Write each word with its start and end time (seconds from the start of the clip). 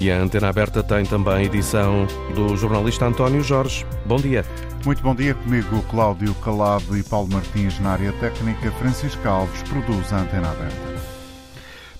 E 0.00 0.12
a 0.12 0.16
Antena 0.16 0.48
Aberta 0.48 0.80
tem 0.80 1.04
também 1.04 1.34
a 1.34 1.42
edição 1.42 2.06
do 2.32 2.56
jornalista 2.56 3.04
António 3.04 3.42
Jorge. 3.42 3.84
Bom 4.06 4.16
dia. 4.16 4.44
Muito 4.84 5.02
bom 5.02 5.12
dia 5.12 5.34
comigo, 5.34 5.82
Cláudio 5.90 6.32
Calado 6.36 6.96
e 6.96 7.02
Paulo 7.02 7.28
Martins 7.32 7.80
na 7.80 7.90
área 7.90 8.12
técnica. 8.12 8.70
Francisco 8.72 9.26
Alves 9.26 9.60
produz 9.64 10.12
a 10.12 10.20
Antena 10.20 10.52
Aberta. 10.52 10.98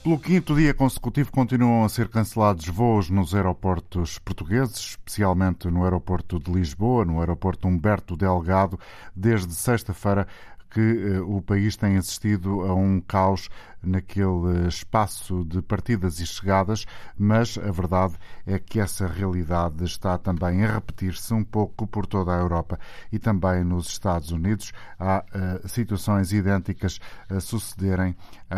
Pelo 0.04 0.16
quinto 0.16 0.54
dia 0.54 0.72
consecutivo 0.72 1.32
continuam 1.32 1.84
a 1.84 1.88
ser 1.88 2.08
cancelados 2.08 2.68
voos 2.68 3.10
nos 3.10 3.34
aeroportos 3.34 4.20
portugueses, 4.20 4.78
especialmente 4.90 5.68
no 5.68 5.82
aeroporto 5.82 6.38
de 6.38 6.52
Lisboa, 6.52 7.04
no 7.04 7.18
aeroporto 7.18 7.66
Humberto 7.66 8.16
Delgado, 8.16 8.78
desde 9.14 9.52
sexta-feira 9.52 10.24
que 10.70 10.80
eh, 10.80 11.20
o 11.20 11.40
país 11.42 11.76
tem 11.76 11.96
assistido 11.96 12.60
a 12.62 12.74
um 12.74 13.00
caos 13.00 13.48
naquele 13.82 14.66
espaço 14.68 15.44
de 15.44 15.62
partidas 15.62 16.20
e 16.20 16.26
chegadas, 16.26 16.84
mas 17.16 17.58
a 17.58 17.70
verdade 17.70 18.14
é 18.46 18.58
que 18.58 18.80
essa 18.80 19.06
realidade 19.06 19.84
está 19.84 20.18
também 20.18 20.64
a 20.64 20.72
repetir-se 20.72 21.32
um 21.32 21.44
pouco 21.44 21.86
por 21.86 22.06
toda 22.06 22.34
a 22.34 22.40
Europa 22.40 22.78
e 23.12 23.18
também 23.18 23.64
nos 23.64 23.88
Estados 23.88 24.30
Unidos. 24.30 24.72
Há 24.98 25.24
uh, 25.24 25.68
situações 25.68 26.32
idênticas 26.32 26.98
a 27.28 27.40
sucederem 27.40 28.16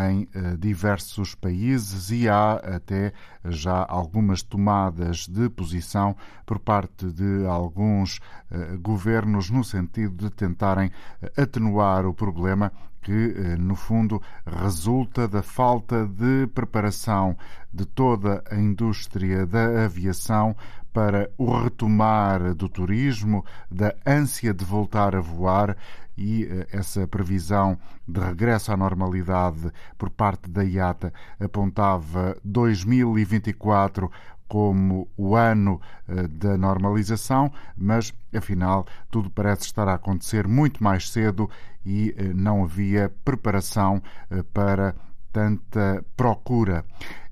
em 0.09 0.23
uh, 0.23 0.57
diversos 0.57 1.35
países 1.35 2.09
e 2.11 2.27
há 2.27 2.53
até 2.53 3.13
já 3.45 3.85
algumas 3.87 4.41
tomadas 4.43 5.27
de 5.27 5.49
posição 5.49 6.15
por 6.45 6.59
parte 6.59 7.11
de 7.11 7.45
alguns 7.45 8.17
uh, 8.17 8.79
governos 8.79 9.49
no 9.49 9.63
sentido 9.63 10.29
de 10.29 10.29
tentarem 10.29 10.91
atenuar 11.37 12.05
o 12.05 12.13
problema 12.13 12.71
que, 13.01 13.11
eh, 13.11 13.55
no 13.57 13.75
fundo, 13.75 14.21
resulta 14.45 15.27
da 15.27 15.41
falta 15.41 16.05
de 16.05 16.47
preparação 16.53 17.37
de 17.73 17.85
toda 17.85 18.43
a 18.49 18.55
indústria 18.55 19.45
da 19.45 19.85
aviação 19.85 20.55
para 20.93 21.29
o 21.37 21.57
retomar 21.57 22.53
do 22.53 22.67
turismo, 22.67 23.45
da 23.69 23.93
ânsia 24.05 24.53
de 24.53 24.65
voltar 24.65 25.15
a 25.15 25.21
voar 25.21 25.77
e 26.17 26.43
eh, 26.43 26.67
essa 26.71 27.07
previsão 27.07 27.77
de 28.07 28.19
regresso 28.19 28.71
à 28.71 28.77
normalidade 28.77 29.71
por 29.97 30.09
parte 30.09 30.49
da 30.49 30.63
IATA 30.63 31.13
apontava 31.39 32.37
2024 32.43 34.11
como 34.51 35.07
o 35.15 35.33
ano 35.33 35.79
eh, 36.09 36.27
da 36.27 36.57
normalização, 36.57 37.53
mas 37.77 38.13
afinal 38.35 38.85
tudo 39.09 39.29
parece 39.29 39.61
estar 39.63 39.87
a 39.87 39.93
acontecer 39.93 40.45
muito 40.45 40.83
mais 40.83 41.09
cedo 41.09 41.49
e 41.85 42.13
eh, 42.17 42.33
não 42.33 42.65
havia 42.65 43.09
preparação 43.23 44.03
eh, 44.29 44.43
para 44.53 44.93
tanta 45.31 46.03
procura. 46.17 46.83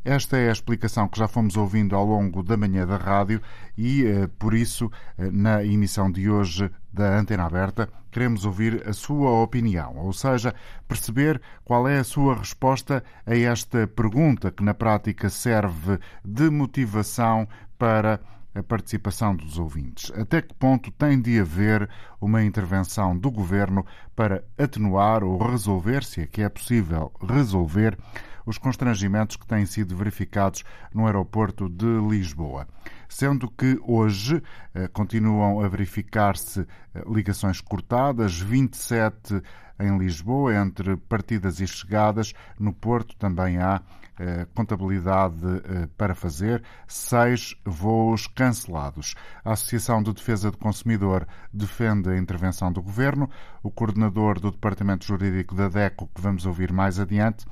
Esta 0.06 0.38
é 0.38 0.48
a 0.48 0.54
explicação 0.54 1.10
que 1.10 1.20
já 1.20 1.28
fomos 1.28 1.58
ouvindo 1.58 1.94
ao 1.94 2.06
longo 2.06 2.42
da 2.42 2.56
manhã 2.56 2.88
da 2.88 2.96
rádio 2.96 3.42
e, 3.78 4.06
por 4.40 4.54
isso, 4.54 4.90
na 5.18 5.62
emissão 5.62 6.10
de 6.10 6.30
hoje 6.30 6.72
da 6.92 7.18
Antena 7.18 7.46
Aberta, 7.46 7.90
queremos 8.12 8.46
ouvir 8.46 8.88
a 8.88 8.94
sua 8.94 9.32
opinião, 9.42 9.96
ou 9.98 10.12
seja, 10.12 10.54
perceber 10.88 11.42
qual 11.64 11.88
é 11.88 12.00
a 12.00 12.04
sua 12.04 12.36
resposta 12.36 13.04
a 13.26 13.36
esta 13.36 13.88
pergunta 13.88 14.52
que, 14.52 14.64
na 14.64 14.74
prática, 14.74 15.30
serve 15.30 16.00
de 16.26 16.50
motivação 16.50 17.48
para 17.78 18.20
a 18.54 18.64
participação 18.64 19.36
dos 19.36 19.58
ouvintes. 19.58 20.12
Até 20.16 20.42
que 20.42 20.54
ponto 20.56 20.92
tem 20.92 21.22
de 21.22 21.40
haver 21.40 21.88
uma 22.20 22.44
intervenção 22.44 23.18
do 23.18 23.30
governo 23.30 23.86
para 24.16 24.44
atenuar 24.58 25.24
ou 25.24 25.38
resolver, 25.38 26.04
se 26.04 26.22
é 26.22 26.28
que 26.28 26.42
é 26.42 26.50
possível 26.50 27.12
resolver, 27.22 27.98
os 28.46 28.58
constrangimentos 28.58 29.36
que 29.36 29.48
têm 29.48 29.66
sido 29.66 29.96
verificados 29.96 30.64
no 30.94 31.06
aeroporto 31.06 31.70
de 31.70 31.86
Lisboa. 32.08 32.68
Sendo 33.08 33.50
que 33.50 33.80
hoje 33.84 34.42
eh, 34.74 34.88
continuam 34.88 35.62
a 35.62 35.68
verificar-se 35.68 36.62
eh, 36.62 37.04
ligações 37.08 37.60
cortadas, 37.60 38.40
27 38.40 39.42
em 39.80 39.98
Lisboa, 39.98 40.56
entre 40.56 40.98
partidas 40.98 41.60
e 41.60 41.68
chegadas. 41.68 42.34
No 42.60 42.74
Porto 42.74 43.16
também 43.16 43.58
há 43.58 43.82
eh, 44.20 44.46
contabilidade 44.54 45.38
eh, 45.46 45.88
para 45.98 46.14
fazer, 46.14 46.62
seis 46.86 47.56
voos 47.64 48.28
cancelados. 48.28 49.16
A 49.46 49.54
Associação 49.54 50.04
de 50.04 50.14
Defesa 50.14 50.52
do 50.52 50.58
Consumidor 50.58 51.26
defende 51.54 52.10
a 52.10 52.18
intervenção 52.18 52.70
do 52.70 52.82
Governo. 52.82 53.30
O 53.64 53.72
coordenador 53.72 54.38
do 54.38 54.52
Departamento 54.52 55.06
Jurídico 55.06 55.56
da 55.56 55.70
DECO, 55.70 56.10
que 56.14 56.20
vamos 56.20 56.46
ouvir 56.46 56.74
mais 56.74 57.00
adiante, 57.00 57.46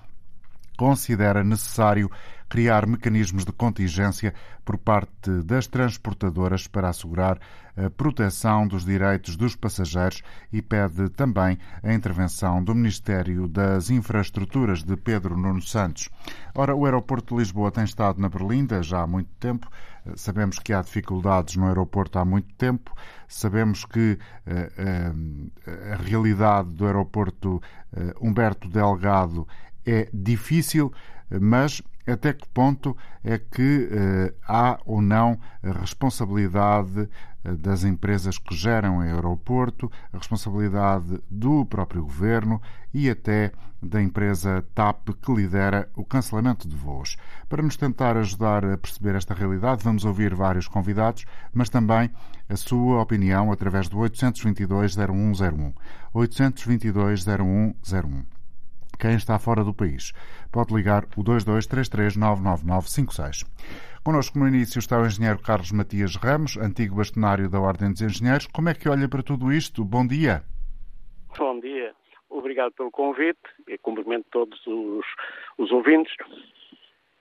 considera 0.78 1.44
necessário 1.44 2.10
criar 2.48 2.88
mecanismos 2.88 3.44
de 3.44 3.52
contingência 3.52 4.34
por 4.64 4.78
parte 4.78 5.44
das 5.44 5.68
transportadoras 5.68 6.68
para 6.68 6.90
assegurar 6.90 7.40
a 7.76 7.90
proteção 7.90 8.68
dos 8.68 8.86
direitos 8.86 9.36
dos 9.36 9.56
passageiros 9.56 10.24
e 10.52 10.62
pede 10.62 11.10
também 11.10 11.60
a 11.84 11.94
intervenção 11.94 12.64
do 12.64 12.74
Ministério 12.74 13.48
das 13.48 13.90
Infraestruturas 13.90 14.82
de 14.82 14.96
Pedro 14.96 15.38
Nuno 15.38 15.62
Santos. 15.62 16.10
Ora, 16.56 16.76
o 16.76 16.86
aeroporto 16.86 17.36
de 17.36 17.42
Lisboa 17.42 17.72
tem 17.72 17.84
estado 17.84 18.20
na 18.20 18.30
Berlinda 18.30 18.82
já 18.82 19.02
há 19.02 19.08
muito 19.08 19.30
tempo. 19.40 19.70
Sabemos 20.16 20.58
que 20.58 20.72
há 20.74 20.82
dificuldades 20.82 21.58
no 21.58 21.68
aeroporto 21.68 22.18
há 22.18 22.24
muito 22.24 22.54
tempo. 22.56 22.94
Sabemos 23.28 23.84
que 23.84 24.18
uh, 24.48 25.12
uh, 25.12 25.94
a 25.94 25.96
realidade 25.98 26.70
do 26.70 26.86
aeroporto 26.86 27.62
Humberto 28.22 28.68
Delgado 28.68 29.48
é 29.88 30.10
difícil, 30.14 30.92
mas 31.30 31.82
até 32.06 32.34
que 32.34 32.48
ponto 32.50 32.96
é 33.24 33.38
que 33.38 33.90
eh, 33.92 34.34
há 34.48 34.80
ou 34.86 35.02
não 35.02 35.38
a 35.62 35.72
responsabilidade 35.72 37.10
eh, 37.44 37.52
das 37.56 37.84
empresas 37.84 38.38
que 38.38 38.56
geram 38.56 38.98
o 38.98 39.02
aeroporto, 39.02 39.92
a 40.14 40.18
responsabilidade 40.18 41.22
do 41.30 41.66
próprio 41.66 42.04
governo 42.04 42.62
e 42.94 43.10
até 43.10 43.52
da 43.82 44.02
empresa 44.02 44.66
TAP 44.74 45.10
que 45.22 45.34
lidera 45.34 45.90
o 45.96 46.04
cancelamento 46.06 46.68
de 46.68 46.76
voos. 46.76 47.18
Para 47.50 47.62
nos 47.62 47.76
tentar 47.76 48.18
ajudar 48.18 48.66
a 48.66 48.78
perceber 48.78 49.16
esta 49.16 49.34
realidade, 49.34 49.84
vamos 49.84 50.06
ouvir 50.06 50.34
vários 50.34 50.68
convidados, 50.68 51.26
mas 51.54 51.70
também 51.70 52.10
a 52.50 52.56
sua 52.56 53.02
opinião 53.02 53.52
através 53.52 53.90
do 53.90 54.00
822 54.00 54.96
0101. 54.96 55.74
822 56.14 57.26
0101 57.26 58.37
quem 58.98 59.16
está 59.16 59.40
fora 59.40 59.64
do 59.64 59.74
país. 59.74 60.12
Pode 60.52 60.74
ligar 60.74 61.06
o 61.16 61.24
2233-99956. 61.24 63.46
Connosco 64.04 64.38
no 64.40 64.48
início 64.48 64.80
está 64.80 65.00
o 65.00 65.06
engenheiro 65.06 65.40
Carlos 65.42 65.72
Matias 65.72 66.16
Ramos, 66.16 66.58
antigo 66.58 66.96
bastonário 66.96 67.48
da 67.50 67.60
Ordem 67.60 67.92
dos 67.92 68.02
Engenheiros. 68.02 68.48
Como 68.48 68.70
é 68.70 68.74
que 68.74 68.88
olha 68.88 69.10
para 69.10 69.22
tudo 69.22 69.52
isto? 69.52 69.84
Bom 69.84 70.08
dia. 70.08 70.44
Bom 71.38 71.60
dia. 71.60 71.94
Obrigado 72.30 72.72
pelo 72.72 72.90
convite 72.90 73.42
e 73.68 73.78
cumprimento 73.78 74.26
todos 74.32 74.66
os, 74.66 75.06
os 75.58 75.70
ouvintes. 75.72 76.16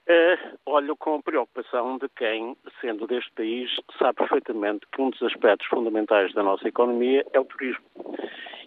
Uh, 0.08 0.56
olho 0.64 0.97
com 0.97 1.20
preocupação 1.20 1.98
de 1.98 2.08
quem, 2.10 2.56
sendo 2.81 3.08
deste 3.08 3.32
país, 3.32 3.69
sabe 3.98 4.19
perfeitamente 4.19 4.87
que 4.93 5.03
um 5.03 5.10
dos 5.10 5.20
aspectos 5.25 5.66
fundamentais 5.66 6.32
da 6.34 6.44
nossa 6.44 6.69
economia 6.69 7.26
é 7.32 7.41
o 7.41 7.44
turismo. 7.44 7.84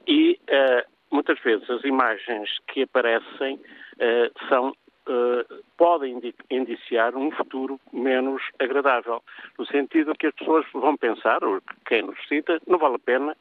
E 0.05 0.37
uh, 0.49 0.98
muitas 1.11 1.39
vezes 1.41 1.69
as 1.69 1.83
imagens 1.83 2.49
que 2.67 2.83
aparecem 2.83 3.55
uh, 3.55 4.47
são 4.47 4.69
uh, 4.69 5.63
podem 5.77 6.19
indiciar 6.49 7.15
um 7.15 7.31
futuro 7.31 7.79
menos 7.91 8.41
agradável, 8.59 9.21
no 9.57 9.65
sentido 9.65 10.15
que 10.15 10.27
as 10.27 10.35
pessoas 10.35 10.65
vão 10.73 10.95
pensar, 10.97 11.43
ou 11.43 11.61
quem 11.85 12.03
nos 12.03 12.17
cita, 12.27 12.59
não 12.67 12.77
vale 12.77 12.95
a 12.95 12.99
pena, 12.99 13.35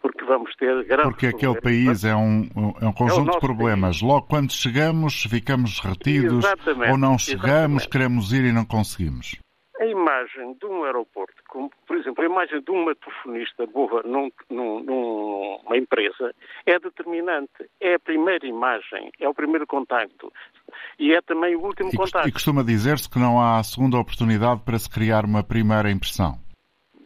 porque 0.00 0.24
vamos 0.24 0.54
ter 0.56 0.84
grandes 0.84 1.12
Porque 1.12 1.26
aquele 1.26 1.60
país 1.60 2.04
é 2.04 2.16
um, 2.16 2.48
é 2.80 2.86
um 2.86 2.92
conjunto 2.92 3.30
é 3.30 3.34
de 3.34 3.40
problemas. 3.40 4.00
País. 4.00 4.02
Logo 4.02 4.26
quando 4.26 4.52
chegamos, 4.52 5.24
ficamos 5.24 5.78
retidos, 5.80 6.44
Exatamente. 6.44 6.90
ou 6.90 6.98
não 6.98 7.18
chegamos, 7.18 7.82
Exatamente. 7.82 7.88
queremos 7.88 8.32
ir 8.32 8.44
e 8.44 8.52
não 8.52 8.64
conseguimos 8.64 9.38
a 9.80 9.86
imagem 9.86 10.54
de 10.60 10.66
um 10.66 10.84
aeroporto, 10.84 11.34
como, 11.48 11.70
por 11.86 11.96
exemplo, 11.96 12.22
a 12.22 12.26
imagem 12.26 12.60
de 12.60 12.70
uma 12.70 12.94
telefonista 12.94 13.66
boa 13.66 14.02
num, 14.02 14.30
num, 14.50 14.84
numa 14.84 15.76
empresa, 15.76 16.34
é 16.66 16.78
determinante. 16.78 17.70
É 17.80 17.94
a 17.94 17.98
primeira 17.98 18.46
imagem, 18.46 19.10
é 19.18 19.26
o 19.26 19.34
primeiro 19.34 19.66
contacto. 19.66 20.30
E 20.98 21.14
é 21.14 21.22
também 21.22 21.56
o 21.56 21.62
último 21.62 21.90
e, 21.92 21.96
contacto. 21.96 22.28
E 22.28 22.32
costuma 22.32 22.62
dizer-se 22.62 23.08
que 23.08 23.18
não 23.18 23.40
há 23.40 23.62
segunda 23.62 23.98
oportunidade 23.98 24.60
para 24.64 24.78
se 24.78 24.90
criar 24.90 25.24
uma 25.24 25.42
primeira 25.42 25.90
impressão 25.90 26.38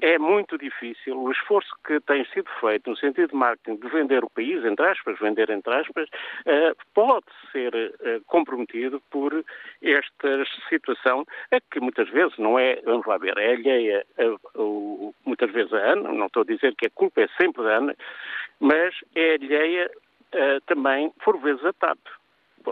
é 0.05 0.19
muito 0.19 0.59
difícil. 0.59 1.19
O 1.19 1.33
esforço 1.33 1.75
que 1.87 1.99
tem 2.01 2.27
sido 2.27 2.49
feito 2.61 2.91
no 2.91 2.97
sentido 2.97 3.31
de 3.31 3.35
marketing 3.35 3.77
de 3.77 3.89
vender 3.89 4.23
o 4.23 4.29
país, 4.29 4.63
entre 4.63 4.87
aspas, 4.87 5.19
vender 5.19 5.49
entre 5.49 5.75
aspas, 5.75 6.09
uh, 6.11 6.77
pode 6.93 7.25
ser 7.51 7.75
uh, 7.75 8.23
comprometido 8.27 9.01
por 9.11 9.33
esta 9.83 10.45
situação, 10.69 11.25
a 11.51 11.59
que 11.59 11.81
muitas 11.81 12.11
vezes 12.11 12.37
não 12.37 12.59
é, 12.59 12.83
vamos 12.85 13.07
lá 13.07 13.17
ver, 13.17 13.39
é 13.39 13.55
alheia, 13.55 14.05
uh, 14.55 15.15
muitas 15.25 15.51
vezes 15.51 15.73
a 15.73 15.93
Ana, 15.93 16.13
não 16.13 16.27
estou 16.27 16.43
a 16.43 16.47
dizer 16.47 16.75
que 16.77 16.87
a 16.87 16.91
culpa 16.91 17.23
é 17.23 17.29
sempre 17.41 17.65
da 17.65 17.79
Ana, 17.79 17.97
mas 18.61 18.95
é 19.15 19.35
alheia 19.35 19.91
também, 20.67 21.13
por 21.25 21.39
vezes, 21.39 21.65
a 21.65 21.73
TAP. 21.73 21.99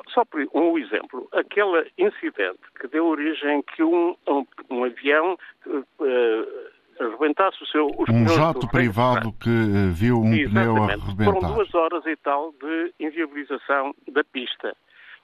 só 0.09 0.25
por 0.25 0.45
um 0.53 0.77
exemplo, 0.77 1.29
aquele 1.33 1.89
incidente 1.97 2.59
que 2.81 2.89
deu 2.89 3.07
origem 3.07 3.63
que 3.63 3.85
um, 3.85 4.17
um, 4.27 4.45
um 4.69 4.85
avião 4.85 5.39
uh, 5.65 6.72
arrebentasse 7.01 7.63
o 7.63 7.67
seu... 7.67 7.87
Um 8.09 8.29
jato 8.29 8.69
privado 8.69 9.33
que 9.33 9.49
uh, 9.49 9.93
viu 9.93 10.21
um 10.21 10.33
Exatamente. 10.35 10.51
pneu 10.51 10.77
arrebentar. 10.83 11.25
Foram 11.25 11.55
duas 11.55 11.75
horas 11.75 12.07
e 12.07 12.17
tal 12.17 12.53
de 12.53 12.95
inviabilização 13.01 13.95
da 14.09 14.23
pista. 14.25 14.77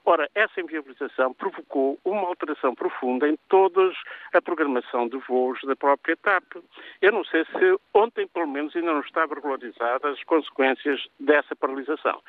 Ora, 0.05 0.29
essa 0.33 0.59
inviabilização 0.59 1.33
provocou 1.33 1.99
uma 2.03 2.27
alteração 2.27 2.73
profunda 2.73 3.27
em 3.27 3.37
toda 3.47 3.91
a 4.33 4.41
programação 4.41 5.07
de 5.07 5.17
voos 5.27 5.59
da 5.63 5.75
própria 5.75 6.17
TAP. 6.17 6.63
Eu 7.01 7.11
não 7.11 7.23
sei 7.25 7.45
se 7.45 7.79
ontem, 7.93 8.27
pelo 8.27 8.47
menos, 8.47 8.75
ainda 8.75 8.93
não 8.93 9.01
estavam 9.01 9.35
regularizadas 9.35 10.17
as 10.17 10.23
consequências 10.23 11.05
dessa 11.19 11.55
paralisação. 11.55 12.21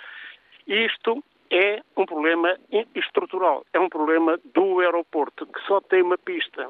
Isto 0.66 1.24
é 1.50 1.80
um 1.96 2.04
problema 2.04 2.56
estrutural, 2.94 3.64
é 3.72 3.80
um 3.80 3.88
problema 3.88 4.38
do 4.52 4.80
aeroporto, 4.80 5.46
que 5.46 5.60
só 5.62 5.80
tem 5.80 6.02
uma 6.02 6.18
pista. 6.18 6.68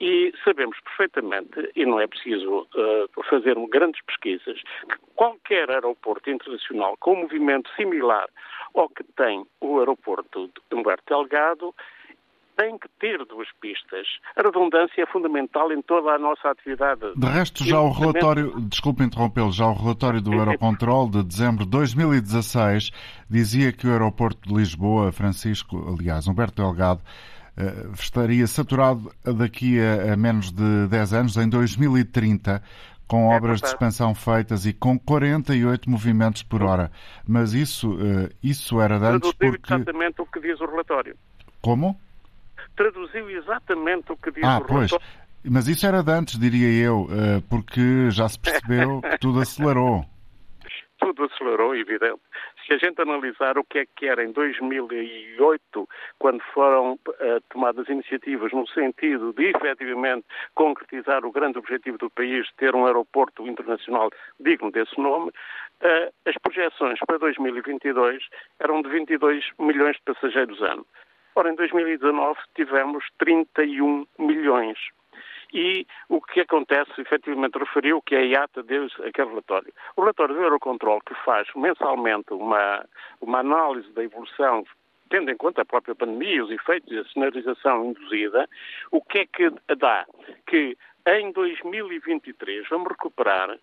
E 0.00 0.32
sabemos 0.44 0.76
perfeitamente, 0.80 1.70
e 1.76 1.86
não 1.86 2.00
é 2.00 2.06
preciso 2.06 2.66
uh, 2.74 3.22
fazer 3.28 3.54
grandes 3.68 4.00
pesquisas, 4.04 4.60
que 4.88 4.96
qualquer 5.14 5.70
aeroporto 5.70 6.28
internacional 6.30 6.96
com 6.98 7.12
um 7.12 7.20
movimento 7.22 7.70
similar 7.76 8.28
ao 8.74 8.88
que 8.88 9.04
tem 9.16 9.44
o 9.60 9.78
aeroporto 9.78 10.48
de 10.48 10.76
Humberto 10.76 11.04
Delgado 11.06 11.74
tem 12.56 12.78
que 12.78 12.88
ter 13.00 13.24
duas 13.24 13.48
pistas. 13.60 14.06
A 14.36 14.42
redundância 14.42 15.02
é 15.02 15.06
fundamental 15.06 15.72
em 15.72 15.80
toda 15.82 16.10
a 16.10 16.18
nossa 16.18 16.50
atividade. 16.50 17.00
De 17.16 17.26
resto, 17.26 17.64
já 17.64 17.80
o 17.80 17.90
relatório, 17.90 18.52
desculpe 18.68 19.02
interrompê-lo, 19.02 19.50
já 19.50 19.66
o 19.66 19.74
relatório 19.74 20.20
do 20.20 20.32
Eurocontrol 20.32 21.08
de 21.08 21.22
dezembro 21.24 21.64
de 21.64 21.70
2016 21.70 22.90
dizia 23.28 23.72
que 23.72 23.86
o 23.86 23.90
aeroporto 23.90 24.48
de 24.48 24.54
Lisboa, 24.54 25.12
Francisco, 25.12 25.96
aliás, 25.98 26.28
Humberto 26.28 26.62
Delgado, 26.62 27.00
estaria 27.98 28.46
saturado 28.46 29.12
daqui 29.24 29.78
a, 29.80 30.16
menos 30.16 30.50
de 30.50 30.88
10 30.88 31.12
anos, 31.12 31.36
em 31.36 31.48
2030, 31.48 32.62
com 33.06 33.30
é 33.30 33.36
obras 33.36 33.60
de 33.60 33.66
expansão 33.66 34.14
feitas 34.14 34.64
e 34.64 34.72
com 34.72 34.98
48 34.98 35.90
movimentos 35.90 36.42
por 36.42 36.62
hora. 36.62 36.90
Mas 37.26 37.52
isso, 37.52 37.98
eh, 38.00 38.30
isso 38.42 38.80
era 38.80 38.98
de 38.98 39.04
antes 39.04 39.32
porque... 39.32 39.74
exatamente 39.74 40.22
o 40.22 40.26
que 40.26 40.40
diz 40.40 40.58
o 40.60 40.66
relatório. 40.66 41.14
Como? 41.60 41.98
traduziu 42.76 43.30
exatamente 43.30 44.12
o 44.12 44.16
que 44.16 44.30
diz 44.30 44.44
ah, 44.44 44.58
o 44.58 44.66
relator. 44.66 44.98
Pois. 44.98 45.02
Mas 45.44 45.66
isso 45.66 45.86
era 45.86 46.02
de 46.02 46.12
antes, 46.12 46.38
diria 46.38 46.68
eu, 46.68 47.08
eh, 47.10 47.42
porque 47.48 48.10
já 48.10 48.28
se 48.28 48.38
percebeu 48.38 49.00
que 49.02 49.18
tudo 49.18 49.40
acelerou. 49.40 50.06
Tudo 51.02 51.24
acelerou, 51.24 51.74
evidente. 51.74 52.20
Se 52.64 52.74
a 52.74 52.78
gente 52.78 53.02
analisar 53.02 53.58
o 53.58 53.64
que 53.64 53.80
é 53.80 53.86
que 53.86 54.06
era 54.06 54.22
em 54.22 54.30
2008, 54.30 55.88
quando 56.16 56.40
foram 56.54 56.92
uh, 56.92 57.40
tomadas 57.50 57.88
iniciativas 57.88 58.52
no 58.52 58.64
sentido 58.68 59.32
de 59.32 59.46
efetivamente 59.46 60.24
concretizar 60.54 61.26
o 61.26 61.32
grande 61.32 61.58
objetivo 61.58 61.98
do 61.98 62.08
país, 62.08 62.48
ter 62.56 62.76
um 62.76 62.86
aeroporto 62.86 63.44
internacional 63.48 64.10
digno 64.38 64.70
desse 64.70 64.96
nome, 65.00 65.30
uh, 65.30 66.12
as 66.24 66.36
projeções 66.38 67.00
para 67.04 67.18
2022 67.18 68.24
eram 68.60 68.80
de 68.80 68.88
22 68.88 69.44
milhões 69.58 69.96
de 69.96 70.02
passageiros 70.02 70.62
ano. 70.62 70.86
Ora, 71.34 71.50
em 71.50 71.56
2019 71.56 72.38
tivemos 72.54 73.04
31 73.18 74.06
milhões. 74.20 74.78
E 75.52 75.86
o 76.08 76.20
que 76.20 76.40
acontece, 76.40 76.90
efetivamente 76.98 77.58
referiu 77.58 78.00
que 78.00 78.16
a 78.16 78.20
IATA 78.20 78.62
deu 78.62 78.86
aquele 79.04 79.28
relatório. 79.28 79.72
O 79.96 80.00
relatório 80.00 80.34
do 80.34 80.42
Eurocontrol, 80.42 81.00
que 81.02 81.14
faz 81.24 81.46
mensalmente 81.54 82.32
uma, 82.32 82.84
uma 83.20 83.40
análise 83.40 83.90
da 83.92 84.02
evolução 84.02 84.64
tendo 85.10 85.30
em 85.30 85.36
conta 85.36 85.60
a 85.60 85.66
própria 85.66 85.94
pandemia, 85.94 86.42
os 86.42 86.50
efeitos 86.50 86.90
e 86.90 86.98
a 86.98 87.04
sinalização 87.04 87.84
induzida, 87.84 88.48
o 88.90 89.02
que 89.02 89.18
é 89.18 89.26
que 89.26 89.50
dá? 89.76 90.06
Que 90.46 90.74
em 91.06 91.30
2023 91.32 92.66
vamos 92.70 92.88
recuperar 92.88 93.58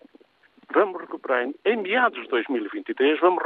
vamos 0.72 1.00
recuperar, 1.00 1.48
em 1.64 1.76
meados 1.76 2.22
de 2.22 2.28
2023, 2.28 3.18
vamos 3.20 3.42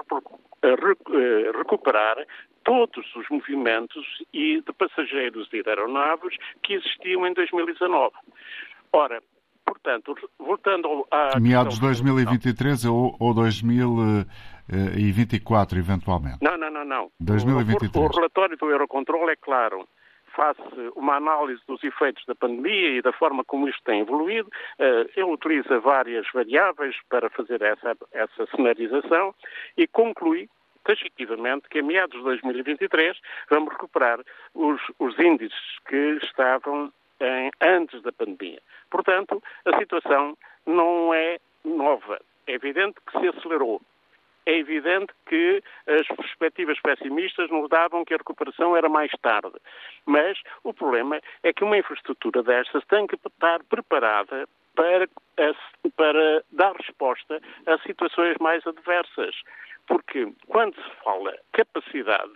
eh, 0.63 0.69
eh, 0.69 1.53
recuperar 1.57 2.27
todos 2.65 3.17
os 3.17 3.29
movimentos 3.31 4.05
e 4.33 4.63
de 4.63 4.73
passageiros 4.73 5.49
e 5.53 5.63
de 5.63 5.69
aeronaves 5.69 6.35
que 6.63 6.73
existiam 6.75 7.27
em 7.27 7.35
2019. 7.35 8.15
Ora, 8.93 9.21
portanto, 9.65 10.17
voltando 10.39 11.05
a... 11.11 11.41
Meados 11.41 11.75
de 11.75 11.81
2023 11.83 12.85
ou, 12.87 13.17
ou 13.21 13.35
2024, 13.35 15.79
eventualmente? 15.79 16.39
Não, 16.41 16.57
não, 16.57 16.71
não. 16.71 16.85
não. 16.85 17.11
2023. 17.21 17.97
O, 17.97 18.01
o 18.01 18.07
relatório 18.09 18.57
do 18.57 18.71
Eurocontrol 18.71 19.29
é 19.31 19.37
claro 19.37 19.87
faz 20.35 20.57
uma 20.95 21.17
análise 21.17 21.61
dos 21.67 21.83
efeitos 21.83 22.25
da 22.27 22.35
pandemia 22.35 22.99
e 22.99 23.03
da 23.03 23.13
forma 23.13 23.45
como 23.45 23.69
isto 23.69 23.83
tem 23.85 24.01
evoluído. 24.01 24.51
Eh, 24.79 25.11
ele 25.17 25.33
utiliza 25.33 25.79
várias 25.81 26.27
variáveis 26.33 26.97
para 27.09 27.31
fazer 27.31 27.63
essa, 27.63 27.97
essa 28.13 28.47
cenarização 28.55 29.35
e 29.77 29.87
conclui 29.87 30.49
taxativamente 30.85 31.69
que 31.69 31.79
a 31.79 31.83
meados 31.83 32.19
de 32.19 32.25
2023 32.25 33.19
vamos 33.51 33.73
recuperar 33.73 34.21
os, 34.55 34.81
os 34.99 35.19
índices 35.19 35.79
que 35.89 36.19
estavam 36.23 36.93
em, 37.21 37.51
antes 37.61 38.03
da 38.03 38.13
pandemia. 38.13 38.61
Portanto, 38.91 39.43
a 39.65 39.79
situação 39.79 40.37
não 40.67 41.13
é 41.15 41.39
nova. 41.65 42.21
É 42.47 42.53
evidente 42.53 42.97
que 43.07 43.19
se 43.19 43.29
acelerou 43.29 43.81
é 44.47 44.59
evidente 44.59 45.13
que 45.27 45.63
as 45.87 46.07
perspectivas 46.17 46.79
pessimistas 46.81 47.51
nos 47.51 47.69
davam 47.69 48.05
que 48.05 48.15
a 48.15 48.19
recuperação 48.19 48.77
era 48.77 48.89
mais 48.89 49.11
tarde. 49.23 49.57
Mas 50.07 50.39
o 50.63 50.73
problema 50.73 51.21
é 51.43 51.53
que 51.53 51.65
uma 51.65 51.79
infraestrutura 51.79 52.43
destas 52.43 52.85
tem 52.87 53.07
que 53.07 53.17
estar 53.17 53.63
preparada 53.65 54.47
para, 54.75 55.09
para 55.97 56.45
dar 56.53 56.75
resposta 56.77 57.41
a 57.67 57.79
situações 57.79 58.37
mais 58.41 58.67
adversas. 58.67 59.35
Porque 59.87 60.33
quando 60.47 60.75
se 60.77 60.91
fala 61.03 61.35
capacidade 61.53 62.33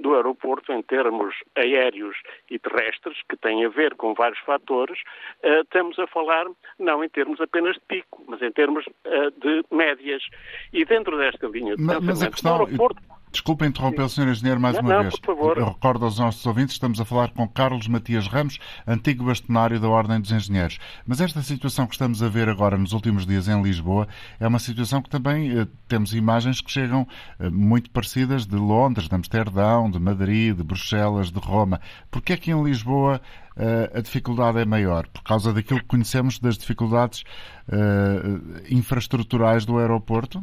do 0.00 0.14
aeroporto 0.14 0.72
em 0.72 0.82
termos 0.82 1.34
aéreos 1.54 2.16
e 2.50 2.58
terrestres, 2.58 3.18
que 3.28 3.36
tem 3.36 3.64
a 3.64 3.68
ver 3.68 3.94
com 3.94 4.14
vários 4.14 4.40
fatores, 4.40 4.98
uh, 5.44 5.60
estamos 5.62 5.98
a 5.98 6.06
falar 6.06 6.46
não 6.78 7.04
em 7.04 7.08
termos 7.08 7.40
apenas 7.40 7.74
de 7.74 7.82
pico, 7.86 8.24
mas 8.26 8.40
em 8.42 8.50
termos 8.50 8.86
uh, 8.86 9.30
de 9.40 9.64
médias. 9.70 10.22
E 10.72 10.84
dentro 10.84 11.16
desta 11.18 11.46
linha 11.46 11.76
de 11.76 11.82
mas, 11.82 12.00
mas 12.00 12.22
a 12.22 12.30
questão, 12.30 12.56
aeroporto... 12.56 13.02
Desculpe 13.36 13.66
interromper 13.66 14.02
o 14.02 14.08
Sr. 14.08 14.28
Engenheiro 14.28 14.58
mais 14.58 14.76
não, 14.76 14.82
uma 14.82 14.94
não, 14.94 15.02
vez. 15.02 15.16
Por 15.18 15.36
favor. 15.36 15.58
Eu 15.58 15.66
recordo 15.66 16.06
aos 16.06 16.18
nossos 16.18 16.44
ouvintes, 16.46 16.74
estamos 16.74 16.98
a 16.98 17.04
falar 17.04 17.28
com 17.32 17.46
Carlos 17.46 17.86
Matias 17.86 18.26
Ramos, 18.26 18.58
antigo 18.86 19.26
bastonário 19.26 19.78
da 19.78 19.86
Ordem 19.90 20.18
dos 20.18 20.32
Engenheiros. 20.32 20.78
Mas 21.06 21.20
esta 21.20 21.42
situação 21.42 21.86
que 21.86 21.92
estamos 21.92 22.22
a 22.22 22.30
ver 22.30 22.48
agora 22.48 22.78
nos 22.78 22.94
últimos 22.94 23.26
dias 23.26 23.46
em 23.46 23.62
Lisboa 23.62 24.08
é 24.40 24.48
uma 24.48 24.58
situação 24.58 25.02
que 25.02 25.10
também 25.10 25.50
eh, 25.50 25.66
temos 25.86 26.14
imagens 26.14 26.62
que 26.62 26.70
chegam 26.70 27.06
eh, 27.38 27.50
muito 27.50 27.90
parecidas 27.90 28.46
de 28.46 28.56
Londres, 28.56 29.06
de 29.06 29.14
Amsterdão, 29.14 29.90
de 29.90 30.00
Madrid, 30.00 30.56
de 30.56 30.62
Bruxelas, 30.62 31.30
de 31.30 31.38
Roma. 31.38 31.78
Porquê 32.10 32.32
é 32.32 32.36
que 32.38 32.50
em 32.50 32.64
Lisboa 32.64 33.20
eh, 33.54 33.90
a 33.94 34.00
dificuldade 34.00 34.58
é 34.60 34.64
maior? 34.64 35.06
Por 35.08 35.22
causa 35.22 35.52
daquilo 35.52 35.80
que 35.80 35.86
conhecemos 35.86 36.38
das 36.38 36.56
dificuldades 36.56 37.22
eh, 37.70 38.70
infraestruturais 38.70 39.66
do 39.66 39.76
aeroporto? 39.78 40.42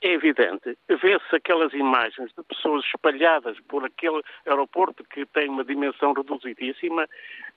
É 0.00 0.12
evidente, 0.12 0.78
vê-se 0.88 1.34
aquelas 1.34 1.72
imagens 1.72 2.32
de 2.36 2.44
pessoas 2.44 2.84
espalhadas 2.84 3.58
por 3.68 3.84
aquele 3.84 4.22
aeroporto 4.46 5.02
que 5.04 5.26
tem 5.26 5.48
uma 5.48 5.64
dimensão 5.64 6.12
reduzidíssima. 6.12 7.08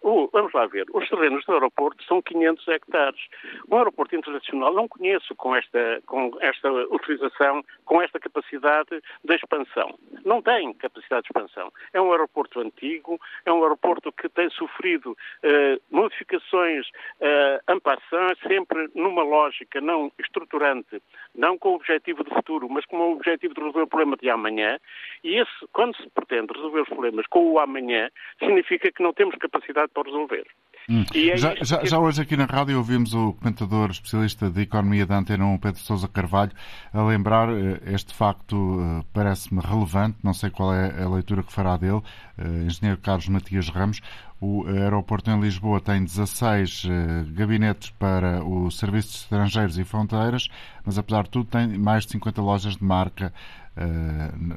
Uh, 0.02 0.28
vamos 0.34 0.52
lá 0.54 0.66
ver, 0.66 0.86
os 0.94 1.08
terrenos 1.08 1.46
do 1.46 1.54
aeroporto 1.54 2.04
são 2.06 2.22
500 2.22 2.68
hectares. 2.70 3.22
Um 3.70 3.78
aeroporto 3.78 4.16
internacional 4.16 4.74
não 4.74 4.88
conheço 4.88 5.36
com 5.36 5.56
esta, 5.56 6.02
com 6.08 6.32
esta 6.42 6.72
utilização, 6.72 7.64
com 7.86 8.02
esta 8.02 8.20
capacidade 8.20 8.90
de 9.24 9.36
expansão. 9.36 9.98
Não 10.26 10.42
tem 10.42 10.74
capacidade 10.74 11.24
de 11.24 11.28
expansão. 11.28 11.72
É 11.94 12.02
um 12.02 12.12
aeroporto 12.12 12.60
antigo, 12.60 13.20
é 13.46 13.52
um 13.52 13.62
aeroporto 13.62 14.12
que 14.12 14.28
tem 14.30 14.50
sofrido 14.50 15.12
uh, 15.12 15.82
modificações 15.92 16.88
uh, 17.20 18.42
sempre 18.48 18.90
numa 18.96 19.24
lógica 19.24 19.80
não 19.80 20.12
estruturante, 20.20 21.02
não 21.36 21.58
com 21.58 21.70
o 21.70 21.76
objetivo 21.76 22.24
de 22.24 22.31
futuro, 22.34 22.70
mas 22.70 22.86
com 22.86 22.98
o 22.98 23.14
objetivo 23.14 23.54
de 23.54 23.60
resolver 23.60 23.84
o 23.84 23.88
problema 23.88 24.18
de 24.18 24.30
amanhã. 24.30 24.78
E 25.24 25.40
esse, 25.40 25.52
quando 25.72 25.96
se 25.98 26.10
pretende 26.10 26.54
resolver 26.54 26.82
os 26.82 26.90
problemas 26.90 27.28
com 27.28 27.52
o 27.52 27.60
amanhã, 27.60 28.10
significa 28.40 28.92
que 28.92 29.04
não 29.04 29.14
temos 29.14 29.36
capacidade 29.36 29.92
para 29.94 30.04
resolver. 30.04 30.46
Hum. 30.92 31.06
É 31.16 31.38
já, 31.38 31.56
já, 31.62 31.78
que... 31.78 31.86
já, 31.88 32.00
hoje 32.00 32.22
aqui 32.22 32.36
na 32.36 32.44
rádio 32.44 32.78
ouvimos 32.78 33.14
o 33.14 33.32
comentador 33.32 33.92
especialista 33.92 34.50
de 34.50 34.64
Economia 34.64 35.06
da 35.06 35.18
Antena 35.18 35.46
1, 35.46 35.58
Pedro 35.60 35.80
Sousa 35.80 36.06
Carvalho, 36.06 36.52
a 36.92 37.02
lembrar 37.02 37.48
eh, 37.48 37.80
este 37.94 38.14
facto 38.14 38.78
eh, 38.82 39.06
parece-me 39.14 39.62
relevante, 39.62 40.18
não 40.22 40.34
sei 40.34 40.50
qual 40.50 40.74
é 40.74 41.02
a 41.02 41.08
leitura 41.08 41.44
que 41.44 41.54
fará 41.54 41.78
dele, 41.78 42.02
eh, 42.38 42.66
engenheiro 42.66 43.00
Carlos 43.00 43.30
Matias 43.30 43.70
Ramos. 43.70 44.02
O 44.42 44.68
aeroporto 44.68 45.32
em 45.32 45.40
Lisboa 45.40 45.80
tem 45.80 46.04
16 46.04 46.88
gabinetes 47.28 47.92
para 47.92 48.44
o 48.44 48.72
Serviço 48.72 49.10
de 49.10 49.16
Estrangeiros 49.18 49.78
e 49.78 49.84
Fronteiras, 49.86 50.50
mas 50.84 50.98
apesar 50.98 51.24
de 51.24 51.30
tudo 51.30 51.46
tem 51.46 51.78
mais 51.78 52.06
de 52.06 52.14
50 52.14 52.42
lojas 52.42 52.76
de 52.76 52.84
marca 52.84 53.32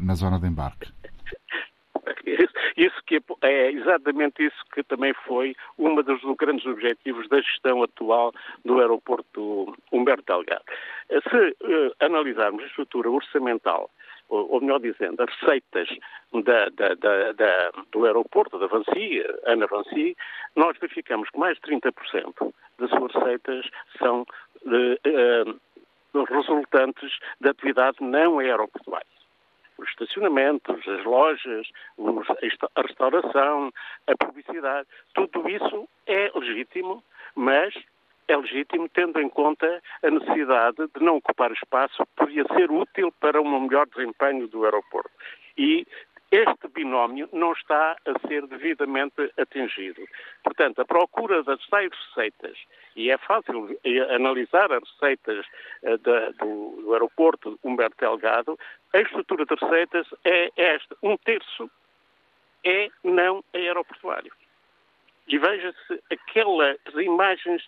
na 0.00 0.14
zona 0.14 0.40
de 0.40 0.46
embarque. 0.46 0.90
Isso 2.76 2.96
que 3.06 3.22
é, 3.42 3.52
é 3.52 3.72
exatamente 3.72 4.44
isso 4.44 4.64
que 4.72 4.82
também 4.82 5.14
foi 5.26 5.54
um 5.78 5.94
dos 5.94 6.20
grandes 6.36 6.66
objetivos 6.66 7.28
da 7.28 7.40
gestão 7.40 7.82
atual 7.82 8.32
do 8.64 8.80
aeroporto 8.80 9.74
Humberto 9.92 10.24
Delgado. 10.26 10.64
Se 11.08 11.36
uh, 11.36 11.94
analisarmos 12.00 12.62
a 12.62 12.66
estrutura 12.66 13.10
orçamental 13.10 13.90
ou 14.28 14.60
melhor 14.60 14.80
dizendo, 14.80 15.22
as 15.22 15.30
receitas 15.38 15.88
da, 16.32 16.68
da, 16.70 16.94
da, 16.94 17.70
do 17.92 18.06
aeroporto, 18.06 18.58
da 18.58 18.66
Vancy, 18.66 19.22
Ana 19.44 19.66
Vancy, 19.66 20.16
nós 20.56 20.76
verificamos 20.78 21.28
que 21.30 21.38
mais 21.38 21.56
de 21.56 21.62
30% 21.62 22.52
das 22.78 22.90
suas 22.90 23.12
receitas 23.12 23.66
são 23.98 24.22
uh, 24.22 26.24
resultantes 26.24 27.12
de 27.40 27.48
atividade 27.48 27.98
não 28.00 28.38
aeroportuária 28.38 29.13
os 29.78 29.88
estacionamentos, 29.88 30.86
as 30.88 31.04
lojas, 31.04 31.68
a 32.76 32.82
restauração, 32.82 33.72
a 34.06 34.24
publicidade, 34.24 34.88
tudo 35.14 35.48
isso 35.48 35.88
é 36.06 36.30
legítimo, 36.34 37.02
mas 37.34 37.74
é 38.28 38.36
legítimo 38.36 38.88
tendo 38.88 39.20
em 39.20 39.28
conta 39.28 39.82
a 40.02 40.10
necessidade 40.10 40.76
de 40.76 41.04
não 41.04 41.16
ocupar 41.16 41.52
espaço 41.52 42.04
que 42.04 42.12
podia 42.16 42.44
ser 42.54 42.70
útil 42.70 43.12
para 43.20 43.40
um 43.40 43.60
melhor 43.60 43.86
desempenho 43.86 44.48
do 44.48 44.64
aeroporto. 44.64 45.10
E 45.56 45.86
binómio 46.94 47.28
não 47.32 47.52
está 47.52 47.96
a 48.06 48.28
ser 48.28 48.46
devidamente 48.46 49.32
atingido. 49.36 50.02
Portanto, 50.42 50.80
a 50.80 50.84
procura 50.84 51.42
das 51.42 51.64
tais 51.66 51.90
receitas, 52.08 52.56
e 52.94 53.10
é 53.10 53.18
fácil 53.18 53.76
analisar 54.14 54.72
as 54.72 54.82
receitas 54.92 55.44
da, 55.82 56.30
do, 56.30 56.82
do, 56.82 56.92
aeroporto 56.92 57.58
Humberto 57.64 57.96
Delgado, 57.98 58.58
a 58.92 59.00
estrutura 59.00 59.44
de 59.44 59.54
receitas 59.54 60.06
é 60.24 60.50
esta. 60.56 60.96
Um 61.02 61.16
terço 61.16 61.68
é 62.64 62.88
não 63.02 63.42
aeroportuário. 63.52 64.32
E 65.26 65.38
veja-se 65.38 66.02
aquelas 66.12 66.78
imagens 66.94 67.62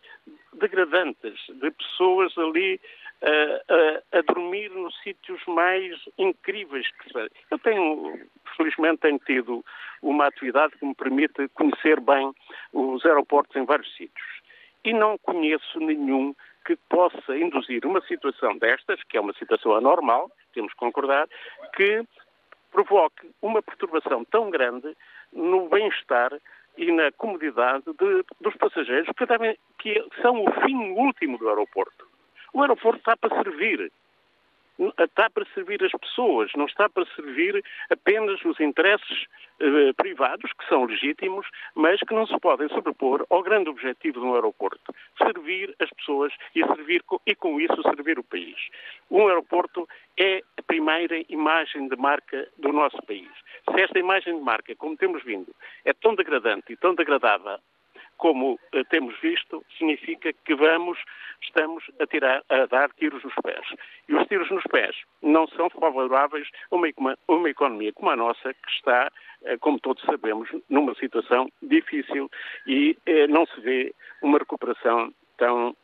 degradantes 0.53 1.39
de 1.49 1.71
pessoas 1.71 2.37
ali 2.39 2.81
a, 3.23 4.17
a, 4.17 4.19
a 4.19 4.23
dormir 4.23 4.71
nos 4.71 4.95
sítios 5.03 5.41
mais 5.47 5.97
incríveis 6.19 6.87
que 6.99 7.13
se 7.13 7.31
Eu 7.51 7.59
tenho, 7.59 8.21
felizmente, 8.57 9.01
tenho 9.01 9.19
tido 9.21 9.65
uma 10.03 10.27
atividade 10.27 10.77
que 10.79 10.87
me 10.87 10.95
permite 10.95 11.49
conhecer 11.55 12.01
bem 12.01 12.33
os 12.73 13.05
aeroportos 13.05 13.57
em 13.57 13.65
vários 13.65 13.91
sítios. 13.97 14.27
E 14.85 14.93
não 14.93 15.19
conheço 15.19 15.81
nenhum 15.81 16.35
que 16.65 16.77
possa 16.89 17.37
induzir 17.37 17.87
uma 17.87 18.01
situação 18.03 18.57
destas, 18.59 19.03
que 19.05 19.17
é 19.17 19.21
uma 19.21 19.33
situação 19.35 19.75
anormal, 19.75 20.31
temos 20.53 20.73
que 20.73 20.79
concordar, 20.79 21.29
que 21.75 22.05
provoque 22.73 23.31
uma 23.41 23.63
perturbação 23.63 24.25
tão 24.25 24.51
grande 24.51 24.97
no 25.33 25.69
bem-estar 25.69 26.33
e 26.77 26.93
na 26.93 27.11
comodidade 27.13 27.85
de, 27.87 28.25
dos 28.41 28.55
passageiros 28.57 29.09
que, 29.17 29.27
devem, 29.27 29.57
que 29.79 30.05
são 30.21 30.45
o 30.45 30.53
fim 30.63 30.93
último 30.93 31.39
do 31.39 31.49
aeroporto. 31.49 32.06
O 32.57 32.63
aeroporto 32.63 33.01
está 33.01 33.15
para 33.15 33.43
servir. 33.43 33.93
Está 34.99 35.29
para 35.29 35.45
servir 35.53 35.85
as 35.85 35.93
pessoas, 35.93 36.51
não 36.57 36.65
está 36.65 36.89
para 36.89 37.05
servir 37.15 37.63
apenas 37.91 38.43
os 38.47 38.59
interesses 38.61 39.27
eh, 39.61 39.93
privados, 39.95 40.51
que 40.55 40.67
são 40.67 40.85
legítimos, 40.85 41.47
mas 41.75 42.01
que 42.01 42.15
não 42.15 42.27
se 42.27 42.39
podem 42.41 42.67
sobrepor 42.71 43.27
ao 43.29 43.43
grande 43.43 43.69
objetivo 43.69 44.21
de 44.21 44.27
um 44.27 44.35
aeroporto: 44.35 44.95
servir 45.19 45.75
as 45.79 45.91
pessoas 45.91 46.33
e, 46.55 46.65
servir, 46.65 47.03
e 47.27 47.35
com 47.35 47.61
isso 47.61 47.83
servir 47.83 48.19
o 48.19 48.25
país. 48.25 48.57
Um 49.11 49.29
aeroporto 49.29 49.87
é 50.19 50.43
a 50.57 50.63
primeira 50.63 51.23
imagem 51.29 51.89
de 51.89 51.97
marca 51.97 52.49
do 52.57 52.73
nosso 52.73 52.97
país. 53.03 53.29
Se 53.71 53.83
esta 53.83 53.99
imagem 53.99 54.35
de 54.35 54.43
marca, 54.43 54.75
como 54.77 54.97
temos 54.97 55.23
vindo, 55.25 55.55
é 55.85 55.93
tão 55.93 56.15
degradante 56.15 56.73
e 56.73 56.77
tão 56.77 56.95
degradada 56.95 57.61
como 58.17 58.59
eh, 58.73 58.85
temos 58.85 59.19
visto, 59.21 59.65
significa 59.77 60.33
que 60.33 60.55
vamos, 60.55 60.99
estamos 61.43 61.85
a, 62.01 62.07
tirar, 62.07 62.43
a 62.49 62.67
dar 62.67 62.91
tiros 62.95 63.23
nos 63.25 63.35
pés. 63.43 63.67
E 64.09 64.15
os 64.15 64.27
tiros 64.29 64.51
nos 64.51 64.65
pés 64.65 64.97
não 65.23 65.47
são 65.49 65.69
favoráveis 65.71 66.49
a 66.71 66.77
uma, 66.77 66.89
uma 67.29 67.51
economia 67.51 67.93
como 67.93 68.11
a 68.11 68.17
nossa, 68.17 68.55
que 68.55 68.71
está, 68.71 69.11
eh, 69.45 69.57
como 69.59 69.81
todos 69.81 70.03
sabemos, 70.05 70.49
numa 70.69 70.95
situação 70.95 71.51
difícil 71.63 72.31
e 72.67 72.97
eh, 73.07 73.27
não 73.27 73.47
se 73.47 73.61
vê 73.61 73.95
uma 74.23 74.39
recuperação 74.39 75.13
tão 75.39 75.77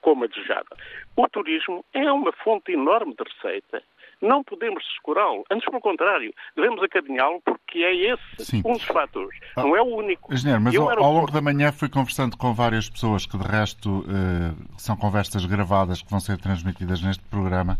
como 0.00 0.24
a 0.24 0.26
desejada. 0.26 0.76
O 1.16 1.28
turismo 1.28 1.84
é 1.94 2.10
uma 2.10 2.32
fonte 2.32 2.72
enorme 2.72 3.14
de 3.14 3.22
receita. 3.22 3.84
Não 4.20 4.44
podemos 4.44 4.82
descurá-lo. 4.84 5.44
Antes, 5.50 5.64
pelo 5.68 5.80
contrário, 5.80 6.32
devemos 6.54 6.82
acarinhá-lo 6.82 7.40
porque 7.44 7.78
é 7.78 7.94
esse 7.94 8.44
Sim. 8.44 8.62
um 8.64 8.72
dos 8.72 8.84
fatores. 8.84 9.38
Ah, 9.56 9.62
não 9.62 9.76
é 9.76 9.80
o 9.80 9.96
único. 9.96 10.32
Engenheiro, 10.32 10.60
mas 10.60 10.74
ao, 10.76 10.88
ao, 10.88 11.12
longo 11.12 11.30
da 11.30 11.40
manhã 11.40 11.72
fui 11.72 11.88
conversando 11.88 12.36
com 12.36 12.52
várias 12.52 12.88
pessoas 12.88 13.24
que, 13.24 13.36
de 13.38 13.44
resto, 13.44 14.00
uh, 14.00 14.78
são 14.78 14.96
conversas 14.96 15.44
gravadas 15.46 16.02
que 16.02 16.10
vão 16.10 16.20
ser 16.20 16.38
transmitidas 16.38 17.02
neste 17.02 17.22
programa 17.24 17.78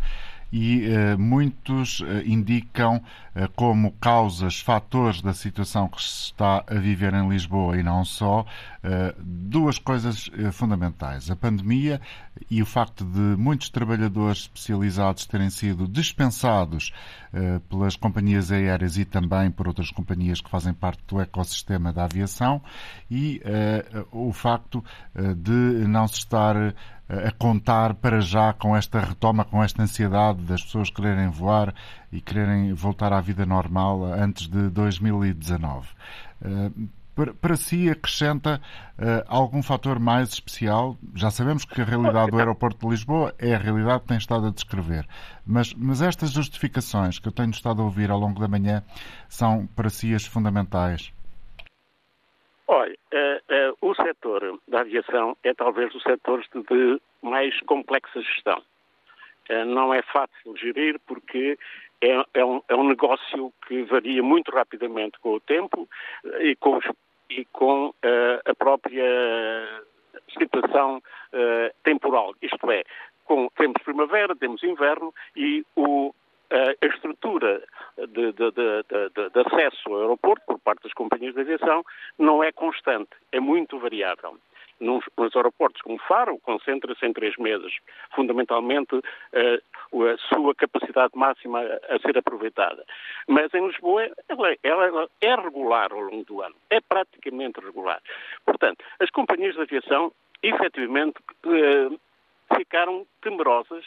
e 0.51 0.85
eh, 0.85 1.15
muitos 1.15 2.03
eh, 2.05 2.23
indicam 2.25 3.01
eh, 3.33 3.47
como 3.55 3.93
causas, 3.93 4.59
fatores 4.59 5.21
da 5.21 5.33
situação 5.33 5.87
que 5.87 6.01
se 6.01 6.25
está 6.25 6.63
a 6.67 6.75
viver 6.75 7.13
em 7.13 7.29
Lisboa 7.29 7.77
e 7.77 7.83
não 7.83 8.03
só, 8.03 8.45
duas 9.19 9.77
coisas 9.77 10.27
fundamentais. 10.53 11.29
A 11.29 11.35
pandemia 11.35 12.01
e 12.49 12.63
o 12.63 12.65
facto 12.65 13.05
de 13.05 13.19
muitos 13.37 13.69
trabalhadores 13.69 14.39
especializados 14.39 15.27
terem 15.27 15.51
sido 15.51 15.87
dispensados 15.87 16.91
pelas 17.69 17.95
companhias 17.95 18.51
aéreas 18.51 18.97
e 18.97 19.05
também 19.05 19.51
por 19.51 19.67
outras 19.67 19.91
companhias 19.91 20.41
que 20.41 20.49
fazem 20.49 20.73
parte 20.73 21.03
do 21.07 21.21
ecossistema 21.21 21.93
da 21.93 22.05
aviação 22.05 22.59
e 23.09 23.39
o 24.11 24.33
facto 24.33 24.83
de 25.37 25.87
não 25.87 26.07
se 26.07 26.15
estar 26.15 26.73
a 27.27 27.31
contar 27.31 27.95
para 27.95 28.21
já 28.21 28.53
com 28.53 28.75
esta 28.75 28.99
retoma, 28.99 29.43
com 29.43 29.61
esta 29.63 29.83
ansiedade 29.83 30.41
das 30.43 30.63
pessoas 30.63 30.89
quererem 30.89 31.29
voar 31.29 31.73
e 32.11 32.21
quererem 32.21 32.73
voltar 32.73 33.11
à 33.11 33.19
vida 33.19 33.45
normal 33.45 34.03
antes 34.05 34.47
de 34.47 34.69
2019. 34.69 35.89
Eh, 36.43 36.71
para, 37.41 37.57
si, 37.57 37.89
acrescenta 37.89 38.61
uh, 38.97 39.23
algum 39.27 39.61
fator 39.61 39.99
mais 39.99 40.29
especial? 40.29 40.97
Já 41.13 41.29
sabemos 41.29 41.65
que 41.65 41.81
a 41.81 41.83
realidade 41.83 42.31
do 42.31 42.39
aeroporto 42.39 42.87
de 42.87 42.91
Lisboa 42.91 43.35
é 43.37 43.53
a 43.53 43.57
realidade 43.57 44.01
que 44.01 44.07
tem 44.07 44.17
estado 44.17 44.47
a 44.47 44.49
descrever, 44.49 45.05
mas, 45.45 45.73
mas 45.73 46.01
estas 46.01 46.31
justificações 46.31 47.19
que 47.19 47.27
eu 47.27 47.31
tenho 47.31 47.51
estado 47.51 47.81
a 47.81 47.85
ouvir 47.85 48.09
ao 48.09 48.17
longo 48.17 48.39
da 48.39 48.47
manhã 48.47 48.81
são 49.27 49.67
para 49.75 49.89
si 49.89 50.15
as 50.15 50.25
fundamentais? 50.25 51.11
Olha, 52.73 52.95
uh, 53.13 53.73
uh, 53.73 53.89
o 53.89 53.93
setor 53.95 54.57
da 54.65 54.79
aviação 54.79 55.35
é 55.43 55.53
talvez 55.53 55.93
o 55.93 55.99
setor 55.99 56.41
de 56.41 57.01
mais 57.21 57.59
complexa 57.63 58.21
gestão. 58.21 58.63
Uh, 59.49 59.65
não 59.65 59.93
é 59.93 60.01
fácil 60.03 60.55
gerir 60.55 60.97
porque 61.05 61.59
é, 61.99 62.23
é, 62.33 62.45
um, 62.45 62.61
é, 62.69 62.73
um, 62.73 62.87
negócio 62.87 63.51
que 63.67 63.83
varia 63.83 64.23
muito 64.23 64.51
rapidamente 64.51 65.19
com 65.19 65.33
o 65.33 65.39
tempo 65.41 65.85
e 66.39 66.55
com, 66.55 66.79
e 67.29 67.43
com 67.51 67.93
a 68.45 68.55
própria 68.55 69.83
situação 70.39 71.03
temporal. 71.83 72.33
Isto 72.41 72.71
é, 72.71 72.83
com, 73.25 73.49
temos 73.57 73.83
primavera, 73.83 74.35
temos 74.35 74.63
inverno 74.63 75.13
e 75.35 75.63
o, 75.75 76.13
a 76.51 76.85
estrutura 76.85 77.63
de, 77.97 78.33
de, 78.33 78.51
de, 78.51 79.29
de, 79.29 79.39
acesso 79.39 79.89
ao 79.89 80.01
aeroporto 80.01 80.45
por 80.45 80.59
parte 80.59 80.83
das 80.83 80.93
companhias 80.93 81.33
de 81.33 81.41
aviação 81.41 81.83
não 82.19 82.43
é 82.43 82.51
constante, 82.51 83.11
é 83.31 83.39
muito 83.39 83.79
variável. 83.79 84.37
Nos, 84.79 85.05
nos 85.15 85.35
aeroportos 85.35 85.79
como 85.83 85.99
Faro, 85.99 86.39
concentra-se 86.39 87.05
em 87.05 87.13
três 87.13 87.37
meses, 87.37 87.71
fundamentalmente 88.15 88.95
uh, 88.95 90.03
a 90.03 90.17
sua 90.33 90.55
capacidade 90.55 91.11
máxima 91.15 91.61
a, 91.61 91.99
ser 91.99 92.17
aproveitada. 92.17 92.83
Mas 93.27 93.53
em 93.53 93.65
Lisboa 93.67 94.09
ela, 94.27 94.55
ela, 94.63 95.07
é 95.21 95.35
regular 95.35 95.93
ao 95.93 95.99
longo 96.01 96.25
do 96.25 96.41
ano, 96.41 96.55
é 96.71 96.81
praticamente 96.81 97.59
regular. 97.59 98.01
Portanto, 98.43 98.83
as 98.99 99.09
companhias 99.11 99.53
de 99.53 99.61
aviação 99.61 100.11
efetivamente 100.41 101.19
uh, 101.45 101.99
ficaram 102.55 103.05
temerosas 103.21 103.85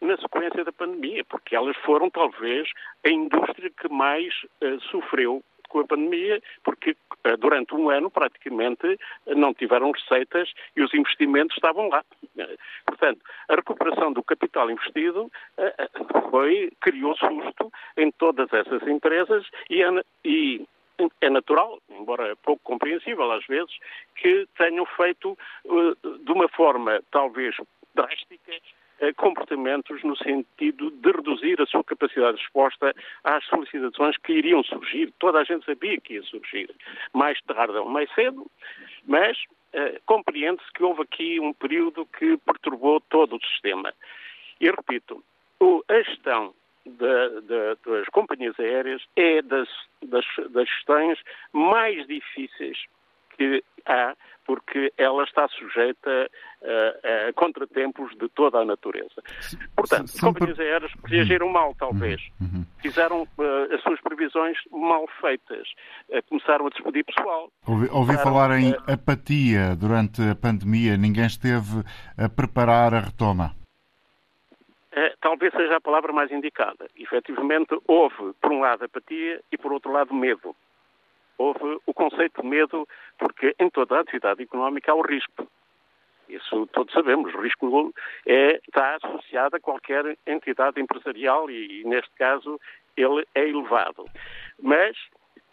na 0.00 0.16
sequência 0.18 0.64
da 0.64 0.72
pandemia, 0.72 1.24
porque 1.24 1.56
elas 1.56 1.76
foram 1.78 2.10
talvez 2.10 2.68
a 3.04 3.08
indústria 3.08 3.70
que 3.70 3.88
mais 3.88 4.32
uh, 4.62 4.80
sofreu 4.90 5.42
com 5.68 5.80
a 5.80 5.86
pandemia, 5.86 6.40
porque 6.62 6.92
uh, 6.92 7.36
durante 7.38 7.74
um 7.74 7.90
ano 7.90 8.10
praticamente 8.10 8.86
uh, 8.86 9.34
não 9.34 9.54
tiveram 9.54 9.90
receitas 9.90 10.52
e 10.76 10.82
os 10.82 10.92
investimentos 10.94 11.56
estavam 11.56 11.88
lá. 11.88 12.04
portanto, 12.86 13.20
a 13.48 13.54
recuperação 13.54 14.12
do 14.12 14.22
capital 14.22 14.70
investido 14.70 15.30
foi 16.30 16.70
criou 16.80 17.16
susto 17.16 17.72
em 17.96 18.10
todas 18.12 18.52
essas 18.52 18.86
empresas 18.86 19.46
e, 19.70 19.82
e 20.24 20.66
é 21.20 21.30
natural, 21.30 21.78
embora 21.90 22.36
pouco 22.36 22.62
compreensível 22.62 23.30
às 23.32 23.44
vezes, 23.46 23.74
que 24.16 24.46
tenham 24.56 24.86
feito 24.86 25.36
de 26.24 26.32
uma 26.32 26.48
forma 26.48 27.02
talvez 27.10 27.54
drástica 27.94 28.52
eh, 28.52 28.60
comportamentos 29.16 30.02
no 30.02 30.16
sentido 30.16 30.90
de 30.90 31.12
reduzir 31.12 31.60
a 31.60 31.66
sua 31.66 31.84
capacidade 31.84 32.36
de 32.36 32.42
resposta 32.42 32.94
às 33.24 33.44
solicitações 33.46 34.16
que 34.18 34.32
iriam 34.32 34.62
surgir. 34.64 35.12
Toda 35.18 35.40
a 35.40 35.44
gente 35.44 35.64
sabia 35.66 36.00
que 36.00 36.14
ia 36.14 36.22
surgir, 36.22 36.70
mais 37.12 37.40
tarde 37.42 37.76
ou 37.76 37.88
mais 37.88 38.12
cedo, 38.14 38.50
mas 39.06 39.36
uh, 39.74 40.00
compreende-se 40.06 40.72
que 40.72 40.82
houve 40.82 41.02
aqui 41.02 41.40
um 41.40 41.52
período 41.52 42.06
que 42.06 42.36
perturbou 42.38 43.00
todo 43.00 43.36
o 43.36 43.46
sistema. 43.46 43.92
E 44.60 44.70
repito, 44.70 45.22
o, 45.60 45.82
a 45.88 46.02
gestão 46.02 46.54
das 46.86 48.08
companhias 48.12 48.58
aéreas 48.60 49.02
é 49.16 49.42
das, 49.42 49.68
das, 50.02 50.24
das 50.50 50.68
gestões 50.68 51.18
mais 51.52 52.06
difíceis 52.06 52.78
que 53.36 53.62
há, 53.84 54.16
porque 54.46 54.92
ela 54.96 55.24
está 55.24 55.48
sujeita 55.48 56.30
a, 56.62 57.28
a 57.28 57.32
contratempos 57.32 58.16
de 58.16 58.28
toda 58.28 58.60
a 58.60 58.64
natureza. 58.64 59.22
Portanto, 59.74 60.04
as 60.04 60.20
companhias 60.20 60.58
aéreas 60.58 60.92
reagiram 61.04 61.48
mal, 61.48 61.74
talvez. 61.78 62.20
Uhum. 62.40 62.46
uhum. 62.46 62.66
Fizeram 62.80 63.22
uh, 63.22 63.74
as 63.74 63.82
suas 63.82 64.00
previsões 64.00 64.56
mal 64.70 65.06
feitas. 65.20 65.68
Uh, 66.08 66.22
começaram 66.28 66.66
a 66.66 66.70
despedir 66.70 67.04
pessoal. 67.04 67.50
Ouvi, 67.66 67.88
ouvi 67.90 68.16
falar 68.18 68.58
em 68.58 68.72
uh, 68.72 68.76
apatia 68.86 69.74
durante 69.74 70.22
a 70.22 70.34
pandemia. 70.34 70.96
Ninguém 70.96 71.26
esteve 71.26 71.82
a 72.16 72.28
preparar 72.28 72.94
a 72.94 73.00
retoma. 73.00 73.54
Talvez 75.20 75.52
seja 75.52 75.76
a 75.76 75.80
palavra 75.80 76.12
mais 76.12 76.30
indicada. 76.30 76.86
Efetivamente, 76.96 77.76
houve, 77.86 78.32
por 78.40 78.52
um 78.52 78.60
lado, 78.60 78.84
apatia 78.84 79.42
e, 79.52 79.58
por 79.58 79.72
outro 79.72 79.92
lado, 79.92 80.14
medo 80.14 80.54
houve 81.38 81.80
o 81.86 81.94
conceito 81.94 82.42
de 82.42 82.48
medo, 82.48 82.86
porque 83.18 83.54
em 83.58 83.70
toda 83.70 83.96
a 83.96 84.00
atividade 84.00 84.42
económica 84.42 84.92
há 84.92 84.94
o 84.94 85.02
risco. 85.02 85.46
Isso 86.28 86.66
todos 86.72 86.92
sabemos. 86.92 87.32
O 87.34 87.40
risco 87.40 87.94
é, 88.26 88.60
está 88.66 88.96
associado 88.96 89.56
a 89.56 89.60
qualquer 89.60 90.16
entidade 90.26 90.80
empresarial 90.80 91.50
e, 91.50 91.84
neste 91.84 92.10
caso, 92.16 92.60
ele 92.96 93.26
é 93.34 93.48
elevado. 93.48 94.04
Mas 94.60 94.96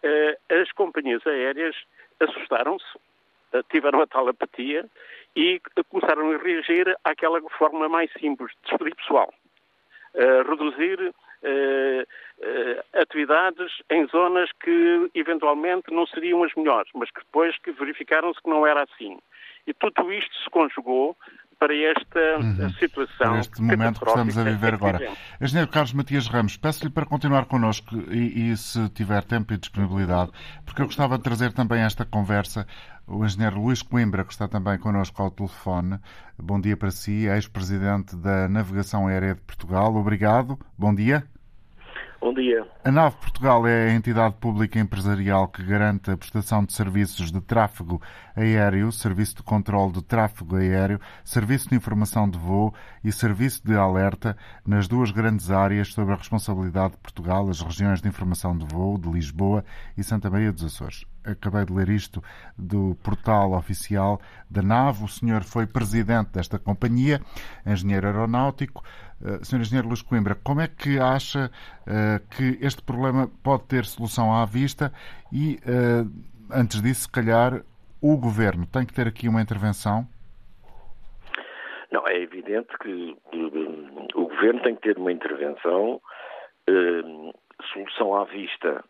eh, 0.02 0.38
as 0.50 0.72
companhias 0.72 1.24
aéreas 1.26 1.76
assustaram-se, 2.18 2.98
eh, 3.52 3.62
tiveram 3.70 4.00
a 4.00 4.06
tal 4.06 4.28
apatia 4.28 4.84
e 5.36 5.60
começaram 5.88 6.30
a 6.32 6.38
reagir 6.38 6.96
àquela 7.04 7.40
forma 7.50 7.88
mais 7.88 8.10
simples 8.14 8.50
de 8.52 8.70
despedir 8.70 8.96
pessoal. 8.96 9.32
Eh, 10.14 10.42
reduzir 10.42 11.00
uh, 11.00 11.14
atividades 12.94 13.72
em 13.90 14.06
zonas 14.08 14.50
que 14.62 15.10
eventualmente 15.14 15.92
não 15.92 16.06
seriam 16.06 16.42
as 16.44 16.54
melhores, 16.54 16.90
mas 16.94 17.10
que 17.10 17.20
depois 17.20 17.56
que 17.58 17.72
verificaram-se 17.72 18.40
que 18.42 18.50
não 18.50 18.66
era 18.66 18.82
assim. 18.82 19.18
E 19.66 19.72
tudo 19.72 20.12
isto 20.12 20.34
se 20.42 20.50
conjugou 20.50 21.16
para 21.58 21.74
esta 21.74 22.38
uhum. 22.38 22.70
situação. 22.70 23.30
Para 23.30 23.38
este 23.38 23.62
momento 23.62 24.00
que 24.00 24.06
estamos 24.06 24.36
a 24.36 24.44
viver 24.44 24.74
agora. 24.74 25.08
Engenheiro 25.40 25.70
Carlos 25.70 25.92
Matias 25.92 26.26
Ramos, 26.26 26.56
peço-lhe 26.56 26.90
para 26.90 27.06
continuar 27.06 27.46
connosco 27.46 27.94
e, 28.10 28.50
e, 28.50 28.56
se 28.56 28.88
tiver 28.90 29.22
tempo 29.22 29.54
e 29.54 29.58
disponibilidade, 29.58 30.30
porque 30.66 30.82
eu 30.82 30.86
gostava 30.86 31.16
de 31.16 31.24
trazer 31.24 31.52
também 31.52 31.82
esta 31.82 32.04
conversa 32.04 32.66
o 33.06 33.24
engenheiro 33.24 33.60
Luís 33.60 33.82
Coimbra, 33.82 34.24
que 34.24 34.32
está 34.32 34.48
também 34.48 34.78
connosco 34.78 35.22
ao 35.22 35.30
telefone. 35.30 35.98
Bom 36.38 36.60
dia 36.60 36.76
para 36.76 36.90
si, 36.90 37.26
ex-presidente 37.26 38.16
da 38.16 38.48
Navegação 38.48 39.06
Aérea 39.06 39.34
de 39.34 39.42
Portugal. 39.42 39.94
Obrigado. 39.94 40.58
Bom 40.78 40.94
dia. 40.94 41.24
Bom 42.24 42.32
dia. 42.32 42.66
A 42.82 42.90
NAV 42.90 43.16
Portugal 43.16 43.66
é 43.66 43.90
a 43.90 43.92
entidade 43.92 44.36
pública 44.36 44.80
empresarial 44.80 45.46
que 45.46 45.62
garante 45.62 46.10
a 46.10 46.16
prestação 46.16 46.64
de 46.64 46.72
serviços 46.72 47.30
de 47.30 47.38
tráfego 47.38 48.00
aéreo, 48.34 48.90
serviço 48.90 49.36
de 49.36 49.42
controle 49.42 49.92
de 49.92 50.02
tráfego 50.02 50.56
aéreo, 50.56 50.98
serviço 51.22 51.68
de 51.68 51.74
informação 51.74 52.26
de 52.26 52.38
voo 52.38 52.72
e 53.04 53.12
serviço 53.12 53.60
de 53.62 53.76
alerta 53.76 54.38
nas 54.66 54.88
duas 54.88 55.10
grandes 55.10 55.50
áreas 55.50 55.92
sob 55.92 56.10
a 56.10 56.16
responsabilidade 56.16 56.92
de 56.92 56.98
Portugal, 57.00 57.46
as 57.50 57.60
regiões 57.60 58.00
de 58.00 58.08
informação 58.08 58.56
de 58.56 58.64
voo 58.74 58.96
de 58.96 59.10
Lisboa 59.10 59.62
e 59.94 60.02
Santa 60.02 60.30
Maria 60.30 60.50
dos 60.50 60.64
Açores. 60.64 61.04
Acabei 61.24 61.64
de 61.64 61.72
ler 61.72 61.88
isto 61.88 62.22
do 62.56 62.96
portal 63.02 63.52
oficial 63.52 64.20
da 64.50 64.60
NAV. 64.60 65.04
O 65.04 65.08
senhor 65.08 65.42
foi 65.42 65.66
presidente 65.66 66.30
desta 66.32 66.58
companhia, 66.58 67.20
engenheiro 67.66 68.06
aeronáutico. 68.06 68.82
Uh, 69.22 69.44
Sr. 69.44 69.60
Engenheiro 69.60 69.88
Luís 69.88 70.02
Coimbra, 70.02 70.34
como 70.34 70.60
é 70.60 70.68
que 70.68 70.98
acha 70.98 71.50
uh, 71.86 72.36
que 72.36 72.58
este 72.64 72.82
problema 72.82 73.28
pode 73.42 73.64
ter 73.64 73.84
solução 73.84 74.32
à 74.32 74.44
vista 74.44 74.92
e, 75.32 75.58
uh, 75.64 76.10
antes 76.52 76.82
disso, 76.82 77.02
se 77.02 77.10
calhar, 77.10 77.62
o 78.00 78.16
Governo 78.16 78.66
tem 78.66 78.84
que 78.84 78.92
ter 78.92 79.06
aqui 79.06 79.28
uma 79.28 79.40
intervenção? 79.40 80.06
Não, 81.90 82.06
é 82.08 82.18
evidente 82.20 82.76
que 82.82 83.16
o 84.14 84.28
Governo 84.28 84.60
tem 84.62 84.74
que 84.74 84.82
ter 84.82 84.98
uma 84.98 85.12
intervenção, 85.12 86.00
solução 87.72 88.16
à 88.16 88.24
vista 88.24 88.84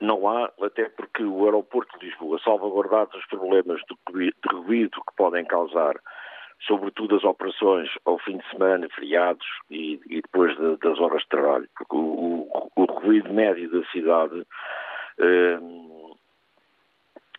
não 0.00 0.28
há, 0.28 0.50
até 0.62 0.88
porque 0.88 1.22
o 1.22 1.44
aeroporto 1.44 1.98
de 1.98 2.06
Lisboa, 2.06 2.38
salvaguardados 2.42 3.14
os 3.14 3.26
problemas 3.26 3.80
de 3.80 4.56
ruído 4.56 4.90
que 4.90 5.16
podem 5.16 5.44
causar 5.44 5.94
sobretudo 6.66 7.16
as 7.16 7.24
operações 7.24 7.88
ao 8.04 8.18
fim 8.18 8.38
de 8.38 8.50
semana, 8.50 8.88
feriados 8.94 9.46
e, 9.70 10.00
e 10.06 10.22
depois 10.22 10.56
de, 10.56 10.76
das 10.78 10.98
horas 10.98 11.22
de 11.22 11.28
trabalho, 11.28 11.68
porque 11.76 11.96
o, 11.96 12.70
o, 12.76 12.84
ruído 12.84 13.32
médio 13.32 13.70
da 13.70 13.86
cidade 13.90 14.46
eh, 15.18 15.58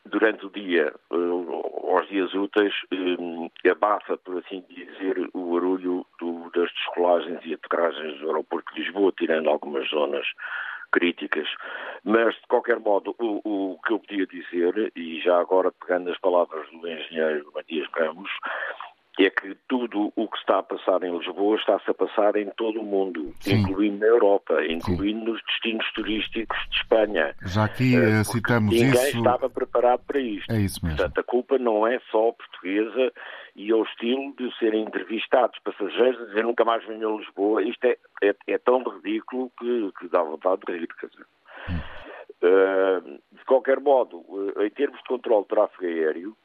durante 0.06 0.46
o 0.46 0.50
dia, 0.50 0.94
eh, 1.12 1.92
aos 1.92 2.08
dias 2.08 2.34
úteis, 2.34 2.74
eh, 2.92 3.70
abafa, 3.70 4.18
por 4.18 4.38
assim 4.38 4.64
dizer, 4.70 5.30
o 5.34 5.54
barulho 5.54 6.06
do, 6.20 6.50
das 6.52 6.72
descolagens 6.74 7.40
e 7.46 7.54
aterragens 7.54 8.20
do 8.20 8.28
aeroporto 8.28 8.74
de 8.74 8.82
Lisboa, 8.82 9.14
tirando 9.18 9.50
algumas 9.50 9.90
zonas 9.90 10.26
críticas. 10.92 11.48
Mas, 12.04 12.36
de 12.36 12.48
qualquer 12.48 12.80
modo, 12.80 13.16
o, 13.20 13.42
o, 13.44 13.80
que 13.86 13.94
eu 13.94 14.00
podia 14.00 14.26
dizer, 14.26 14.92
e 14.96 15.20
já 15.22 15.40
agora 15.40 15.72
pegando 15.72 16.10
as 16.12 16.20
palavras 16.20 16.70
do 16.70 16.88
engenheiro 16.88 17.52
Matias 17.54 17.88
Ramos, 17.94 18.32
é 19.26 19.30
que 19.32 19.56
tudo 19.68 20.14
o 20.16 20.28
que 20.28 20.38
está 20.38 20.60
a 20.60 20.64
passar 20.64 21.02
em 21.04 21.18
Lisboa 21.18 21.58
está-se 21.58 21.90
a 21.90 21.94
passar 21.94 22.36
em 22.36 22.50
todo 22.52 22.80
o 22.80 22.84
mundo, 22.84 23.34
Sim. 23.40 23.62
incluindo 23.62 24.00
na 24.00 24.06
Europa, 24.06 24.64
incluindo 24.66 25.26
Sim. 25.26 25.32
nos 25.32 25.44
destinos 25.44 25.92
turísticos 25.94 26.58
de 26.70 26.78
Espanha. 26.78 27.36
Já 27.44 27.66
aqui 27.66 27.98
uh, 27.98 28.24
citamos 28.24 28.74
ninguém 28.74 28.90
isso. 28.90 29.06
Ninguém 29.06 29.18
estava 29.20 29.50
preparado 29.50 30.02
para 30.06 30.20
isto. 30.20 30.52
É 30.52 30.60
isso 30.60 30.86
mesmo. 30.86 30.98
Portanto, 30.98 31.20
a 31.20 31.24
culpa 31.24 31.58
não 31.58 31.88
é 31.88 32.00
só 32.12 32.32
portuguesa 32.32 33.12
e 33.56 33.72
ao 33.72 33.84
estilo 33.84 34.36
de 34.38 34.56
serem 34.60 34.84
entrevistados 34.84 35.58
passageiros 35.60 36.22
a 36.22 36.26
dizer 36.26 36.44
nunca 36.44 36.64
mais 36.64 36.86
venham 36.86 37.16
a 37.16 37.20
Lisboa. 37.20 37.64
Isto 37.64 37.86
é, 37.86 37.98
é, 38.22 38.36
é 38.48 38.58
tão 38.60 38.84
ridículo 38.84 39.52
que, 39.58 39.92
que, 40.00 40.08
dá 40.10 40.22
vontade 40.22 40.62
de 40.68 40.74
rir. 40.74 40.88
Quer 41.00 41.08
dizer. 41.08 41.26
Uh, 42.40 43.02
de 43.32 43.46
qualquer 43.46 43.80
modo, 43.80 44.24
em 44.62 44.70
termos 44.70 45.00
de 45.00 45.06
controle 45.06 45.42
de 45.42 45.48
tráfego 45.48 45.86
aéreo, 45.86 46.38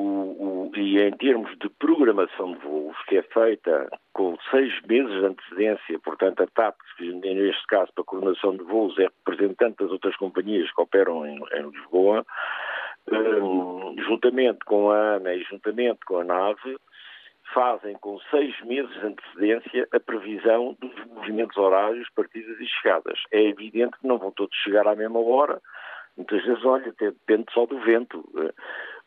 o, 0.00 0.70
o, 0.70 0.76
e 0.76 0.98
em 0.98 1.12
termos 1.12 1.50
de 1.58 1.68
programação 1.68 2.52
de 2.52 2.58
voos, 2.60 2.96
que 3.06 3.18
é 3.18 3.22
feita 3.22 3.88
com 4.12 4.36
seis 4.50 4.72
meses 4.82 5.12
de 5.12 5.26
antecedência, 5.26 5.98
portanto 5.98 6.42
a 6.42 6.46
TAP, 6.46 6.76
neste 7.00 7.66
caso 7.66 7.92
para 7.92 8.02
a 8.02 8.04
coordenação 8.04 8.56
de 8.56 8.64
voos, 8.64 8.98
é 8.98 9.08
representante 9.26 9.82
das 9.82 9.90
outras 9.90 10.16
companhias 10.16 10.72
que 10.72 10.80
operam 10.80 11.26
em, 11.26 11.38
em 11.52 11.70
Lisboa, 11.70 12.24
um, 13.10 13.94
juntamente 13.98 14.60
com 14.64 14.90
a 14.90 15.16
ANA 15.16 15.34
e 15.34 15.42
juntamente 15.44 16.00
com 16.06 16.18
a 16.20 16.24
NAVE, 16.24 16.78
fazem 17.52 17.94
com 17.94 18.18
seis 18.30 18.58
meses 18.62 18.92
de 18.92 19.06
antecedência 19.06 19.88
a 19.92 20.00
previsão 20.00 20.76
dos 20.80 20.94
movimentos 21.06 21.56
horários, 21.56 22.08
partidas 22.14 22.58
e 22.60 22.66
chegadas. 22.66 23.20
É 23.32 23.42
evidente 23.42 23.98
que 23.98 24.06
não 24.06 24.18
vão 24.18 24.30
todos 24.30 24.56
chegar 24.58 24.86
à 24.86 24.94
mesma 24.94 25.18
hora, 25.18 25.60
muitas 26.16 26.44
vezes, 26.44 26.64
olha, 26.64 26.94
depende 26.98 27.46
só 27.52 27.66
do 27.66 27.78
vento. 27.80 28.24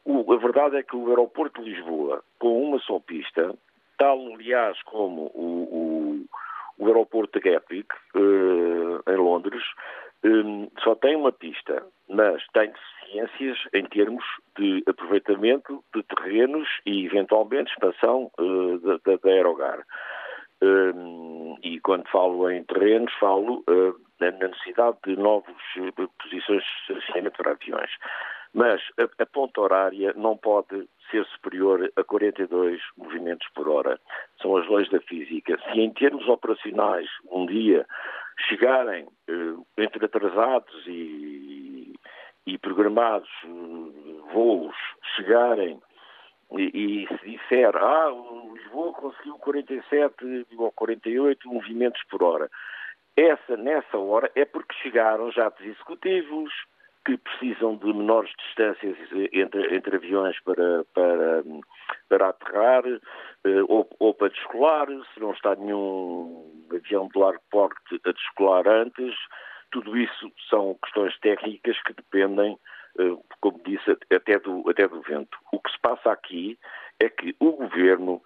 A 0.05 0.35
verdade 0.35 0.77
é 0.77 0.83
que 0.83 0.95
o 0.95 1.07
aeroporto 1.09 1.63
de 1.63 1.69
Lisboa, 1.69 2.23
com 2.37 2.61
uma 2.61 2.79
só 2.79 2.99
pista, 2.99 3.55
tal, 3.97 4.19
aliás, 4.33 4.81
como 4.83 5.31
o, 5.33 5.63
o, 5.71 6.25
o 6.77 6.87
aeroporto 6.87 7.39
de 7.39 7.49
Gatwick, 7.49 7.87
uh, 8.15 9.09
em 9.09 9.15
Londres, 9.15 9.63
um, 10.25 10.69
só 10.83 10.95
tem 10.95 11.15
uma 11.15 11.31
pista, 11.31 11.85
mas 12.09 12.45
tem 12.53 12.71
deficiências 12.71 13.57
em 13.73 13.85
termos 13.85 14.23
de 14.57 14.83
aproveitamento 14.87 15.81
de 15.95 16.03
terrenos 16.03 16.67
e, 16.85 17.05
eventualmente, 17.05 17.71
expansão 17.71 18.29
uh, 18.39 18.77
da, 18.79 19.15
da, 19.15 19.29
Aerogar. 19.29 19.85
E 21.61 21.77
quando 21.81 22.07
falo 22.07 22.49
em 22.49 22.63
terrenos, 22.63 23.11
falo 23.19 23.65
na 24.21 24.31
necessidade 24.31 24.97
de 25.05 25.17
novas 25.17 25.53
posições 26.21 26.63
de 26.87 26.93
estacionamento 26.93 27.37
para 27.37 27.51
aviões. 27.51 27.91
Mas 28.53 28.81
a, 28.97 29.23
a 29.23 29.25
ponta 29.25 29.61
horária 29.61 30.13
não 30.15 30.37
pode 30.37 30.87
ser 31.09 31.25
superior 31.25 31.91
a 31.95 32.03
42 32.03 32.79
movimentos 32.97 33.47
por 33.55 33.67
hora. 33.67 33.99
São 34.41 34.55
as 34.57 34.67
leis 34.69 34.89
da 34.89 34.99
física. 35.01 35.57
Se 35.71 35.79
em 35.79 35.91
termos 35.91 36.27
operacionais 36.27 37.09
um 37.31 37.45
dia 37.45 37.85
chegarem 38.47 39.07
eh, 39.27 39.55
entre 39.77 40.05
atrasados 40.05 40.87
e, 40.87 41.93
e 42.45 42.57
programados 42.57 43.29
eh, 43.43 44.33
voos 44.33 44.75
chegarem 45.15 45.79
e, 46.51 47.05
e 47.05 47.07
se 47.07 47.29
disser, 47.29 47.75
ah, 47.75 48.11
o 48.11 48.53
Lisboa 48.55 48.93
conseguiu 48.93 49.35
47 49.39 50.47
ou 50.57 50.71
48 50.71 51.47
movimentos 51.47 52.01
por 52.09 52.21
hora, 52.21 52.49
essa, 53.15 53.57
nessa 53.57 53.97
hora, 53.97 54.31
é 54.35 54.45
porque 54.45 54.75
chegaram 54.81 55.31
jatos 55.31 55.65
executivos 55.65 56.51
que 57.05 57.17
precisam 57.17 57.75
de 57.75 57.87
menores 57.87 58.31
distâncias 58.37 58.97
entre, 59.33 59.75
entre 59.75 59.95
aviões 59.97 60.39
para, 60.43 60.85
para, 60.93 61.43
para 62.07 62.29
aterrar 62.29 62.83
eh, 62.85 63.63
ou, 63.67 63.89
ou 63.99 64.13
para 64.13 64.29
descolar, 64.29 64.87
se 65.13 65.19
não 65.19 65.33
está 65.33 65.55
nenhum 65.55 66.67
avião 66.71 67.09
de 67.09 67.19
largo 67.19 67.41
porte 67.51 67.99
a 68.05 68.11
descolar 68.11 68.67
antes. 68.67 69.13
Tudo 69.71 69.97
isso 69.97 70.31
são 70.49 70.77
questões 70.83 71.17
técnicas 71.19 71.81
que 71.83 71.93
dependem, 71.93 72.57
eh, 72.99 73.17
como 73.41 73.61
disse, 73.65 73.97
até 74.11 74.39
do, 74.39 74.69
até 74.69 74.87
do 74.87 75.01
vento. 75.01 75.37
O 75.51 75.59
que 75.59 75.71
se 75.71 75.79
passa 75.79 76.11
aqui 76.11 76.57
é 77.01 77.09
que 77.09 77.35
o 77.39 77.51
governo 77.51 78.21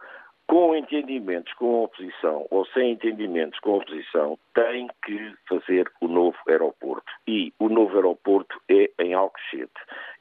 com 0.47 0.73
entendimentos 0.73 1.53
com 1.53 1.75
a 1.75 1.83
oposição 1.83 2.47
ou 2.49 2.65
sem 2.67 2.93
entendimentos 2.93 3.59
com 3.59 3.73
a 3.73 3.77
oposição, 3.77 4.39
tem 4.53 4.87
que 5.05 5.35
fazer 5.47 5.91
o 5.99 6.07
novo 6.07 6.37
aeroporto. 6.47 7.11
E 7.27 7.53
o 7.59 7.67
novo 7.67 7.95
aeroporto 7.95 8.59
é 8.69 8.89
em 8.99 9.13
Alcochete. 9.13 9.73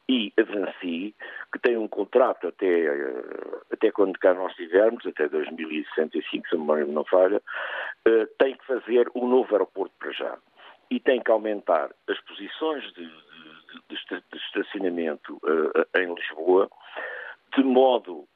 E 0.09 0.33
a 0.39 0.43
Vinci, 0.43 1.15
que 1.53 1.59
tem 1.61 1.77
um 1.77 1.89
contrato 1.89 2.49
até, 2.49 2.67
eh, 2.67 3.25
até 3.73 3.91
quando 3.91 4.19
cá 4.19 4.35
nós 4.35 4.51
estivermos, 4.53 5.07
até 5.07 5.29
2065, 5.29 6.49
se 6.49 6.55
a 6.55 6.59
memória 6.59 6.85
não 6.87 7.05
falha, 7.05 7.41
eh, 8.05 8.27
tem 8.39 8.57
que 8.57 8.67
fazer 8.67 9.11
um 9.15 9.27
novo 9.29 9.53
aeroporto 9.53 9.95
para 9.99 10.13
já. 10.13 10.39
E 10.91 11.01
tem 11.01 11.21
que 11.21 11.31
aumentar 11.31 11.91
as 12.09 12.21
posições 12.21 12.85
de, 12.95 13.05
de, 13.05 14.23
de 14.31 14.39
estacionamento 14.39 15.41
eh, 15.45 16.03
em 16.03 16.15
Lisboa, 16.15 16.69
de 17.57 17.65
modo 17.65 18.29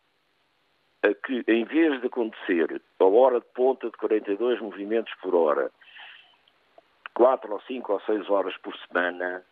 a 1.03 1.15
que, 1.15 1.45
em 1.49 1.65
vez 1.65 2.01
de 2.01 2.07
acontecer 2.07 2.81
a 2.99 3.05
hora 3.05 3.41
de 3.41 3.47
ponta 3.55 3.89
de 3.89 3.97
42 3.97 4.61
movimentos 4.61 5.13
por 5.23 5.35
hora, 5.35 5.71
4 7.15 7.53
ou 7.53 7.61
5 7.63 7.93
ou 7.93 8.01
6 8.01 8.31
horas 8.31 8.57
por 8.59 8.75
semana, 8.87 9.43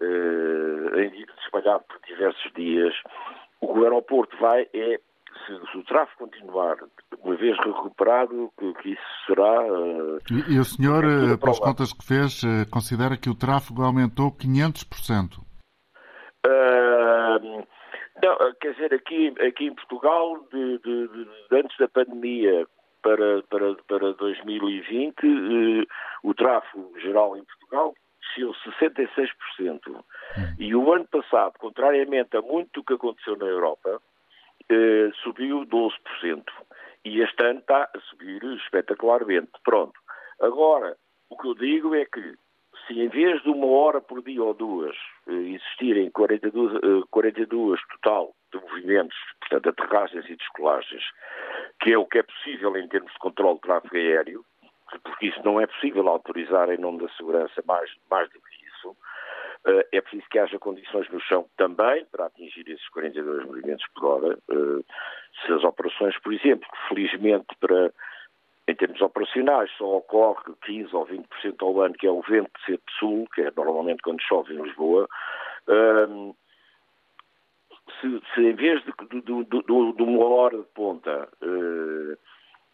eh, 0.00 1.26
espalhado 1.44 1.84
por 1.84 2.00
diversos 2.06 2.52
dias, 2.54 2.94
o 3.60 3.72
que 3.72 3.78
o 3.80 3.84
aeroporto 3.84 4.36
vai 4.38 4.68
é, 4.74 5.00
se, 5.46 5.70
se, 5.70 5.78
o 5.78 5.84
tráfego 5.84 6.18
continuar, 6.18 6.76
uma 7.22 7.36
vez 7.36 7.56
recuperado, 7.58 8.50
que, 8.58 8.74
que 8.74 8.88
isso 8.90 9.26
será. 9.26 9.62
Uh, 9.62 10.18
e, 10.30 10.54
e, 10.54 10.58
o 10.58 10.64
senhor, 10.64 11.04
é 11.04 11.36
pelas 11.36 11.58
contas 11.58 11.92
que 11.92 12.04
fez, 12.04 12.42
uh, 12.42 12.68
considera 12.70 13.16
que 13.16 13.28
o 13.30 13.34
tráfego 13.34 13.82
aumentou 13.82 14.32
500%? 14.32 15.38
Uh, 16.46 17.66
não, 18.22 18.36
quer 18.60 18.72
dizer, 18.72 18.94
aqui, 18.94 19.34
aqui 19.40 19.66
em 19.66 19.74
Portugal, 19.74 20.38
de, 20.52 20.78
de, 20.78 21.08
de, 21.08 21.28
antes 21.52 21.76
da 21.78 21.88
pandemia 21.88 22.66
para, 23.02 23.42
para, 23.44 23.74
para 23.86 24.12
2020, 24.14 25.14
eh, 25.22 25.86
o 26.22 26.34
tráfego 26.34 26.92
geral 26.98 27.36
em 27.36 27.44
Portugal 27.44 27.94
desceu 28.20 28.52
66%. 28.80 29.80
Hum. 29.88 30.02
E 30.58 30.74
o 30.74 30.92
ano 30.92 31.06
passado, 31.06 31.54
contrariamente 31.58 32.36
a 32.36 32.42
muito 32.42 32.70
do 32.74 32.84
que 32.84 32.94
aconteceu 32.94 33.36
na 33.36 33.46
Europa, 33.46 34.00
eh, 34.68 35.10
subiu 35.22 35.64
12%. 35.66 36.44
E 37.04 37.20
este 37.20 37.44
ano 37.44 37.60
está 37.60 37.88
a 37.94 38.00
subir 38.10 38.42
espetacularmente. 38.64 39.52
Pronto. 39.62 39.98
Agora, 40.40 40.96
o 41.30 41.36
que 41.36 41.48
eu 41.48 41.54
digo 41.54 41.94
é 41.94 42.04
que 42.04 42.34
se 42.86 43.00
em 43.00 43.08
vez 43.08 43.42
de 43.42 43.50
uma 43.50 43.66
hora 43.66 44.00
por 44.00 44.22
dia 44.22 44.42
ou 44.42 44.54
duas 44.54 44.96
eh, 44.96 45.15
existirem 45.26 46.10
42, 46.10 47.04
42 47.10 47.80
eh, 47.80 47.82
total 47.92 48.34
de 48.52 48.60
movimentos, 48.60 49.16
portanto, 49.40 49.68
aterragens 49.68 50.24
e 50.28 50.36
descolagens, 50.36 51.02
que 51.80 51.92
é 51.92 51.98
o 51.98 52.06
que 52.06 52.18
é 52.18 52.22
possível 52.22 52.76
em 52.76 52.88
termos 52.88 53.12
de 53.12 53.18
controle 53.18 53.56
de 53.56 53.62
tráfego 53.62 53.96
aéreo, 53.96 54.44
porque 55.02 55.26
isso 55.26 55.40
não 55.44 55.60
é 55.60 55.66
possível 55.66 56.08
autorizar 56.08 56.70
em 56.70 56.78
nome 56.78 57.00
da 57.00 57.08
segurança 57.10 57.62
mais, 57.66 57.90
mais 58.10 58.30
do 58.30 58.40
que 58.40 58.66
isso, 58.66 58.96
eh, 59.66 59.88
é 59.92 60.00
preciso 60.00 60.26
que 60.30 60.38
haja 60.38 60.58
condições 60.58 61.08
no 61.10 61.20
chão 61.20 61.48
também 61.56 62.04
para 62.06 62.26
atingir 62.26 62.68
esses 62.68 62.88
42 62.90 63.46
movimentos 63.46 63.86
por 63.94 64.04
hora. 64.04 64.38
Se 65.44 65.52
as 65.52 65.64
operações, 65.64 66.16
por 66.20 66.32
exemplo, 66.32 66.68
felizmente 66.88 67.48
para 67.60 67.92
em 68.68 68.74
termos 68.74 69.00
operacionais, 69.00 69.70
só 69.78 69.98
ocorre 69.98 70.42
15 70.64 70.94
ou 70.94 71.06
20% 71.06 71.24
ao 71.60 71.80
ano, 71.80 71.94
que 71.94 72.06
é 72.06 72.10
o 72.10 72.20
vento 72.22 72.50
de 72.68 72.78
sul, 72.98 73.28
que 73.34 73.42
é 73.42 73.52
normalmente 73.56 74.02
quando 74.02 74.20
chove 74.22 74.54
em 74.54 74.62
Lisboa. 74.62 75.08
Um, 75.68 76.34
se, 78.00 78.20
se, 78.34 78.40
em 78.40 78.54
vez 78.54 78.82
de, 78.84 78.92
de, 79.08 79.44
de, 79.44 79.62
de, 79.62 80.02
uma 80.02 80.26
hora 80.26 80.58
de 80.58 80.68
ponta 80.74 81.28
uh, 81.42 82.18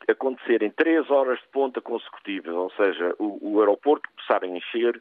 acontecerem 0.09 0.71
três 0.71 1.11
horas 1.11 1.39
de 1.41 1.49
ponta 1.49 1.81
consecutivas, 1.81 2.55
ou 2.55 2.71
seja, 2.71 3.15
o, 3.19 3.55
o 3.55 3.61
aeroporto 3.61 4.09
começar 4.11 4.43
a 4.43 4.49
encher, 4.49 5.01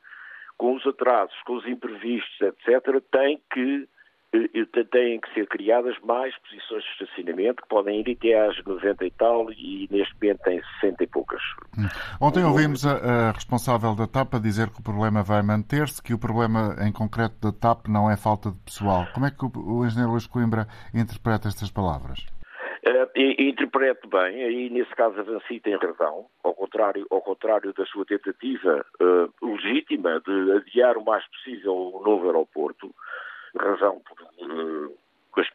com 0.57 0.75
os 0.75 0.85
atrasos, 0.85 1.41
com 1.43 1.53
os 1.53 1.65
imprevistos, 1.65 2.39
etc., 2.41 3.01
tem 3.09 3.41
que 3.51 3.87
têm 4.91 5.19
que 5.19 5.33
ser 5.33 5.47
criadas 5.47 5.95
mais 6.03 6.33
posições 6.39 6.83
de 6.83 7.03
estacionamento, 7.03 7.61
que 7.61 7.67
podem 7.67 8.01
ir 8.01 8.17
até 8.17 8.47
às 8.47 8.63
90 8.63 9.05
e 9.05 9.11
tal, 9.11 9.51
e 9.51 9.87
neste 9.91 10.13
momento 10.21 10.39
tem 10.43 10.61
60 10.79 11.03
e 11.03 11.07
poucas. 11.07 11.41
Hum. 11.77 11.87
Ontem 12.19 12.43
ouvimos 12.43 12.85
a, 12.85 13.29
a, 13.29 13.31
responsável 13.31 13.95
da 13.95 14.07
TAP 14.07 14.35
a 14.35 14.39
dizer 14.39 14.69
que 14.69 14.79
o 14.79 14.83
problema 14.83 15.23
vai 15.23 15.41
manter-se, 15.41 16.01
que 16.01 16.13
o 16.13 16.19
problema 16.19 16.75
em 16.79 16.91
concreto 16.91 17.35
da 17.41 17.51
TAP 17.51 17.87
não 17.87 18.09
é 18.09 18.15
falta 18.15 18.51
de 18.51 18.59
pessoal. 18.59 19.05
Como 19.13 19.25
é 19.25 19.31
que 19.31 19.45
o, 19.45 19.51
o 19.55 19.85
engenheiro 19.85 20.11
Luís 20.11 20.27
Coimbra 20.27 20.67
interpreta 20.93 21.47
estas 21.47 21.71
palavras? 21.71 22.25
Uh, 22.83 23.05
interpreto 23.15 24.07
bem, 24.07 24.43
aí 24.43 24.69
nesse 24.71 24.89
caso 24.95 25.19
a 25.19 25.23
Vanci 25.23 25.59
tem 25.59 25.75
razão, 25.75 26.25
ao 26.43 26.53
contrário, 26.55 27.05
ao 27.11 27.21
contrário 27.21 27.71
da 27.73 27.85
sua 27.85 28.03
tentativa 28.05 28.83
uh, 28.99 29.45
legítima 29.45 30.19
de 30.25 30.51
adiar 30.53 30.97
o 30.97 31.05
mais 31.05 31.23
possível 31.27 31.73
o 31.73 32.03
novo 32.03 32.25
aeroporto, 32.25 32.91
razão 33.59 34.01
por, 34.07 34.21
uh, 34.21 34.97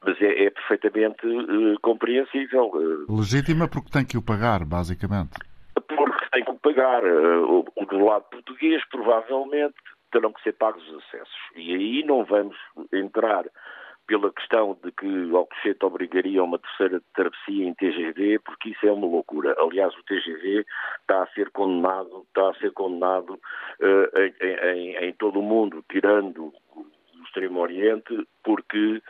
mas 0.05 0.21
é, 0.21 0.45
é 0.45 0.51
perfeitamente 0.51 1.27
uh, 1.27 1.79
compreensível. 1.81 2.71
Legítima 3.09 3.69
porque 3.69 3.91
tem 3.91 4.05
que 4.05 4.17
o 4.17 4.23
pagar, 4.23 4.65
basicamente. 4.65 5.33
Porque 5.75 6.27
tem 6.33 6.45
que 6.45 6.51
o 6.51 6.59
pagar. 6.59 7.03
Uh, 7.05 7.65
do 7.87 8.05
lado 8.05 8.25
português, 8.31 8.83
provavelmente, 8.91 9.75
terão 10.11 10.33
que 10.33 10.43
ser 10.43 10.53
pagos 10.55 10.83
os 10.89 11.05
acessos. 11.05 11.35
E 11.55 11.75
aí 11.75 12.05
não 12.05 12.25
vamos 12.25 12.57
entrar 12.93 13.45
pela 14.07 14.33
questão 14.33 14.79
de 14.85 14.93
que 14.93 15.35
Alcochete 15.35 15.85
obrigaria 15.85 16.41
a 16.41 16.45
uma 16.45 16.59
terceira 16.59 17.03
travessia 17.15 17.67
em 17.67 17.75
TGV, 17.75 18.39
porque 18.39 18.71
isso 18.71 18.87
é 18.87 18.93
uma 18.93 19.07
loucura. 19.07 19.55
Aliás, 19.59 19.93
o 19.95 20.03
TGV 20.05 20.65
está 21.01 21.25
a 21.25 21.27
ser 21.29 21.51
condenado, 21.51 22.25
está 22.29 22.51
a 22.51 22.55
ser 22.55 22.73
condenado 22.73 23.35
uh, 23.35 24.19
em, 24.19 24.35
em, 24.45 24.97
em, 25.09 25.13
todo 25.15 25.41
o 25.41 25.43
mundo, 25.43 25.85
tirando 25.91 26.53
Extremo 27.37 27.61
Oriente, 27.61 28.27
porque 28.43 29.03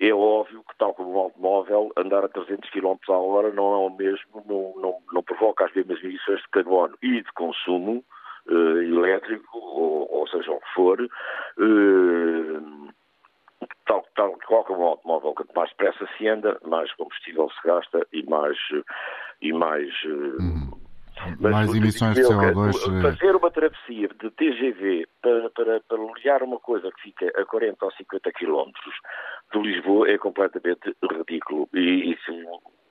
é 0.00 0.12
óbvio 0.12 0.64
que, 0.66 0.76
tal 0.78 0.94
como 0.94 1.10
o 1.10 1.18
automóvel, 1.18 1.92
andar 1.96 2.24
a 2.24 2.28
300 2.28 2.70
km 2.70 2.96
a 3.08 3.12
hora 3.12 3.52
não 3.52 3.74
é 3.74 3.76
o 3.76 3.90
mesmo, 3.90 4.42
não, 4.46 4.74
não, 4.80 4.98
não 5.12 5.22
provoca 5.22 5.66
as 5.66 5.74
mesmas 5.74 6.02
emissões 6.02 6.40
de 6.40 6.48
carbono 6.48 6.96
e 7.02 7.22
de 7.22 7.32
consumo 7.34 8.02
uh, 8.46 8.78
elétrico, 8.82 9.58
ou, 9.58 10.10
ou, 10.10 10.26
seja, 10.28 10.50
o 10.50 10.60
que 10.60 10.74
for, 10.74 11.00
uh, 11.00 12.88
tal, 13.86 14.04
tal 14.16 14.38
qual 14.46 14.64
como 14.64 14.80
o 14.80 14.88
automóvel, 14.88 15.34
quanto 15.34 15.54
mais 15.54 15.70
depressa 15.70 16.08
se 16.16 16.26
anda, 16.26 16.58
mais 16.66 16.90
combustível 16.94 17.50
se 17.50 17.68
gasta 17.68 18.06
e 18.12 18.22
mais. 18.24 18.56
E 19.42 19.52
mais 19.52 19.90
uh, 20.04 20.83
mas, 21.40 21.52
mais 21.52 21.74
emissões 21.74 22.14
de 22.14 22.22
CO2. 22.22 23.02
Fazer 23.02 23.36
uma 23.36 23.50
travessia 23.50 24.08
de 24.08 24.30
TGV 24.30 25.06
para, 25.22 25.50
para, 25.50 25.80
para 25.80 25.98
ligar 26.16 26.42
uma 26.42 26.58
coisa 26.58 26.90
que 26.92 27.02
fica 27.02 27.32
a 27.40 27.44
40 27.44 27.84
ou 27.84 27.92
50 27.92 28.32
quilómetros 28.32 28.94
de 29.52 29.58
Lisboa 29.60 30.08
é 30.08 30.18
completamente 30.18 30.94
ridículo. 31.10 31.68
E, 31.74 32.12
e 32.12 32.18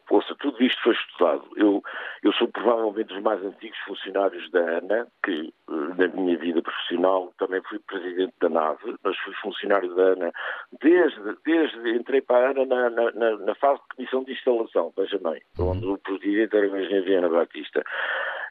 Ouça, 0.10 0.36
tudo 0.36 0.62
isto 0.64 0.82
foi 0.84 0.94
estudado. 0.94 1.44
Eu, 1.56 1.82
eu 2.24 2.34
sou 2.34 2.48
provavelmente 2.48 3.08
dos 3.08 3.22
mais 3.22 3.44
antigos 3.44 3.78
funcionários 3.80 4.50
da 4.52 4.78
ANA, 4.78 5.08
que 5.24 5.54
eh, 5.70 5.74
na 5.98 6.08
minha 6.10 6.38
vida 6.38 6.62
profissional 6.62 7.34
também 7.40 7.62
fui 7.68 7.80
presidente 7.80 8.34
da 8.40 8.50
nave, 8.50 8.96
mas 9.04 9.18
fui 9.20 9.34
funcionário 9.42 9.94
da 9.96 10.14
ANA 10.14 10.32
desde, 10.82 11.38
desde 11.46 11.96
entrei 11.96 12.22
para 12.22 12.48
a 12.48 12.52
ANA 12.52 12.66
na, 12.66 13.12
na, 13.12 13.38
na 13.38 13.56
fase 13.56 13.80
de 13.82 13.96
comissão 13.96 14.24
de 14.24 14.34
instalação, 14.34 14.94
veja 14.96 15.18
bem, 15.20 15.42
onde 15.58 15.86
o 15.86 15.98
presidente 15.98 16.56
era 16.56 16.70
o 16.70 16.78
engenheiro 16.78 17.06
Viana 17.06 17.30
Batista. 17.30 17.84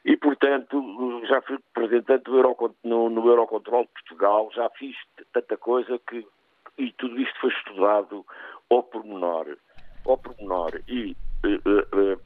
E, 0.05 0.17
portanto, 0.17 1.21
já 1.25 1.41
fui 1.41 1.57
representante 1.75 2.29
Euro, 2.29 2.75
no, 2.83 3.09
no 3.09 3.27
Eurocontrol 3.27 3.83
de 3.85 3.91
Portugal, 3.93 4.49
já 4.53 4.69
fiz 4.71 4.95
tanta 5.31 5.55
coisa 5.57 5.97
que. 6.09 6.25
E 6.77 6.91
tudo 6.93 7.19
isto 7.21 7.39
foi 7.39 7.51
estudado 7.51 8.25
ao 8.69 8.83
pormenor. 8.83 9.57
Ao 10.05 10.17
pormenor. 10.17 10.71
E 10.87 11.15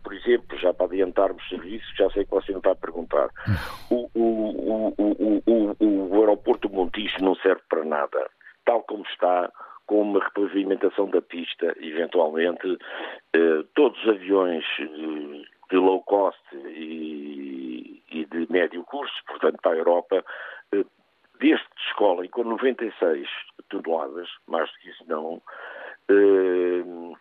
por 0.03 0.13
exemplo, 0.13 0.57
já 0.59 0.73
para 0.73 0.85
adiantarmos 0.85 1.47
serviços, 1.49 1.91
já 1.95 2.09
sei 2.11 2.25
que 2.25 2.31
você 2.31 2.51
não 2.51 2.59
está 2.59 2.71
a 2.71 2.75
perguntar, 2.75 3.29
o, 3.89 4.09
o, 4.13 4.93
o, 4.97 5.75
o, 5.79 6.19
aeroporto 6.19 6.69
Montijo 6.69 7.17
não 7.21 7.35
serve 7.35 7.61
para 7.69 7.83
nada. 7.83 8.29
Tal 8.65 8.83
como 8.83 9.03
está, 9.05 9.51
com 9.87 10.01
uma 10.01 10.23
repavimentação 10.23 11.09
da 11.09 11.21
pista, 11.21 11.73
eventualmente, 11.79 12.77
eh, 13.33 13.63
todos 13.73 13.99
os 14.03 14.09
aviões 14.09 14.63
de, 15.69 15.77
low 15.77 16.03
cost 16.03 16.39
e, 16.53 18.03
e, 18.11 18.25
de 18.25 18.51
médio 18.51 18.83
curso, 18.83 19.15
portanto, 19.25 19.57
para 19.61 19.71
a 19.71 19.77
Europa, 19.77 20.25
eh, 20.73 20.85
desde 21.39 21.65
escola 21.87 22.25
e 22.25 22.29
com 22.29 22.43
96 22.43 23.27
toneladas, 23.69 24.29
mais 24.47 24.69
do 24.69 24.77
que 24.79 24.89
isso 24.89 25.03
não, 25.07 25.41
eh, 26.09 27.17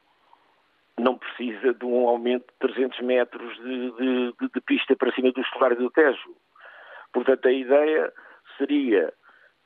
não 0.98 1.18
precisa 1.18 1.74
de 1.74 1.84
um 1.84 2.08
aumento 2.08 2.46
de 2.46 2.68
300 2.72 3.00
metros 3.00 3.56
de, 3.58 3.90
de, 3.92 4.48
de, 4.54 4.60
pista 4.62 4.96
para 4.96 5.12
cima 5.12 5.30
do 5.32 5.40
estuário 5.40 5.76
do 5.76 5.90
Tejo. 5.90 6.34
Portanto, 7.12 7.46
a 7.46 7.52
ideia 7.52 8.12
seria, 8.56 9.12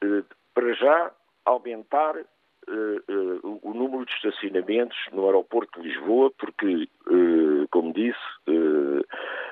eh, 0.02 0.22
para 0.54 0.72
já, 0.74 1.12
aumentar 1.44 2.16
eh, 2.16 2.22
eh, 2.68 3.40
o 3.42 3.72
número 3.74 4.04
de 4.04 4.12
estacionamentos 4.12 4.96
no 5.12 5.26
aeroporto 5.26 5.80
de 5.80 5.88
Lisboa, 5.88 6.30
porque, 6.38 6.88
como 7.70 7.92
disse, 7.92 8.18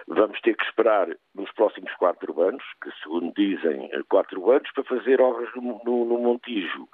vamos 0.07 0.41
ter 0.41 0.57
que 0.57 0.64
esperar 0.64 1.09
nos 1.35 1.51
próximos 1.53 1.93
quatro 1.95 2.41
anos, 2.43 2.64
que 2.83 2.91
segundo 3.03 3.33
dizem, 3.37 3.91
quatro 4.09 4.51
anos, 4.51 4.71
para 4.73 4.85
fazer 4.85 5.21
obras 5.21 5.49
no, 5.55 5.81
no, 5.85 6.05
no 6.05 6.19
Montijo. 6.19 6.88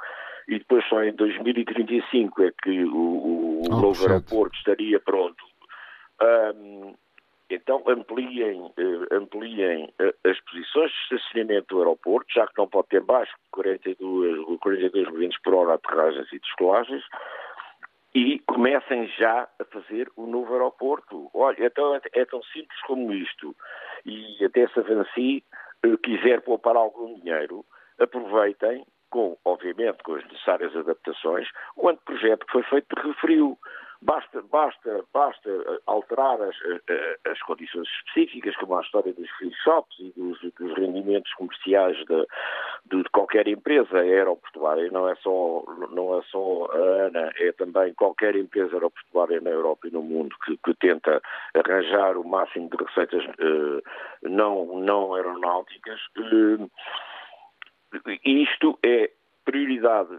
E 0.48 0.58
depois 0.58 0.86
só 0.88 1.02
em 1.02 1.12
2035 1.12 2.42
é 2.42 2.52
que 2.62 2.84
o, 2.84 3.62
o 3.62 3.68
novo 3.68 4.06
aeroporto 4.06 4.56
estaria 4.56 5.00
pronto. 5.00 5.44
Um, 6.22 6.94
então 7.50 7.82
ampliem, 7.86 8.72
eh, 8.76 9.14
ampliem 9.14 9.92
eh, 9.98 10.14
as 10.24 10.40
posições 10.40 10.90
de 10.90 11.16
estacionamento 11.16 11.74
do 11.74 11.78
aeroporto, 11.78 12.32
já 12.32 12.46
que 12.46 12.56
não 12.56 12.66
pode 12.66 12.88
ter 12.88 13.00
baixo 13.00 13.32
de 13.32 13.50
42, 13.50 14.58
42 14.60 15.06
movimentos 15.06 15.38
por 15.38 15.54
hora 15.54 15.74
aterragens 15.74 16.32
e 16.32 16.38
descolagens, 16.38 17.04
e 18.14 18.38
comecem 18.40 19.08
já 19.18 19.48
a 19.60 19.64
fazer 19.66 20.10
o 20.16 20.26
novo 20.26 20.52
aeroporto. 20.52 21.30
Olha, 21.34 21.66
então 21.66 21.94
é, 21.94 22.00
é 22.14 22.24
tão 22.24 22.42
simples 22.44 22.80
como 22.86 23.12
isto. 23.12 23.54
E 24.06 24.44
até 24.44 24.66
se 24.68 24.80
Avanci 24.80 25.44
eh, 25.84 25.96
quiser 26.02 26.40
poupar 26.40 26.76
algum 26.76 27.20
dinheiro, 27.20 27.64
aproveitem, 27.98 28.86
com, 29.14 29.36
obviamente, 29.44 30.02
com 30.02 30.16
as 30.16 30.24
necessárias 30.24 30.74
adaptações, 30.74 31.46
o 31.76 31.88
anteprojeto 31.88 32.44
que 32.46 32.52
foi 32.52 32.62
feito 32.64 32.92
referiu. 32.96 33.56
Basta, 34.02 34.42
basta, 34.50 35.04
basta 35.14 35.48
eh, 35.48 35.78
alterar 35.86 36.42
as, 36.42 36.56
eh, 36.88 37.18
as 37.30 37.40
condições 37.42 37.88
específicas, 37.88 38.56
como 38.56 38.76
a 38.76 38.82
história 38.82 39.14
dos 39.14 39.30
free 39.38 39.54
shops 39.62 39.96
e 40.00 40.12
dos, 40.16 40.38
dos 40.58 40.74
rendimentos 40.76 41.32
comerciais 41.34 41.96
de, 42.04 42.26
de, 42.86 43.08
qualquer 43.10 43.46
empresa 43.46 43.98
aeroportuária. 43.98 44.90
Não 44.90 45.08
é, 45.08 45.14
só, 45.14 45.64
não 45.90 46.18
é 46.18 46.22
só 46.24 46.66
a 46.72 47.06
ANA, 47.06 47.32
é 47.38 47.52
também 47.52 47.94
qualquer 47.94 48.34
empresa 48.34 48.74
aeroportuária 48.74 49.40
na 49.40 49.50
Europa 49.50 49.86
e 49.86 49.92
no 49.92 50.02
mundo 50.02 50.34
que, 50.44 50.56
que 50.56 50.74
tenta 50.74 51.22
arranjar 51.54 52.18
o 52.18 52.28
máximo 52.28 52.68
de 52.68 52.84
receitas 52.84 53.24
uh, 53.24 53.80
não, 54.22 54.80
não 54.80 55.14
aeronáuticas. 55.14 56.00
Uh, 56.18 56.68
isto 58.24 58.78
é 58.84 59.10
prioridade 59.44 60.18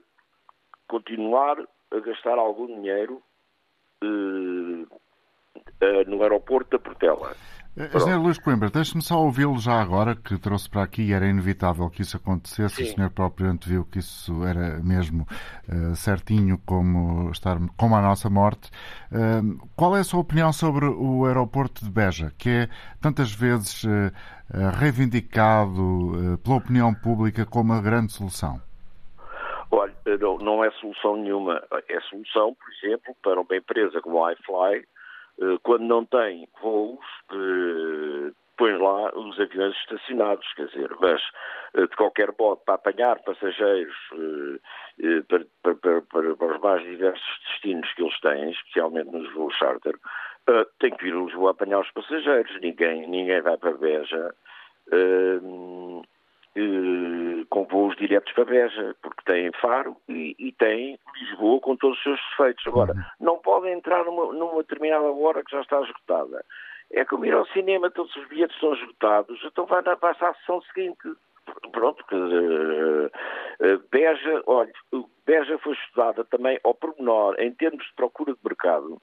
continuar 0.88 1.58
a 1.92 2.00
gastar 2.00 2.38
algum 2.38 2.68
dinheiro 2.68 3.22
uh, 4.04 4.84
uh, 4.84 6.08
no 6.08 6.22
aeroporto 6.22 6.72
da 6.72 6.80
Portela. 6.80 7.36
Engenheiro 7.78 8.22
Luís 8.22 8.40
Coimbra, 8.40 8.70
deixe-me 8.70 9.02
só 9.02 9.22
ouvi-lo 9.22 9.60
já 9.60 9.82
agora, 9.82 10.16
que 10.16 10.38
trouxe 10.38 10.70
para 10.70 10.82
aqui 10.82 11.02
e 11.02 11.12
era 11.12 11.28
inevitável 11.28 11.90
que 11.90 12.04
isso 12.04 12.16
acontecesse. 12.16 12.76
Sim. 12.76 12.84
O 12.84 12.96
senhor 12.96 13.10
próprio 13.10 13.50
anteviu 13.50 13.84
que 13.84 14.00
isso 14.00 14.46
era 14.46 14.82
mesmo 14.82 15.28
uh, 15.68 15.94
certinho 15.94 16.58
como, 16.66 17.30
estar, 17.32 17.58
como 17.76 17.96
a 17.98 18.02
nossa 18.02 18.30
morte. 18.30 18.72
Uh, 19.12 19.68
qual 19.76 19.98
é 19.98 20.00
a 20.00 20.04
sua 20.06 20.22
opinião 20.22 20.54
sobre 20.54 20.86
o 20.86 21.26
aeroporto 21.26 21.84
de 21.84 21.92
Beja, 21.92 22.32
que 22.38 22.50
é 22.50 22.70
tantas 23.02 23.34
vezes 23.34 23.84
uh, 23.84 24.12
reivindicado 24.80 26.40
pela 26.44 26.56
opinião 26.56 26.94
pública 26.94 27.46
como 27.46 27.74
a 27.74 27.82
grande 27.82 28.14
solução? 28.14 28.62
Olha, 29.70 29.94
não 30.40 30.64
é 30.64 30.72
solução 30.72 31.18
nenhuma. 31.18 31.62
É 31.90 32.00
solução, 32.10 32.56
por 32.56 32.72
exemplo, 32.72 33.14
para 33.22 33.42
uma 33.42 33.56
empresa 33.56 34.00
como 34.02 34.24
a 34.24 34.32
iFly, 34.32 34.86
quando 35.64 35.84
não 35.84 36.06
tem 36.06 36.48
voos, 36.62 37.06
eh, 37.32 38.32
põe 38.58 38.78
lá 38.78 39.14
os 39.18 39.40
aviões 39.40 39.76
estacionados, 39.78 40.46
quer 40.54 40.68
dizer, 40.68 40.90
mas 41.00 41.22
eh, 41.74 41.82
de 41.82 41.96
qualquer 41.96 42.34
modo, 42.40 42.62
para 42.66 42.76
apanhar 42.76 43.20
passageiros 43.24 43.96
para, 45.28 45.46
para, 45.62 46.02
para, 46.02 46.36
para, 46.36 46.56
os 46.56 46.62
mais 46.62 46.84
diversos 46.84 47.40
destinos 47.50 47.92
que 47.94 48.02
eles 48.02 48.20
têm, 48.22 48.52
especialmente 48.52 49.12
nos 49.12 49.32
voos 49.34 49.54
charter, 49.56 49.96
tem 50.80 50.92
que 50.96 51.04
vir 51.04 51.14
a 51.14 51.22
Lisboa 51.22 51.52
apanhar 51.52 51.82
os 51.82 51.92
passageiros. 51.92 52.62
Ninguém, 52.62 53.08
ninguém 53.08 53.42
vai 53.42 53.58
para 53.58 53.74
Beja 53.74 54.34
eh, 56.58 57.46
com 57.50 57.66
voos 57.66 57.96
diretos 57.98 58.32
para 58.34 58.46
Beja, 58.46 58.96
porque 59.02 59.22
têm 59.26 59.52
Faro 59.62 59.98
e, 60.08 60.36
e 60.40 60.52
têm 60.54 60.98
Lisboa 61.20 61.60
com 61.60 61.76
todos 61.76 61.98
os 61.98 62.04
seus 62.04 62.20
defeitos. 62.32 62.66
Agora, 62.68 62.94
uhum. 62.94 63.04
não 63.20 63.38
podem 63.40 63.74
entrar 63.74 64.06
numa, 64.06 64.32
numa 64.34 64.62
determinada 64.62 65.06
hora 65.06 65.44
que 65.44 65.52
já 65.52 65.62
está 65.62 65.82
esgotada. 65.82 66.46
É 66.92 67.04
como 67.04 67.26
ir 67.26 67.34
ao 67.34 67.46
cinema, 67.48 67.92
todos 67.92 68.16
os 68.16 68.28
bilhetes 68.30 68.56
estão 68.56 68.74
esgotados, 68.74 69.38
então 69.44 69.66
vai 69.66 69.84
passar 69.84 70.30
à 70.30 70.34
sessão 70.36 70.62
seguinte. 70.62 71.12
Pronto, 71.72 72.04
que, 72.08 72.16
uh, 72.16 73.06
uh, 73.06 73.84
Beja, 73.92 74.44
olha, 74.48 74.72
Beja 75.26 75.58
foi 75.60 75.74
estudada 75.74 76.24
também 76.26 76.60
ao 76.64 76.74
pormenor, 76.74 77.36
em 77.38 77.52
termos 77.52 77.86
de 77.86 77.94
procura 77.96 78.34
de 78.34 78.40
mercado. 78.44 79.02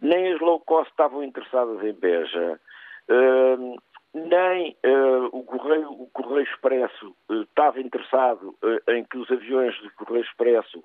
Nem 0.00 0.32
as 0.32 0.40
low 0.40 0.60
cost 0.60 0.90
estavam 0.90 1.22
interessadas 1.22 1.82
em 1.84 1.92
Beja. 1.92 2.60
Uh, 3.08 3.76
nem 4.16 4.74
uh, 4.84 5.26
o, 5.30 5.44
Correio, 5.44 5.90
o 5.90 6.08
Correio 6.10 6.46
Expresso 6.46 7.14
uh, 7.28 7.42
estava 7.42 7.80
interessado 7.80 8.56
uh, 8.62 8.90
em 8.90 9.04
que 9.04 9.18
os 9.18 9.30
aviões 9.30 9.74
de 9.82 9.90
Correio 9.90 10.24
Expresso, 10.24 10.82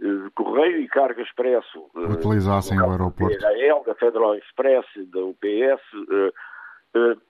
de 0.00 0.30
Correio 0.34 0.80
e 0.80 0.88
Carga 0.88 1.22
Expresso, 1.22 1.90
utilizassem 1.94 2.80
o 2.80 2.90
aeroporto. 2.90 3.38
Da 3.38 3.58
EL, 3.58 3.84
da 3.84 3.94
Federal 3.94 4.34
Express, 4.34 4.86
da 4.96 5.20
UPS, 5.20 5.82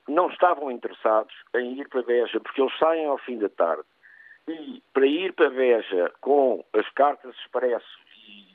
não 0.09 0.31
estavam 0.31 0.71
interessados 0.71 1.35
em 1.57 1.81
ir 1.81 1.89
para 1.89 2.03
Beja, 2.03 2.41
porque 2.41 2.63
eles 2.63 2.79
saem 2.79 3.07
ao 3.07 3.19
fim 3.19 3.39
da 3.39 3.49
tarde. 3.49 3.85
E 4.49 4.83
para 4.95 5.07
ir 5.07 5.33
para 5.35 5.51
Beja 5.51 6.13
com 6.21 6.65
as 6.73 6.89
cartas 6.91 7.35
Expresso 7.39 7.99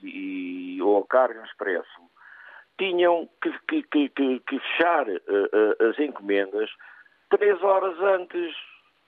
e, 0.01 0.77
e, 0.77 0.81
ou 0.81 0.99
a 0.99 1.05
Carga 1.05 1.43
Expresso, 1.43 2.01
tinham 2.77 3.27
que, 3.41 3.83
que, 3.83 4.09
que, 4.09 4.39
que 4.39 4.59
fechar 4.59 5.07
uh, 5.07 5.89
as 5.89 5.99
encomendas 5.99 6.69
três 7.29 7.61
horas 7.61 7.99
antes, 7.99 8.55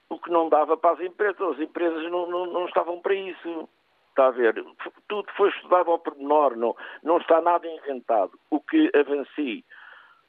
o 0.08 0.18
que 0.18 0.30
não 0.30 0.48
dava 0.48 0.76
para 0.76 0.94
as 0.94 1.00
empresas. 1.00 1.40
As 1.40 1.60
empresas 1.60 2.02
não, 2.10 2.28
não, 2.28 2.46
não 2.46 2.66
estavam 2.66 3.00
para 3.00 3.14
isso. 3.14 3.68
Está 4.10 4.26
a 4.26 4.30
ver? 4.30 4.64
Tudo 5.08 5.30
foi 5.36 5.50
estudado 5.50 5.90
ao 5.90 5.98
pormenor, 5.98 6.56
não, 6.56 6.76
não 7.02 7.18
está 7.18 7.40
nada 7.40 7.66
inventado. 7.66 8.32
O 8.50 8.60
que 8.60 8.90
avancei, 8.94 9.64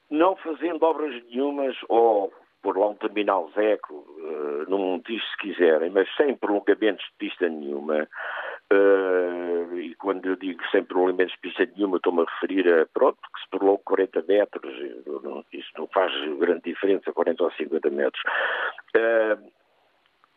não 0.08 0.36
fazendo 0.36 0.82
obras 0.84 1.22
nenhumas, 1.24 1.76
ou 1.88 2.32
por 2.62 2.78
lá 2.78 2.88
um 2.90 2.94
terminal 2.94 3.50
Zeco, 3.54 3.92
uh, 3.92 4.70
no 4.70 4.78
Montijo 4.78 5.24
se 5.24 5.36
quiserem, 5.38 5.90
mas 5.90 6.08
sem 6.16 6.36
prolongamentos 6.36 7.04
de 7.04 7.12
pista 7.18 7.48
nenhuma, 7.48 8.08
Uh, 8.72 9.76
e 9.78 9.94
quando 9.96 10.24
eu 10.24 10.36
digo 10.36 10.62
sem 10.70 10.82
prolongamentos 10.82 11.34
de 11.34 11.40
pista 11.40 11.68
nenhuma, 11.76 11.98
estou-me 11.98 12.22
a 12.22 12.24
referir 12.24 12.72
a, 12.72 12.86
pronto, 12.86 13.18
que 13.34 13.42
se 13.42 13.48
prolonga 13.50 13.82
40 13.84 14.22
metros, 14.22 14.74
isso 15.52 15.70
não 15.76 15.86
faz 15.88 16.10
grande 16.38 16.62
diferença, 16.64 17.12
40 17.12 17.44
ou 17.44 17.52
50 17.52 17.90
metros. 17.90 18.22
Uh, 18.96 19.52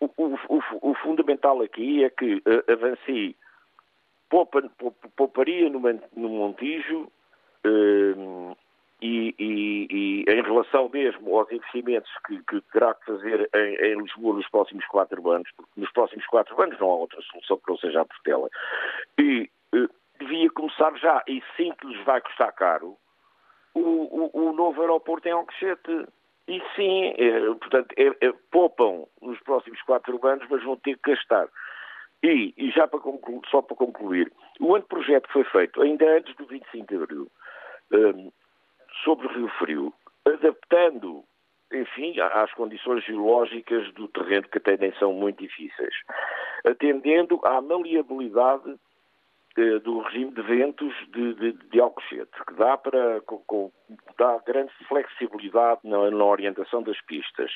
o, 0.01 0.35
o, 0.49 0.63
o, 0.81 0.93
fundamental 0.95 1.61
aqui 1.61 2.03
é 2.03 2.09
que 2.09 2.35
uh, 2.35 3.35
poupa, 4.29 4.61
pouparia 5.15 5.69
no, 5.69 5.79
no 5.79 6.29
Montijo, 6.29 7.07
uh, 7.65 8.54
e, 9.05 9.35
e, 9.37 9.87
e, 9.91 10.25
em 10.27 10.41
relação 10.41 10.89
mesmo 10.89 11.37
aos 11.37 11.51
investimentos 11.51 12.09
que, 12.25 12.41
que 12.43 12.61
terá 12.71 12.95
que 12.95 13.05
fazer 13.05 13.47
em, 13.53 13.75
em, 13.75 14.01
Lisboa 14.01 14.35
nos 14.35 14.49
próximos 14.49 14.85
quatro 14.87 15.29
anos, 15.29 15.47
porque 15.55 15.79
nos 15.79 15.91
próximos 15.91 16.25
quatro 16.25 16.59
anos 16.59 16.79
não 16.79 16.89
há 16.89 16.95
outra 16.95 17.21
solução 17.21 17.57
que 17.57 17.69
não 17.69 17.77
seja 17.77 18.01
a 18.01 18.05
Portela, 18.05 18.49
e 19.19 19.49
eh, 19.75 19.87
devia 20.19 20.49
começar 20.49 20.97
já, 20.97 21.23
e 21.27 21.43
sim 21.55 21.71
que 21.79 21.87
lhes 21.87 22.03
vai 22.03 22.19
custar 22.19 22.51
caro, 22.53 22.97
o, 23.75 23.79
o, 23.79 24.49
o 24.49 24.53
novo 24.53 24.81
aeroporto 24.81 25.27
em 25.27 25.31
Alcochete. 25.31 26.07
E 26.47 26.61
sim, 26.75 27.13
é, 27.17 27.39
portanto, 27.55 27.93
é, 27.97 28.31
poupam 28.51 29.05
nos 29.19 29.39
próximos 29.39 29.81
quatro 29.81 30.19
anos, 30.27 30.45
mas 30.47 30.63
vão 30.63 30.77
ter 30.77 30.95
que 30.99 31.11
gastar. 31.11 31.47
E, 32.23 32.53
e 32.55 32.69
já 32.69 32.87
para 32.87 32.99
concluir, 32.99 33.41
só 33.49 33.63
para 33.63 33.75
concluir, 33.75 34.31
o 34.59 34.75
anteprojeto 34.75 35.27
foi 35.31 35.43
feito 35.45 35.81
ainda 35.81 36.05
antes 36.17 36.35
do 36.35 36.45
25 36.45 36.87
de 36.87 36.95
abril, 36.95 37.27
um, 37.91 38.31
sobre 39.03 39.27
o 39.27 39.31
Rio 39.31 39.47
Frio, 39.59 39.93
adaptando, 40.25 41.23
enfim, 41.71 42.19
às 42.19 42.51
condições 42.53 43.03
geológicas 43.03 43.91
do 43.93 44.07
terreno 44.07 44.47
que 44.47 44.57
até 44.57 44.77
são 44.93 45.13
muito 45.13 45.39
difíceis, 45.39 45.93
atendendo 46.65 47.39
à 47.43 47.61
maleabilidade 47.61 48.75
eh, 49.57 49.79
do 49.79 49.99
regime 49.99 50.31
de 50.31 50.41
ventos 50.41 50.93
de, 51.13 51.33
de, 51.35 51.51
de 51.53 51.79
Alcochete, 51.79 52.31
que 52.45 52.53
dá 52.55 52.77
para 52.77 53.21
com, 53.21 53.39
com, 53.47 53.71
dá 54.17 54.37
grande 54.45 54.73
flexibilidade 54.87 55.79
na, 55.83 56.11
na 56.11 56.25
orientação 56.25 56.83
das 56.83 56.99
pistas. 57.05 57.51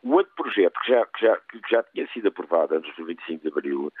o, 0.04 0.12
outro 0.12 0.32
projeto 0.36 0.78
que 0.80 0.92
já, 0.92 1.06
que, 1.06 1.20
já, 1.20 1.36
que 1.36 1.60
já 1.70 1.82
tinha 1.82 2.06
sido 2.08 2.28
aprovado 2.28 2.74
antes 2.74 2.94
do 2.96 3.04
25 3.04 3.42
de 3.42 3.48
Abril, 3.48 3.92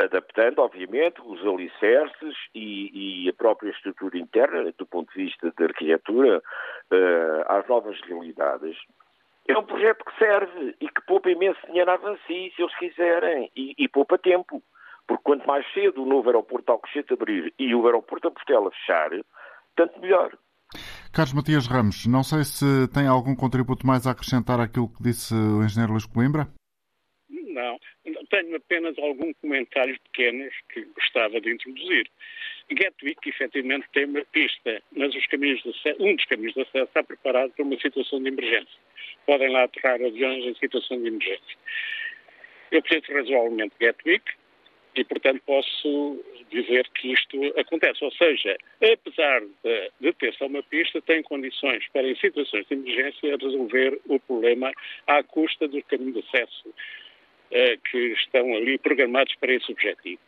adaptando, 0.00 0.60
obviamente, 0.60 1.20
os 1.24 1.40
alicerces 1.46 2.36
e, 2.54 3.24
e 3.24 3.28
a 3.28 3.32
própria 3.32 3.70
estrutura 3.70 4.18
interna, 4.18 4.72
do 4.76 4.86
ponto 4.86 5.12
de 5.12 5.24
vista 5.24 5.52
da 5.56 5.64
arquitetura, 5.64 6.38
uh, 6.38 7.44
às 7.52 7.66
novas 7.68 8.00
realidades, 8.02 8.76
é 9.48 9.58
um 9.58 9.64
projeto 9.64 10.04
que 10.04 10.18
serve 10.18 10.76
e 10.80 10.88
que 10.88 11.00
poupa 11.06 11.30
imenso 11.30 11.58
dinheiro 11.66 11.90
à 11.90 11.94
Avanci, 11.94 12.52
se 12.54 12.62
eles 12.62 12.78
quiserem, 12.78 13.50
e, 13.56 13.74
e 13.76 13.88
poupa 13.88 14.16
tempo. 14.16 14.62
Porque 15.06 15.24
quanto 15.24 15.46
mais 15.46 15.66
cedo 15.72 16.02
o 16.02 16.06
novo 16.06 16.28
aeroporto 16.28 16.66
de 16.66 16.72
Alcochete 16.72 17.12
abrir 17.12 17.52
e 17.58 17.74
o 17.74 17.84
aeroporto 17.84 18.28
da 18.28 18.34
Portela 18.34 18.70
fechar, 18.70 19.10
tanto 19.74 20.00
melhor. 20.00 20.32
Carlos 21.12 21.34
Matias 21.34 21.66
Ramos, 21.66 22.06
não 22.06 22.24
sei 22.24 22.42
se 22.42 22.88
tem 22.88 23.06
algum 23.06 23.36
contributo 23.36 23.86
mais 23.86 24.06
a 24.06 24.12
acrescentar 24.12 24.58
àquilo 24.58 24.88
que 24.88 25.02
disse 25.02 25.34
o 25.34 25.62
engenheiro 25.62 25.92
Luís 25.92 26.06
Coimbra? 26.06 26.48
Não, 27.28 27.78
tenho 28.30 28.56
apenas 28.56 28.96
alguns 28.98 29.36
comentários 29.42 29.98
pequenos 30.10 30.54
que 30.72 30.82
gostava 30.96 31.38
de 31.38 31.52
introduzir. 31.52 32.10
Gatwick, 32.70 33.28
efetivamente, 33.28 33.86
tem 33.92 34.06
uma 34.06 34.24
pista, 34.32 34.82
mas 34.96 35.14
acesso, 35.14 36.02
um 36.02 36.16
dos 36.16 36.24
caminhos 36.24 36.54
de 36.54 36.62
acesso 36.62 36.84
está 36.84 37.02
preparado 37.02 37.50
para 37.50 37.62
uma 37.62 37.78
situação 37.78 38.22
de 38.22 38.28
emergência. 38.28 38.80
Podem 39.26 39.50
lá 39.50 39.64
aterrar 39.64 39.96
aviões 39.96 40.46
em 40.46 40.54
situação 40.54 40.98
de 40.98 41.08
emergência. 41.08 41.58
Eu 42.70 42.80
preciso 42.80 43.12
razoavelmente 43.12 43.74
Gatwick 43.78 44.24
e, 44.94 45.04
portanto, 45.04 45.40
posso 45.46 46.22
dizer 46.50 46.86
que 46.94 47.12
isto 47.12 47.54
acontece. 47.58 48.04
Ou 48.04 48.12
seja, 48.12 48.56
apesar 48.80 49.40
de, 49.40 49.90
de 50.00 50.12
ter 50.12 50.34
só 50.34 50.46
uma 50.46 50.62
pista, 50.62 51.00
tem 51.00 51.22
condições 51.22 51.86
para, 51.92 52.06
em 52.06 52.16
situações 52.16 52.66
de 52.66 52.74
emergência, 52.74 53.36
resolver 53.36 53.98
o 54.06 54.20
problema 54.20 54.72
à 55.06 55.22
custa 55.22 55.66
do 55.66 55.82
caminho 55.84 56.12
de 56.12 56.18
acesso 56.20 56.68
uh, 56.68 57.80
que 57.90 57.98
estão 58.12 58.54
ali 58.54 58.78
programados 58.78 59.34
para 59.36 59.54
esse 59.54 59.72
objetivo. 59.72 60.20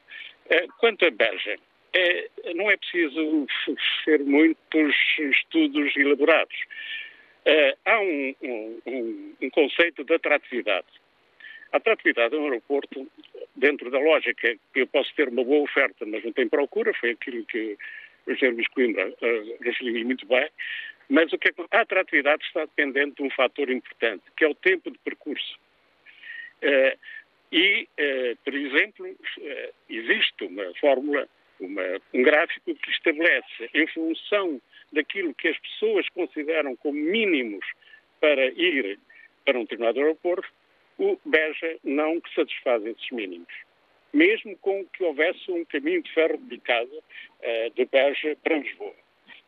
Uh, 0.46 0.72
quanto 0.78 1.04
a 1.04 1.10
Berja, 1.10 1.56
é, 1.96 2.28
não 2.54 2.70
é 2.70 2.76
preciso 2.76 3.46
ser 4.04 4.18
muitos 4.24 4.96
estudos 5.18 5.96
elaborados. 5.96 6.56
Há 7.84 8.00
um, 8.00 8.34
um, 8.42 9.34
um, 9.42 9.50
conceito 9.50 10.02
de 10.02 10.14
atratividade. 10.14 10.86
A 11.72 11.76
atratividade 11.76 12.30
de 12.30 12.36
um 12.36 12.44
aeroporto, 12.46 13.06
dentro 13.56 13.90
da 13.90 13.98
lógica 13.98 14.56
que 14.72 14.80
eu 14.80 14.86
posso 14.86 15.14
ter 15.14 15.28
uma 15.28 15.44
boa 15.44 15.62
oferta, 15.62 16.04
mas 16.06 16.24
não 16.24 16.32
tem 16.32 16.48
procura, 16.48 16.92
foi 16.94 17.10
aquilo 17.10 17.44
que 17.46 17.76
o 18.26 18.32
engenheiro 18.32 18.56
Luís 18.56 18.68
Coimbra 18.68 19.08
uh, 19.08 19.56
referiu 19.62 20.04
muito 20.04 20.26
bem, 20.26 20.48
mas 21.08 21.32
o 21.32 21.38
que 21.38 21.48
é, 21.48 21.52
a 21.70 21.80
atratividade 21.80 22.44
está 22.44 22.64
dependente 22.64 23.16
de 23.16 23.22
um 23.22 23.30
fator 23.30 23.70
importante, 23.70 24.22
que 24.36 24.44
é 24.44 24.48
o 24.48 24.54
tempo 24.54 24.90
de 24.90 24.98
percurso. 24.98 25.58
Uh, 26.62 26.98
e, 27.52 27.88
uh, 28.00 28.36
por 28.42 28.54
exemplo, 28.54 29.16
existe 29.88 30.44
uma 30.44 30.74
fórmula 30.80 31.28
uma, 31.60 31.82
um 32.12 32.22
gráfico 32.22 32.74
que 32.74 32.90
estabelece, 32.90 33.70
em 33.72 33.86
função 33.88 34.60
daquilo 34.92 35.34
que 35.34 35.48
as 35.48 35.58
pessoas 35.58 36.08
consideram 36.10 36.76
como 36.76 36.98
mínimos 36.98 37.64
para 38.20 38.46
ir 38.46 38.98
para 39.44 39.58
um 39.58 39.62
determinado 39.62 40.00
aeroporto, 40.00 40.48
o 40.98 41.18
Beja 41.24 41.78
não 41.82 42.20
satisfaz 42.34 42.84
esses 42.84 43.10
mínimos. 43.10 43.52
Mesmo 44.12 44.56
com 44.58 44.84
que 44.86 45.02
houvesse 45.02 45.50
um 45.50 45.64
caminho 45.64 46.02
de 46.02 46.12
ferro 46.12 46.38
dedicado 46.38 46.90
uh, 46.96 47.70
de 47.74 47.84
Beja 47.86 48.36
para 48.42 48.58
Lisboa. 48.58 48.94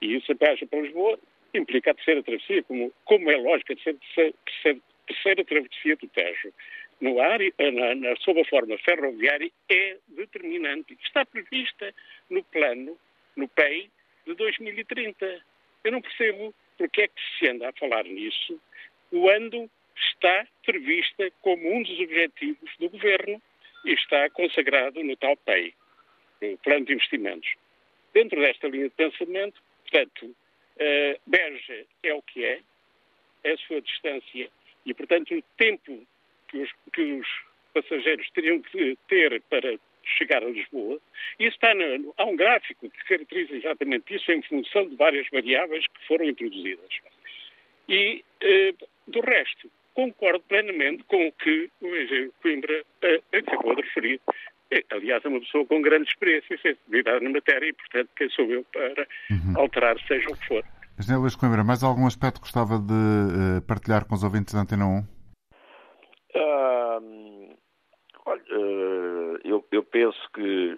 E 0.01 0.17
isso, 0.17 0.33
a 0.33 0.35
Beja 0.35 0.67
para 0.67 0.81
Lisboa, 0.81 1.19
implica 1.55 1.91
a 1.91 1.95
terceira 1.95 2.23
travessia, 2.23 2.63
como, 2.65 2.93
como 3.05 3.31
é 3.31 3.37
lógico, 3.37 3.73
a 3.73 3.77
terceira, 3.77 4.35
terceira, 4.45 4.81
terceira 5.07 5.45
travessia 5.45 5.97
do 5.97 6.09
Tejo 6.09 6.53
no 7.01 7.21
ar, 7.21 7.39
na, 7.73 7.95
na, 7.95 8.17
sob 8.17 8.41
a 8.41 8.45
forma 8.47 8.77
ferroviária, 8.79 9.51
é 9.69 9.97
determinante. 10.09 10.97
Está 11.05 11.25
prevista 11.25 11.95
no 12.31 12.43
plano, 12.45 12.99
no 13.37 13.49
PEI, 13.49 13.91
de 14.27 14.35
2030. 14.35 15.45
Eu 15.85 15.93
não 15.93 16.01
percebo 16.01 16.55
porque 16.79 17.03
é 17.03 17.09
que 17.09 17.21
se 17.39 17.49
anda 17.49 17.69
a 17.69 17.73
falar 17.73 18.05
nisso 18.05 18.61
quando 19.11 19.71
está 19.97 20.47
prevista 20.65 21.31
como 21.43 21.75
um 21.75 21.83
dos 21.83 21.99
objetivos 22.01 22.71
do 22.79 22.91
governo 22.91 23.41
e 23.85 23.93
está 23.93 24.29
consagrado 24.31 25.03
no 25.03 25.17
tal 25.17 25.37
PEI, 25.39 25.75
no 26.43 26.59
Plano 26.59 26.87
de 26.87 26.95
Investimentos. 26.95 27.49
Dentro 28.13 28.41
desta 28.41 28.69
linha 28.69 28.89
de 28.89 28.95
pensamento, 28.95 29.61
portanto, 29.83 30.27
uh, 30.27 31.21
Berja 31.27 31.87
é 32.03 32.15
o 32.15 32.23
que 32.23 32.45
é, 32.45 32.61
é 33.45 33.53
a 33.53 33.59
sua 33.59 33.81
distância 33.81 34.51
e, 34.85 34.95
portanto, 34.95 35.35
o 35.35 35.43
tempo 35.57 36.07
que 36.49 36.59
os, 36.59 36.71
que 36.93 37.03
os 37.13 37.29
passageiros 37.75 38.29
teriam 38.31 38.61
que 38.63 38.97
ter 39.09 39.41
para 39.43 39.79
chegar 40.19 40.43
a 40.43 40.49
Lisboa, 40.49 41.01
e 41.39 41.47
está 41.47 41.75
no, 41.75 42.15
há 42.17 42.25
um 42.25 42.37
gráfico 42.37 42.89
que 42.89 43.05
caracteriza 43.05 43.55
exatamente 43.55 44.15
isso 44.15 44.31
em 44.31 44.41
função 44.43 44.89
de 44.89 44.97
várias 44.97 45.29
variáveis 45.31 45.87
que 45.87 46.07
foram 46.07 46.25
introduzidas. 46.27 46.89
E, 47.89 48.25
eh, 48.41 48.75
do 49.07 49.21
resto, 49.21 49.71
concordo 49.97 50.41
plenamente 50.47 51.03
com 51.05 51.27
o 51.27 51.33
que 51.33 51.71
o 51.81 51.87
engenheiro 51.87 52.33
Coimbra 52.43 52.85
eh, 53.03 53.21
acabou 53.33 53.75
de 53.75 53.83
referir. 53.83 54.21
É, 54.71 54.85
aliás, 54.91 55.25
é 55.25 55.29
uma 55.29 55.41
pessoa 55.41 55.65
com 55.65 55.81
grande 55.81 56.09
experiência 56.09 56.55
e 56.55 56.61
sensibilidade 56.61 57.25
na 57.25 57.31
matéria 57.31 57.67
e, 57.67 57.73
portanto, 57.73 58.11
quem 58.15 58.29
sou 58.31 58.45
eu 58.45 58.65
para 58.73 59.07
uhum. 59.31 59.59
alterar 59.59 59.99
seja 60.07 60.29
o 60.29 60.37
que 60.37 60.47
for. 60.47 60.65
Engenheiro 60.99 61.23
Luís 61.23 61.35
Coimbra, 61.35 61.65
mais 61.65 61.83
algum 61.83 62.07
aspecto 62.07 62.37
que 62.37 62.43
gostava 62.43 62.79
de 62.79 62.93
uh, 62.93 63.63
partilhar 63.67 64.07
com 64.07 64.15
os 64.15 64.23
ouvintes 64.23 64.53
da 64.55 64.61
Antena 64.61 64.87
1? 64.87 65.17
olha, 68.27 68.43
uh, 68.51 69.39
eu, 69.45 69.65
eu, 69.71 69.83
penso 69.85 70.19
que 70.35 70.77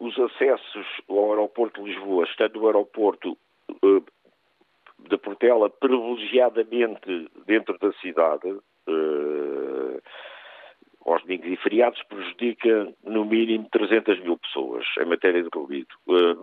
os 0.00 0.18
acessos 0.18 0.86
ao 1.08 1.32
aeroporto 1.32 1.82
de 1.82 1.90
Lisboa, 1.90 2.24
estando 2.24 2.60
o 2.60 2.66
aeroporto 2.66 3.36
de 4.98 5.16
Portela 5.18 5.70
privilegiadamente 5.70 7.30
dentro 7.46 7.78
da 7.78 7.92
cidade, 7.94 8.48
uh, 8.50 10.02
aos 11.04 11.22
domingos 11.22 11.46
e 11.48 11.56
feriados, 11.56 12.02
prejudica 12.04 12.92
no 13.04 13.24
mínimo 13.24 13.68
300 13.70 14.20
mil 14.20 14.36
pessoas 14.38 14.84
em 15.00 15.06
matéria 15.06 15.42
de 15.42 15.50
Covid. 15.50 15.86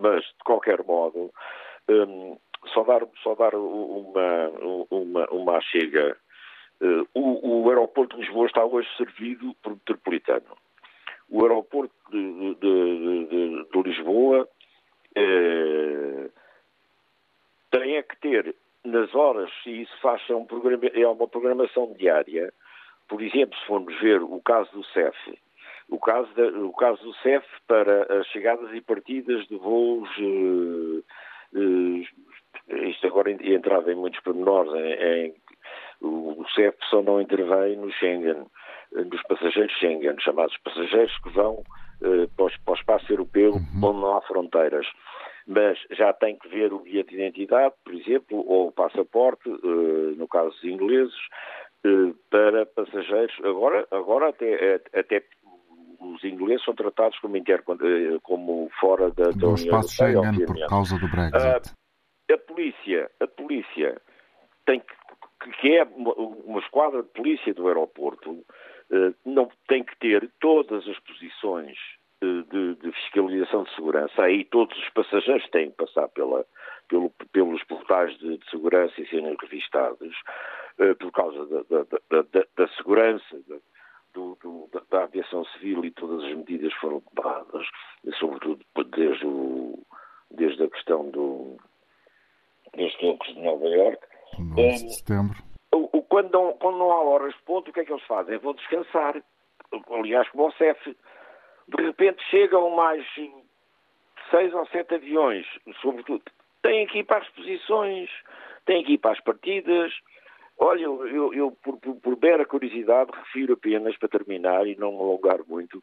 mas, 0.00 0.24
de 0.24 0.44
qualquer 0.44 0.82
modo, 0.84 1.30
um, 1.88 2.36
só 2.72 2.82
dar, 2.82 3.06
só 3.22 3.34
dar 3.34 3.54
uma, 3.54 4.48
uma, 4.90 5.26
uma 5.30 5.60
chega 5.60 6.16
Uh, 6.78 7.08
o, 7.14 7.62
o, 7.64 7.70
aeroporto 7.70 8.16
de 8.16 8.22
Lisboa 8.22 8.46
está 8.46 8.62
hoje 8.62 8.88
servido 8.98 9.54
por 9.62 9.72
metropolitano. 9.72 10.56
O 11.30 11.42
aeroporto 11.42 11.94
de, 12.10 12.54
de, 12.56 13.26
de, 13.26 13.66
de 13.72 13.82
Lisboa 13.82 14.46
uh, 15.16 15.85
tem 17.96 17.98
é 17.98 18.02
que 18.02 18.16
ter 18.20 18.54
nas 18.84 19.14
horas, 19.14 19.50
e 19.66 19.82
isso 19.82 20.00
faz 20.00 20.22
é, 20.28 20.34
um 20.34 20.46
é 20.94 21.08
uma 21.08 21.26
programação 21.26 21.92
diária, 21.94 22.52
por 23.08 23.22
exemplo, 23.22 23.58
se 23.58 23.66
formos 23.66 23.98
ver 24.00 24.22
o 24.22 24.40
caso 24.40 24.70
do 24.72 24.84
CEF, 24.86 25.16
o 25.88 25.98
caso, 25.98 26.28
o 26.64 26.72
caso 26.72 27.02
do 27.02 27.14
CEF 27.16 27.46
para 27.66 28.20
as 28.20 28.26
chegadas 28.28 28.72
e 28.74 28.80
partidas 28.80 29.46
de 29.46 29.56
voos, 29.56 30.08
uh, 30.18 31.04
isto 32.88 33.06
agora 33.06 33.30
entrava 33.30 33.92
em 33.92 33.96
muitos 33.96 34.20
pormenores, 34.20 34.72
em, 34.74 35.26
em 35.26 35.34
o 36.00 36.44
CEF 36.54 36.76
só 36.90 37.02
não 37.02 37.20
intervém 37.20 37.76
no 37.76 37.90
Schengen, 37.92 38.46
nos 38.92 39.22
passageiros 39.22 39.72
Schengen, 39.78 40.16
chamados 40.20 40.56
passageiros 40.58 41.16
que 41.22 41.30
vão 41.30 41.54
uh, 42.02 42.28
para, 42.36 42.72
o, 42.72 42.74
espaço 42.74 43.10
europeu 43.10 43.52
uhum. 43.52 43.84
onde 43.84 44.00
não 44.00 44.16
há 44.16 44.22
fronteiras. 44.22 44.86
Mas 45.46 45.78
já 45.90 46.12
tem 46.12 46.36
que 46.36 46.48
ver 46.48 46.72
o 46.72 46.80
bilhete 46.80 47.10
de 47.10 47.16
identidade, 47.16 47.74
por 47.84 47.94
exemplo, 47.94 48.44
ou 48.46 48.68
o 48.68 48.72
passaporte, 48.72 49.48
uh, 49.48 50.16
no 50.16 50.26
caso 50.26 50.50
dos 50.50 50.64
ingleses, 50.64 51.14
uh, 51.86 52.14
para 52.30 52.66
passageiros. 52.66 53.34
Agora, 53.44 53.86
agora 53.92 54.30
até, 54.30 54.80
até 54.92 55.22
os 56.00 56.24
ingleses 56.24 56.64
são 56.64 56.74
tratados 56.74 57.18
como, 57.20 57.36
inter, 57.36 57.62
como 58.22 58.68
fora 58.80 59.10
da, 59.10 59.30
do 59.30 59.54
espaço 59.54 59.94
Schengen 59.94 60.44
por 60.46 60.66
causa 60.66 60.98
do 60.98 61.08
Brexit. 61.08 61.74
a 62.32 62.38
polícia, 62.38 63.10
a 63.20 63.26
polícia 63.26 64.00
tem 64.64 64.80
que 64.80 64.94
que 65.60 65.76
é 65.76 65.84
uma, 65.84 66.12
uma 66.14 66.60
esquadra 66.60 67.02
de 67.02 67.08
polícia 67.10 67.54
do 67.54 67.68
aeroporto, 67.68 68.44
eh, 68.90 69.12
não 69.24 69.48
tem 69.68 69.84
que 69.84 69.96
ter 69.98 70.30
todas 70.40 70.86
as 70.88 70.98
posições 71.00 71.76
eh, 71.76 72.05
de, 72.22 72.74
de, 72.76 72.92
fiscalização 72.92 73.64
de 73.64 73.74
segurança. 73.74 74.22
Aí 74.22 74.44
todos 74.44 74.76
os 74.78 74.88
passageiros 74.90 75.48
têm 75.50 75.70
que 75.70 75.76
passar 75.76 76.08
pela, 76.08 76.44
pelo, 76.88 77.10
pelos 77.32 77.62
portais 77.64 78.16
de, 78.18 78.38
de, 78.38 78.50
segurança 78.50 79.00
e 79.00 79.08
serem 79.08 79.36
revistados 79.40 80.14
uh, 80.78 80.94
por 80.96 81.12
causa 81.12 81.46
da, 81.46 81.82
da, 81.84 82.22
da, 82.22 82.44
da 82.56 82.68
segurança 82.76 83.36
do, 84.14 84.38
do, 84.42 84.96
aviação 84.96 85.44
civil 85.46 85.84
e 85.84 85.90
todas 85.90 86.24
as 86.24 86.34
medidas 86.34 86.72
foram 86.74 87.02
tomadas, 87.14 87.66
sobretudo 88.18 88.64
desde, 88.90 89.26
o, 89.26 89.78
desde 90.30 90.62
a 90.64 90.70
questão 90.70 91.10
do, 91.10 91.56
dos 92.74 92.94
tocos 92.96 93.34
de 93.34 93.40
Nova 93.40 93.66
Iorque. 93.66 94.06
11 94.38 94.86
de 94.86 94.96
setembro. 94.96 95.36
O, 95.74 95.98
o, 95.98 96.02
quando, 96.02 96.32
não, 96.32 96.52
quando 96.54 96.78
não 96.78 96.90
há 96.90 97.02
horas 97.02 97.34
de 97.34 97.42
ponto, 97.42 97.70
o 97.70 97.72
que 97.74 97.80
é 97.80 97.84
que 97.84 97.92
eles 97.92 98.04
fazem? 98.04 98.38
Vão 98.38 98.54
descansar. 98.54 99.22
Aliás, 99.90 100.28
como 100.30 100.48
o 100.48 100.52
CEF. 100.52 100.96
De 101.68 101.82
repente 101.82 102.22
chegam 102.30 102.70
mais 102.70 103.04
seis 104.30 104.52
ou 104.54 104.66
sete 104.66 104.94
aviões, 104.94 105.46
sobretudo. 105.80 106.22
Têm 106.62 106.86
que 106.86 106.98
ir 106.98 107.04
para 107.04 107.18
as 107.18 107.28
posições, 107.30 108.10
têm 108.64 108.84
que 108.84 108.94
ir 108.94 108.98
para 108.98 109.12
as 109.12 109.20
partidas. 109.20 109.92
Olha, 110.58 110.82
eu, 110.82 111.06
eu, 111.06 111.34
eu 111.34 111.50
por, 111.62 111.78
por, 111.78 111.96
por 111.96 112.18
mera 112.20 112.44
curiosidade, 112.44 113.10
refiro 113.12 113.54
apenas 113.54 113.96
para 113.98 114.08
terminar 114.08 114.66
e 114.66 114.76
não 114.76 114.92
me 114.92 114.98
alongar 114.98 115.40
muito. 115.46 115.82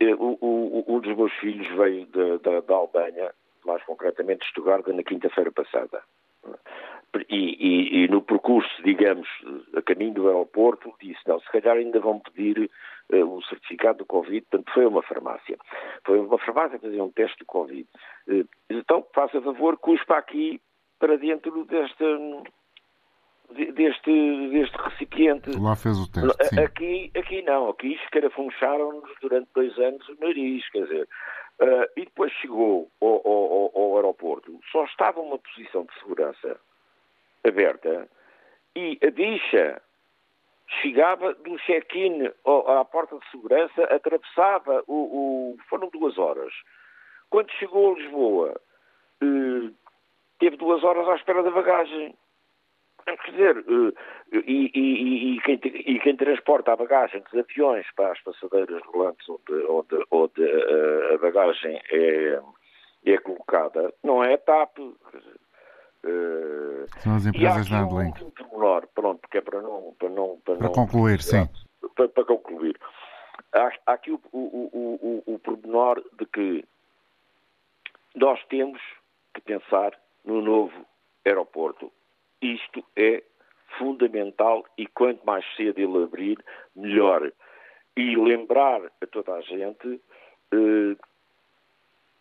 Eh, 0.00 0.14
um 0.14 1.00
dos 1.00 1.16
meus 1.16 1.32
filhos 1.34 1.66
veio 1.76 2.06
da, 2.06 2.60
da, 2.60 2.74
Albânia, 2.74 3.34
mais 3.64 3.82
concretamente 3.84 4.40
de 4.40 4.50
Stuttgart, 4.50 4.86
na 4.86 5.02
quinta-feira 5.02 5.50
passada. 5.50 6.02
E, 7.28 7.36
e, 7.36 8.04
e, 8.04 8.08
no 8.08 8.20
percurso, 8.20 8.70
digamos, 8.84 9.28
a 9.74 9.82
caminho 9.82 10.14
do 10.14 10.26
aeroporto, 10.28 10.92
disse, 11.00 11.20
não, 11.26 11.40
se 11.40 11.50
calhar 11.50 11.76
ainda 11.76 11.98
vão 11.98 12.20
pedir 12.20 12.70
uh, 13.12 13.24
o 13.24 13.42
certificado 13.44 13.98
do 13.98 14.06
Covid, 14.06 14.42
portanto 14.42 14.72
foi 14.74 14.86
uma 14.86 15.02
farmácia. 15.02 15.56
Foi 16.04 16.20
uma 16.20 16.38
farmácia 16.38 16.78
fazer 16.78 17.00
um 17.00 17.10
teste 17.10 17.38
do 17.38 17.46
Covid. 17.46 17.88
Uh, 18.28 18.46
então, 18.68 19.06
faça 19.14 19.40
favor, 19.40 19.78
cuspa 19.78 20.18
aqui 20.18 20.60
para 20.98 21.16
dentro 21.16 21.64
desta, 21.64 22.04
deste, 23.74 24.50
deste 24.50 24.76
recipiente. 24.76 25.50
Lá 25.58 25.74
fez 25.76 25.96
o 25.98 26.10
teste, 26.10 26.44
sim. 26.48 26.60
Aqui, 26.60 27.10
aqui 27.16 27.42
não, 27.42 27.70
aqui 27.70 27.94
escarafuncharam-nos 28.04 29.10
durante 29.22 29.48
dois 29.54 29.76
anos 29.78 30.06
o 30.08 30.16
nariz, 30.20 30.68
quer 30.70 30.82
dizer... 30.82 31.08
Uh, 31.60 31.90
e 31.96 32.04
depois 32.04 32.30
chegou 32.34 32.88
ao, 33.00 33.20
ao, 33.26 33.72
ao, 33.74 33.96
aeroporto, 33.96 34.60
só 34.70 34.84
estava 34.84 35.18
uma 35.20 35.36
posição 35.40 35.84
de 35.86 35.98
segurança 35.98 36.56
aberta 37.48 38.08
e 38.76 38.98
a 39.02 39.10
bicha 39.10 39.80
chegava 40.80 41.34
do 41.34 41.56
check-in 41.58 42.30
à 42.46 42.84
porta 42.84 43.18
de 43.18 43.30
segurança, 43.30 43.82
atravessava 43.84 44.84
o, 44.86 45.54
o, 45.54 45.56
Foram 45.68 45.88
duas 45.88 46.18
horas. 46.18 46.52
Quando 47.30 47.50
chegou 47.52 47.92
a 47.92 47.98
Lisboa, 47.98 48.60
uh, 49.22 49.74
teve 50.38 50.56
duas 50.56 50.82
horas 50.84 51.08
à 51.08 51.16
espera 51.16 51.42
da 51.42 51.50
bagagem. 51.50 52.14
Quer 53.24 53.30
dizer, 53.30 53.56
eh, 53.56 54.42
e, 54.46 54.70
e, 54.74 55.36
e, 55.36 55.40
quem, 55.40 55.58
e, 55.64 55.98
quem, 55.98 56.14
transporta 56.14 56.74
a 56.74 56.76
bagagem 56.76 57.22
dos 57.22 57.40
aviões 57.40 57.86
para 57.96 58.12
as 58.12 58.20
passadeiras 58.20 58.82
rolantes 58.84 59.26
onde, 59.30 59.64
onde, 59.66 60.06
onde 60.10 60.44
a, 60.44 61.14
a 61.14 61.18
bagagem 61.18 61.80
é, 61.90 62.38
é, 63.06 63.18
colocada 63.18 63.94
não 64.04 64.22
é 64.22 64.34
a 64.34 64.38
TAP. 64.38 64.78
São 66.98 67.16
as 67.16 67.26
empresas 67.26 67.66
de 67.66 67.72
handling. 67.72 68.12
Um 68.20 68.30
pormenor, 68.30 68.86
pronto, 68.94 69.20
é 69.32 69.40
para 69.40 69.62
não. 69.62 69.94
Para, 69.98 70.08
não, 70.08 70.38
para, 70.44 70.56
para 70.56 70.66
não, 70.66 70.72
concluir, 70.72 71.20
sim. 71.22 71.48
Para, 71.96 72.08
para 72.08 72.24
concluir. 72.24 72.78
Há, 73.52 73.70
há 73.86 73.92
aqui 73.92 74.10
o, 74.10 74.20
o, 74.32 74.38
o, 74.38 75.22
o, 75.26 75.34
o 75.34 75.38
pormenor 75.38 76.02
de 76.18 76.26
que 76.26 76.64
nós 78.14 78.42
temos 78.46 78.80
que 79.34 79.40
pensar 79.40 79.92
no 80.24 80.42
novo 80.42 80.86
aeroporto 81.24 81.92
isto 82.40 82.84
é 82.96 83.22
fundamental 83.78 84.64
e 84.76 84.86
quanto 84.86 85.24
mais 85.24 85.44
cedo 85.56 85.78
ele 85.78 86.04
abrir, 86.04 86.38
melhor. 86.74 87.32
E 87.96 88.16
lembrar 88.16 88.80
a 89.02 89.06
toda 89.06 89.34
a 89.34 89.40
gente 89.40 90.00
eh, 90.52 90.96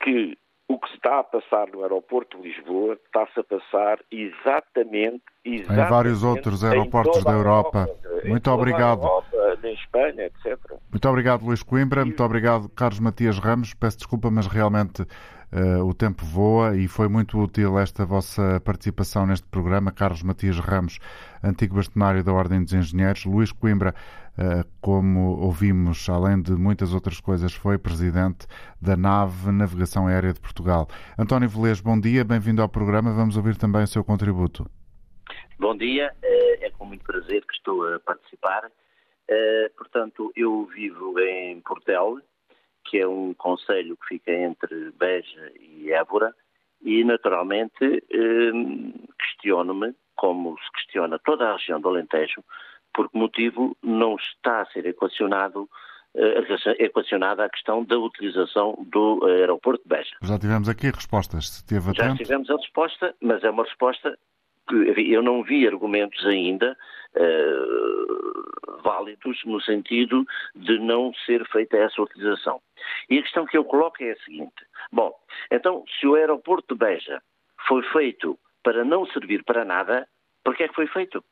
que 0.03 0.37
o 0.69 0.77
que 0.77 0.89
se 0.89 0.95
está 0.95 1.19
a 1.19 1.23
passar 1.23 1.67
no 1.69 1.81
aeroporto 1.81 2.37
de 2.37 2.49
Lisboa 2.49 2.97
está-se 3.05 3.39
a 3.39 3.43
passar 3.43 3.99
exatamente, 4.11 5.23
exatamente 5.45 5.87
em 5.87 5.89
vários 5.89 6.23
outros 6.23 6.63
aeroportos 6.63 7.23
da 7.23 7.31
Europa. 7.31 7.87
Europa. 7.87 8.27
Muito 8.27 8.51
obrigado. 8.51 9.03
Europa, 9.03 9.59
em 9.63 9.73
Espanha, 9.73 10.25
etc. 10.25 10.59
Muito 10.91 11.09
obrigado, 11.09 11.45
Luís 11.45 11.63
Coimbra. 11.63 12.03
Muito 12.03 12.21
obrigado, 12.21 12.67
Carlos 12.69 12.99
Matias 12.99 13.39
Ramos. 13.39 13.73
Peço 13.73 13.97
desculpa, 13.97 14.29
mas 14.29 14.45
realmente 14.47 15.05
Uh, 15.51 15.81
o 15.85 15.93
tempo 15.93 16.25
voa 16.25 16.75
e 16.75 16.89
foi 16.89 17.07
muito 17.07 17.39
útil 17.39 17.79
esta 17.79 18.05
vossa 18.05 18.59
participação 18.59 19.25
neste 19.25 19.47
programa. 19.47 19.93
Carlos 19.93 20.21
Matias 20.21 20.59
Ramos, 20.59 20.99
antigo 21.41 21.75
bastonário 21.75 22.21
da 22.21 22.33
Ordem 22.33 22.61
dos 22.61 22.73
Engenheiros. 22.73 23.23
Luís 23.23 23.51
Coimbra, 23.53 23.95
uh, 24.37 24.67
como 24.81 25.39
ouvimos, 25.39 26.09
além 26.09 26.41
de 26.41 26.51
muitas 26.51 26.93
outras 26.93 27.21
coisas, 27.21 27.53
foi 27.53 27.77
presidente 27.77 28.45
da 28.81 28.97
NAVE 28.97 29.51
Navegação 29.53 30.07
Aérea 30.07 30.33
de 30.33 30.41
Portugal. 30.41 30.87
António 31.17 31.47
Velez, 31.47 31.79
bom 31.79 31.97
dia, 31.97 32.25
bem-vindo 32.25 32.61
ao 32.61 32.67
programa. 32.67 33.13
Vamos 33.13 33.37
ouvir 33.37 33.55
também 33.55 33.83
o 33.83 33.87
seu 33.87 34.03
contributo. 34.03 34.69
Bom 35.57 35.77
dia, 35.77 36.13
eh, 36.21 36.67
é 36.67 36.69
com 36.71 36.85
muito 36.85 37.05
prazer 37.05 37.45
que 37.45 37.53
estou 37.53 37.87
a 37.95 37.99
participar. 38.01 38.69
Portanto, 39.77 40.31
eu 40.35 40.65
vivo 40.73 41.19
em 41.19 41.59
Portel, 41.61 42.19
que 42.87 42.99
é 42.99 43.07
um 43.07 43.33
conselho 43.33 43.97
que 43.97 44.07
fica 44.07 44.31
entre 44.31 44.91
Beja 44.91 45.51
e 45.59 45.91
Évora, 45.91 46.33
e 46.81 47.03
naturalmente 47.03 47.83
eh, 47.83 48.51
questiono-me, 49.19 49.93
como 50.15 50.57
se 50.57 50.71
questiona 50.73 51.19
toda 51.19 51.49
a 51.49 51.53
região 51.53 51.79
do 51.79 51.89
Alentejo, 51.89 52.43
por 52.93 53.09
que 53.09 53.17
motivo 53.17 53.75
não 53.83 54.15
está 54.15 54.61
a 54.61 54.65
ser 54.67 54.85
equacionado 54.85 55.69
eh, 56.15 56.43
equacionada 56.79 57.45
a 57.45 57.49
questão 57.49 57.83
da 57.83 57.97
utilização 57.97 58.75
do 58.87 59.23
aeroporto 59.25 59.83
de 59.83 59.89
Beja. 59.89 60.15
Já 60.23 60.39
tivemos 60.39 60.69
aqui 60.69 60.89
respostas, 60.89 61.49
se 61.49 61.65
teve 61.65 61.93
Já 61.93 62.15
tivemos 62.15 62.49
a 62.49 62.55
resposta, 62.55 63.15
mas 63.21 63.43
é 63.43 63.49
uma 63.49 63.63
resposta 63.63 64.17
que 64.67 65.11
eu 65.11 65.21
não 65.21 65.43
vi 65.43 65.67
argumentos 65.67 66.25
ainda 66.25 66.77
uh, 67.15 68.81
válidos 68.81 69.43
no 69.45 69.61
sentido 69.61 70.25
de 70.55 70.79
não 70.79 71.13
ser 71.25 71.45
feita 71.47 71.77
essa 71.77 72.01
utilização. 72.01 72.61
E 73.09 73.17
a 73.17 73.21
questão 73.21 73.45
que 73.45 73.57
eu 73.57 73.63
coloco 73.63 74.03
é 74.03 74.11
a 74.11 74.17
seguinte: 74.17 74.65
bom, 74.91 75.13
então, 75.51 75.83
se 75.99 76.07
o 76.07 76.15
aeroporto 76.15 76.75
de 76.75 76.79
Beja 76.79 77.21
foi 77.67 77.83
feito 77.83 78.37
para 78.63 78.83
não 78.83 79.05
servir 79.07 79.43
para 79.43 79.65
nada, 79.65 80.07
por 80.43 80.55
que 80.55 80.63
é 80.63 80.67
que 80.67 80.75
foi 80.75 80.87
feito? 80.87 81.23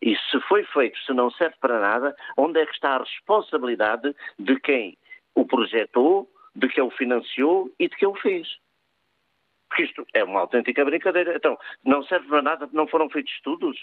E 0.00 0.16
se 0.16 0.40
foi 0.48 0.64
feito, 0.64 0.98
se 1.00 1.12
não 1.12 1.30
serve 1.30 1.56
para 1.60 1.80
nada, 1.80 2.16
onde 2.36 2.60
é 2.60 2.66
que 2.66 2.72
está 2.72 2.96
a 2.96 3.02
responsabilidade 3.02 4.14
de 4.38 4.58
quem 4.60 4.96
o 5.34 5.44
projetou, 5.44 6.30
de 6.54 6.68
quem 6.68 6.84
o 6.84 6.90
financiou 6.90 7.70
e 7.78 7.88
de 7.88 7.96
quem 7.96 8.08
o 8.08 8.14
fez? 8.14 8.48
Porque 9.78 9.84
isto 9.84 10.04
é 10.12 10.24
uma 10.24 10.40
autêntica 10.40 10.84
brincadeira. 10.84 11.36
Então, 11.36 11.56
não 11.84 12.02
serve 12.02 12.26
para 12.26 12.42
nada, 12.42 12.68
não 12.72 12.88
foram 12.88 13.08
feitos 13.08 13.32
estudos, 13.32 13.78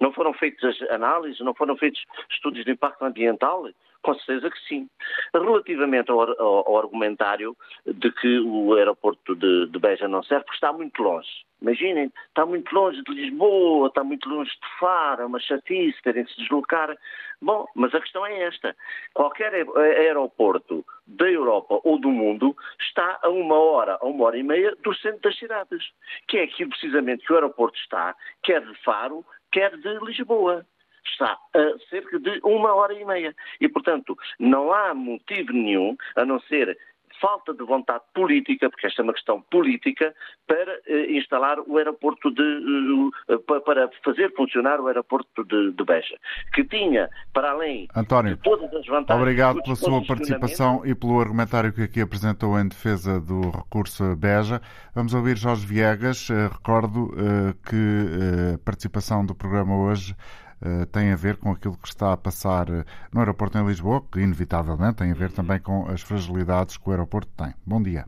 não 0.00 0.12
foram 0.12 0.32
feitas 0.32 0.80
análises, 0.90 1.40
não 1.40 1.52
foram 1.54 1.76
feitos 1.76 2.00
estudos 2.30 2.64
de 2.64 2.70
impacto 2.70 3.04
ambiental. 3.04 3.68
Com 4.02 4.14
certeza 4.14 4.50
que 4.50 4.58
sim. 4.66 4.88
Relativamente 5.34 6.10
ao, 6.10 6.20
ao, 6.20 6.68
ao 6.68 6.78
argumentário 6.78 7.54
de 7.86 8.10
que 8.12 8.38
o 8.40 8.74
aeroporto 8.74 9.34
de, 9.34 9.66
de, 9.66 9.78
Beja 9.78 10.08
não 10.08 10.22
serve, 10.22 10.44
porque 10.44 10.56
está 10.56 10.72
muito 10.72 11.02
longe. 11.02 11.28
Imaginem, 11.60 12.10
está 12.28 12.46
muito 12.46 12.74
longe 12.74 13.02
de 13.02 13.12
Lisboa, 13.12 13.88
está 13.88 14.02
muito 14.02 14.26
longe 14.26 14.50
de 14.50 14.78
Faro, 14.78 15.22
é 15.22 15.26
uma 15.26 15.38
chatice 15.38 16.00
terem 16.02 16.24
de 16.24 16.32
se 16.32 16.40
deslocar. 16.40 16.96
Bom, 17.42 17.66
mas 17.74 17.94
a 17.94 18.00
questão 18.00 18.24
é 18.24 18.42
esta. 18.44 18.74
Qualquer 19.12 19.52
aeroporto 19.52 20.82
da 21.06 21.28
Europa 21.28 21.80
ou 21.84 21.98
do 21.98 22.10
mundo 22.10 22.56
está 22.80 23.18
a 23.22 23.28
uma 23.28 23.56
hora, 23.56 23.98
a 24.00 24.06
uma 24.06 24.24
hora 24.24 24.38
e 24.38 24.42
meia 24.42 24.74
do 24.82 24.94
centro 24.94 25.20
das 25.20 25.38
cidades. 25.38 25.84
Que 26.26 26.38
é 26.38 26.44
aquilo 26.44 26.70
precisamente 26.70 27.26
que 27.26 27.32
o 27.32 27.36
aeroporto 27.36 27.78
está, 27.78 28.16
quer 28.42 28.64
de 28.64 28.74
Faro, 28.82 29.22
quer 29.52 29.76
de 29.76 29.98
Lisboa 30.04 30.64
está 31.04 31.38
a 31.54 31.78
cerca 31.88 32.18
de 32.18 32.40
uma 32.44 32.74
hora 32.74 32.94
e 32.94 33.04
meia. 33.04 33.34
E, 33.60 33.68
portanto, 33.68 34.16
não 34.38 34.72
há 34.72 34.94
motivo 34.94 35.52
nenhum, 35.52 35.96
a 36.16 36.24
não 36.24 36.40
ser 36.40 36.76
falta 37.20 37.52
de 37.52 37.62
vontade 37.64 38.02
política, 38.14 38.70
porque 38.70 38.86
esta 38.86 39.02
é 39.02 39.04
uma 39.04 39.12
questão 39.12 39.42
política, 39.50 40.14
para 40.46 40.80
eh, 40.86 41.12
instalar 41.12 41.58
o 41.60 41.76
aeroporto 41.76 42.30
de. 42.30 42.42
Uh, 42.42 43.10
para 43.64 43.90
fazer 44.04 44.32
funcionar 44.34 44.80
o 44.80 44.86
aeroporto 44.86 45.44
de, 45.44 45.72
de, 45.72 45.84
Beja, 45.84 46.16
que 46.54 46.64
tinha, 46.64 47.08
para 47.32 47.50
além 47.50 47.86
António, 47.94 48.36
de 48.36 48.42
todas 48.42 48.72
as 48.74 48.86
vantagens. 48.86 49.22
Obrigado 49.22 49.62
pela 49.62 49.76
sua 49.76 50.04
participação 50.04 50.82
e 50.84 50.94
pelo 50.94 51.20
argumentário 51.20 51.72
que 51.72 51.82
aqui 51.82 52.00
apresentou 52.00 52.58
em 52.58 52.66
defesa 52.66 53.20
do 53.20 53.50
recurso 53.50 54.16
Beja. 54.16 54.60
Vamos 54.94 55.12
ouvir 55.14 55.36
Jorge 55.36 55.66
Viegas. 55.66 56.28
Uh, 56.30 56.48
recordo 56.52 57.06
uh, 57.06 57.54
que 57.68 58.54
a 58.54 58.58
participação 58.64 59.24
do 59.24 59.34
programa 59.34 59.76
hoje 59.76 60.14
eh, 60.14 60.49
tem 60.92 61.12
a 61.12 61.16
ver 61.16 61.36
com 61.36 61.50
aquilo 61.50 61.76
que 61.76 61.88
está 61.88 62.12
a 62.12 62.16
passar 62.16 62.68
eh, 62.68 62.84
no 63.12 63.20
aeroporto 63.20 63.56
em 63.58 63.66
Lisboa, 63.66 64.02
que 64.12 64.20
inevitavelmente 64.20 64.98
tem 64.98 65.10
a 65.10 65.14
ver 65.14 65.32
também 65.32 65.60
com 65.60 65.88
as 65.88 66.02
fragilidades 66.02 66.76
que 66.76 66.88
o 66.88 66.92
aeroporto 66.92 67.30
tem. 67.36 67.54
Bom 67.66 67.82
dia. 67.82 68.04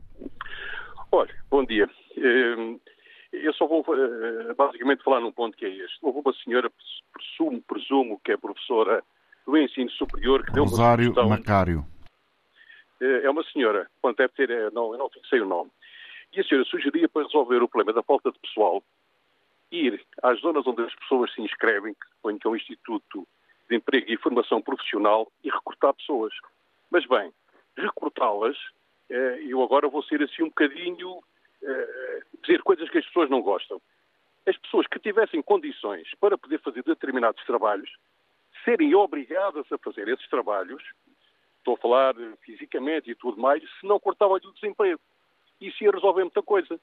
Olha, 1.11 1.33
bom 1.49 1.65
dia. 1.65 1.89
Eh, 2.15 2.75
eu 3.33 3.53
só 3.53 3.65
vou 3.65 3.83
basicamente 4.55 5.03
falar 5.03 5.19
num 5.19 5.31
ponto 5.31 5.57
que 5.57 5.65
é 5.65 5.69
este. 5.69 5.97
Houve 6.01 6.19
uma 6.19 6.33
senhora, 6.43 6.71
presumo, 7.11 7.61
presumo 7.63 8.21
que 8.23 8.31
é 8.31 8.37
professora 8.37 9.03
do 9.45 9.57
ensino 9.57 9.89
superior 9.91 10.45
que 10.45 10.53
deu 10.53 10.63
Rosário 10.63 11.05
uma 11.05 11.13
sugestão. 11.13 11.29
Macário. 11.29 11.85
É 13.01 13.29
uma 13.29 13.43
senhora, 13.51 13.89
quando 14.01 14.15
deve 14.15 14.31
ter, 14.33 14.71
não, 14.71 14.93
eu 14.93 14.97
não 14.97 15.09
fixei 15.09 15.41
o 15.41 15.45
nome. 15.45 15.69
E 16.31 16.39
a 16.39 16.43
senhora 16.43 16.65
sugeria 16.65 17.09
para 17.09 17.23
resolver 17.23 17.61
o 17.61 17.67
problema 17.67 17.93
da 17.93 18.03
falta 18.03 18.31
de 18.31 18.39
pessoal 18.39 18.81
ir 19.73 20.05
às 20.21 20.39
zonas 20.39 20.65
onde 20.67 20.83
as 20.83 20.95
pessoas 20.95 21.33
se 21.33 21.41
inscrevem, 21.41 21.93
que 21.93 22.07
suponho 22.15 22.39
que 22.39 22.47
é 22.47 22.49
o 22.49 22.55
Instituto 22.55 23.27
de 23.69 23.75
Emprego 23.75 24.11
e 24.11 24.17
Formação 24.17 24.61
Profissional, 24.61 25.31
e 25.43 25.49
recrutar 25.49 25.93
pessoas. 25.93 26.33
Mas 26.91 27.05
bem, 27.07 27.33
recrutá-las, 27.75 28.57
eu 29.09 29.61
agora 29.63 29.87
vou 29.87 30.03
ser 30.03 30.21
assim 30.21 30.43
um 30.43 30.49
bocadinho 30.49 31.21
dizer 32.41 32.61
coisas 32.61 32.89
que 32.89 32.97
as 32.97 33.05
pessoas 33.05 33.29
não 33.29 33.41
gostam. 33.41 33.81
As 34.45 34.57
pessoas 34.57 34.85
que 34.87 34.99
tivessem 34.99 35.41
condições 35.41 36.13
para 36.19 36.37
poder 36.37 36.59
fazer 36.59 36.83
determinados 36.83 37.43
trabalhos, 37.45 37.89
serem 38.65 38.93
obrigadas 38.93 39.65
a 39.71 39.77
fazer 39.77 40.07
esses 40.07 40.27
trabalhos, 40.27 40.83
estou 41.57 41.75
a 41.75 41.77
falar 41.77 42.13
fisicamente 42.41 43.09
e 43.09 43.15
tudo 43.15 43.41
mais, 43.41 43.63
se 43.79 43.87
não 43.87 43.99
cortava-lhe 43.99 44.45
o 44.45 44.53
desemprego. 44.53 44.99
Isso 45.61 45.83
ia 45.83 45.91
resolver 45.91 46.23
muita 46.23 46.43
coisa. 46.43 46.79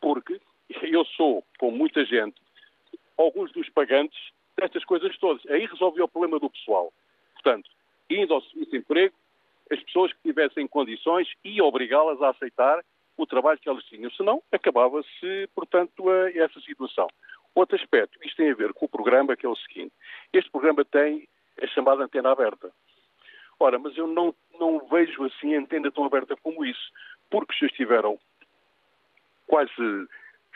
Porque 0.00 0.38
eu 0.82 1.04
sou, 1.04 1.44
como 1.58 1.76
muita 1.76 2.04
gente, 2.04 2.36
alguns 3.16 3.52
dos 3.52 3.68
pagantes 3.70 4.18
destas 4.56 4.84
coisas 4.84 5.16
todas. 5.18 5.44
Aí 5.46 5.66
resolvia 5.66 6.04
o 6.04 6.08
problema 6.08 6.38
do 6.38 6.50
pessoal. 6.50 6.92
Portanto, 7.34 7.70
indo 8.08 8.34
ao 8.34 8.42
desemprego, 8.54 9.14
as 9.70 9.82
pessoas 9.84 10.12
que 10.12 10.22
tivessem 10.22 10.66
condições 10.66 11.28
e 11.44 11.60
obrigá-las 11.62 12.20
a 12.20 12.30
aceitar 12.30 12.84
o 13.16 13.26
trabalho 13.26 13.58
que 13.58 13.68
elas 13.68 13.84
tinham. 13.84 14.10
Senão, 14.12 14.42
acabava-se, 14.52 15.48
portanto, 15.54 16.08
a 16.10 16.30
essa 16.30 16.60
situação. 16.60 17.08
Outro 17.54 17.76
aspecto, 17.76 18.18
isto 18.24 18.36
tem 18.36 18.50
a 18.50 18.54
ver 18.54 18.72
com 18.72 18.86
o 18.86 18.88
programa, 18.88 19.36
que 19.36 19.46
é 19.46 19.48
o 19.48 19.56
seguinte. 19.56 19.92
Este 20.32 20.50
programa 20.50 20.84
tem 20.84 21.28
a 21.60 21.66
chamada 21.68 22.04
antena 22.04 22.32
aberta. 22.32 22.72
Ora, 23.60 23.78
mas 23.78 23.96
eu 23.96 24.06
não, 24.06 24.34
não 24.58 24.80
vejo 24.88 25.24
assim 25.24 25.54
a 25.54 25.60
antena 25.60 25.90
tão 25.90 26.04
aberta 26.04 26.34
como 26.42 26.64
isso, 26.64 26.90
porque 27.30 27.54
já 27.60 27.66
estiveram 27.66 28.18
quase 29.46 29.70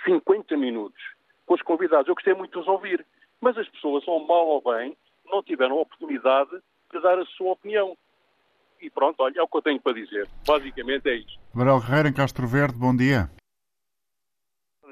50 0.05 0.57
minutos 0.57 1.01
com 1.45 1.55
os 1.55 1.63
convidados. 1.63 2.09
Eu 2.09 2.15
gostei 2.15 2.35
muito 2.35 2.53
de 2.53 2.59
os 2.59 2.69
ouvir, 2.69 3.05
mas 3.41 3.57
as 3.57 3.69
pessoas, 3.69 4.07
ou 4.07 4.27
mal 4.27 4.47
ou 4.47 4.63
bem, 4.63 4.97
não 5.27 5.43
tiveram 5.43 5.79
a 5.79 5.83
oportunidade 5.83 6.51
de 6.93 7.01
dar 7.01 7.19
a 7.19 7.25
sua 7.27 7.53
opinião. 7.53 7.97
E 8.81 8.91
pronto, 8.91 9.23
olha, 9.23 9.39
é 9.39 9.43
o 9.43 9.49
que 9.49 9.57
eu 9.57 9.63
tenho 9.63 9.81
para 9.81 9.95
dizer. 9.95 10.29
Basicamente 10.47 11.09
é 11.09 11.15
isto. 11.17 11.41
Manuel 11.55 11.81
Guerreiro, 11.81 12.09
em 12.09 12.13
Castro 12.13 12.47
Verde, 12.47 12.79
bom 12.79 12.95
dia. 12.95 13.31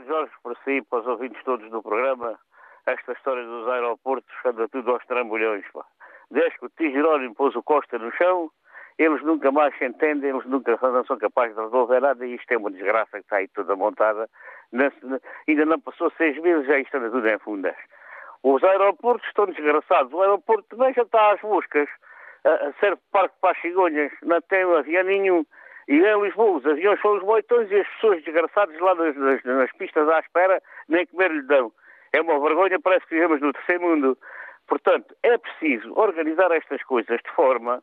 Jorge, 0.07 0.33
para 0.43 0.55
si, 0.65 0.83
para 0.83 1.01
os 1.01 1.07
ouvintes 1.07 1.43
todos 1.45 1.71
do 1.71 1.83
programa, 1.83 2.39
esta 2.87 3.13
história 3.13 3.45
dos 3.45 3.69
aeroportos 3.69 4.35
anda 4.45 4.69
tudo 4.69 4.91
aos 4.91 5.05
trambolhões. 5.07 5.65
Pá. 5.73 5.85
Desde 6.31 6.59
que 6.59 6.67
o 6.67 6.71
T. 6.71 6.91
Jerónimo 6.91 7.35
pôs 7.35 7.55
o 7.55 7.63
Costa 7.63 7.99
no 7.99 8.13
chão, 8.13 8.51
eles 8.99 9.23
nunca 9.23 9.51
mais 9.51 9.77
se 9.77 9.85
entendem, 9.85 10.31
eles 10.31 10.47
nunca 10.47 10.79
são 11.07 11.19
capazes 11.19 11.57
de 11.57 11.63
resolver 11.63 12.01
nada 12.01 12.25
e 12.25 12.35
isto 12.35 12.51
é 12.53 12.57
uma 12.57 12.71
desgraça 12.71 13.11
que 13.13 13.19
está 13.19 13.37
aí 13.37 13.49
toda 13.49 13.75
montada. 13.75 14.29
ainda 15.49 15.67
não 15.67 15.81
passou 15.81 16.13
seis 16.17 16.41
meses, 16.41 16.67
já 16.67 16.79
isto 16.79 16.97
anda 16.97 17.11
tudo 17.11 17.29
em 17.29 17.39
fundas. 17.39 17.77
Os 18.45 18.63
aeroportos 18.63 19.27
estão 19.27 19.47
desgraçados. 19.47 20.13
O 20.13 20.21
aeroporto 20.21 20.77
também 20.77 20.93
já 20.95 21.03
está 21.03 21.33
às 21.33 21.41
buscas. 21.41 21.89
A, 22.45 22.73
serve 22.79 23.01
parque 23.11 23.35
para 23.41 23.53
as 23.53 23.61
cigonhas, 23.61 24.13
não 24.23 24.41
tem 24.43 24.65
um 24.67 24.77
avião 24.77 25.03
nenhum. 25.03 25.47
E 25.89 25.97
em 25.97 26.23
Lisboa, 26.23 26.59
os 26.59 26.67
aviões 26.67 27.01
são 27.01 27.17
os 27.17 27.23
moitões 27.23 27.71
e 27.71 27.81
as 27.81 27.89
pessoas 27.95 28.23
desgraçadas 28.23 28.79
lá 28.81 28.95
nas, 28.95 29.17
nas, 29.17 29.43
nas 29.45 29.73
pistas 29.73 30.09
à 30.09 30.21
espera 30.21 30.63
nem 30.89 31.07
comer 31.07 31.31
lhe 31.33 31.43
dão. 31.43 31.73
É 32.13 32.21
uma 32.21 32.39
vergonha, 32.39 32.79
parece 32.79 33.07
que 33.07 33.15
vivemos 33.15 33.41
no 33.41 33.53
terceiro 33.53 33.83
mundo. 33.83 34.19
Portanto, 34.69 35.15
é 35.23 35.37
preciso 35.37 35.93
organizar 35.99 36.53
estas 36.53 36.83
coisas 36.85 37.19
de 37.23 37.31
forma 37.33 37.83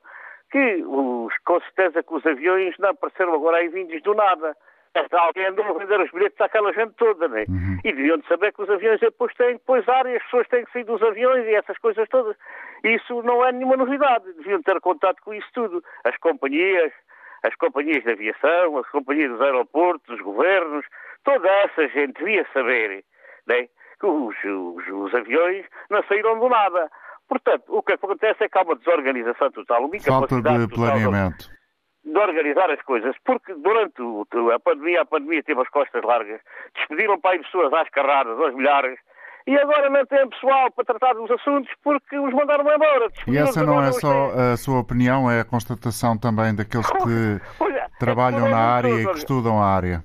que, 0.51 0.83
os, 0.85 1.33
com 1.45 1.59
certeza, 1.61 2.03
que 2.03 2.13
os 2.13 2.25
aviões 2.25 2.75
não 2.77 2.89
apareceram 2.89 3.33
agora 3.33 3.57
aí 3.57 3.69
vindos 3.69 4.01
do 4.03 4.13
nada. 4.13 4.55
Alguém 5.11 5.45
andou 5.45 5.63
a 5.63 5.79
vender 5.79 6.01
os 6.01 6.11
bilhetes 6.11 6.39
àquela 6.41 6.73
gente 6.73 6.93
toda, 6.95 7.25
né? 7.29 7.45
Uhum. 7.47 7.79
E 7.83 7.93
deviam 7.93 8.17
de 8.17 8.27
saber 8.27 8.51
que 8.51 8.61
os 8.61 8.69
aviões 8.69 8.99
depois 8.99 9.33
têm 9.35 9.53
depois 9.53 9.87
áreas, 9.87 10.17
as 10.17 10.23
pessoas 10.23 10.47
têm 10.49 10.65
que 10.65 10.71
sair 10.73 10.83
dos 10.83 11.01
aviões 11.01 11.47
e 11.47 11.55
essas 11.55 11.77
coisas 11.77 12.07
todas. 12.09 12.35
Isso 12.83 13.23
não 13.23 13.45
é 13.45 13.53
nenhuma 13.53 13.77
novidade. 13.77 14.33
Deviam 14.33 14.61
ter 14.61 14.79
contato 14.81 15.21
com 15.23 15.33
isso 15.33 15.47
tudo. 15.53 15.81
As 16.03 16.17
companhias, 16.17 16.91
as 17.43 17.55
companhias 17.55 18.03
de 18.03 18.11
aviação, 18.11 18.77
as 18.77 18.89
companhias 18.89 19.31
dos 19.31 19.41
aeroportos, 19.41 20.13
os 20.13 20.21
governos, 20.21 20.85
toda 21.23 21.47
essa 21.47 21.87
gente 21.87 22.17
devia 22.19 22.45
saber 22.51 23.05
né, 23.47 23.69
que 23.97 24.05
os, 24.05 24.35
os, 24.43 24.87
os 24.89 25.15
aviões 25.15 25.65
não 25.89 26.03
saíram 26.03 26.37
do 26.37 26.49
nada. 26.49 26.91
Portanto, 27.31 27.63
o 27.69 27.81
que 27.81 27.93
acontece 27.93 28.43
é 28.43 28.49
que 28.49 28.57
há 28.57 28.61
uma 28.61 28.75
desorganização 28.75 29.49
total, 29.51 29.85
uma 29.85 29.99
Falta 30.01 30.35
de 30.35 30.67
planeamento. 30.67 31.49
De, 32.03 32.11
de 32.11 32.19
organizar 32.19 32.69
as 32.69 32.81
coisas, 32.81 33.15
porque 33.23 33.53
durante 33.53 34.01
a 34.53 34.59
pandemia, 34.59 35.03
a 35.03 35.05
pandemia 35.05 35.41
teve 35.41 35.61
as 35.61 35.69
costas 35.69 36.03
largas, 36.03 36.41
despediram 36.75 37.17
para 37.21 37.31
aí 37.31 37.41
pessoas 37.41 37.71
às 37.71 37.89
carradas, 37.89 38.37
aos 38.37 38.53
milhares, 38.53 38.99
e 39.47 39.57
agora 39.57 39.89
não 39.89 40.05
tem 40.07 40.27
pessoal 40.27 40.69
para 40.73 40.83
tratar 40.83 41.13
dos 41.13 41.31
assuntos 41.31 41.71
porque 41.81 42.19
os 42.19 42.33
mandaram 42.33 42.65
embora. 42.65 43.07
E 43.25 43.37
essa 43.37 43.63
não 43.63 43.81
é 43.81 43.93
só 43.93 44.31
a 44.31 44.57
sua 44.57 44.81
opinião, 44.81 45.31
é 45.31 45.39
a 45.39 45.45
constatação 45.45 46.17
também 46.17 46.53
daqueles 46.53 46.91
que 46.91 47.39
Olha, 47.63 47.89
trabalham 47.97 48.47
é 48.47 48.51
na 48.51 48.59
área 48.59 48.89
e 48.89 49.07
que 49.07 49.17
estudam 49.17 49.57
a 49.57 49.73
área. 49.73 50.03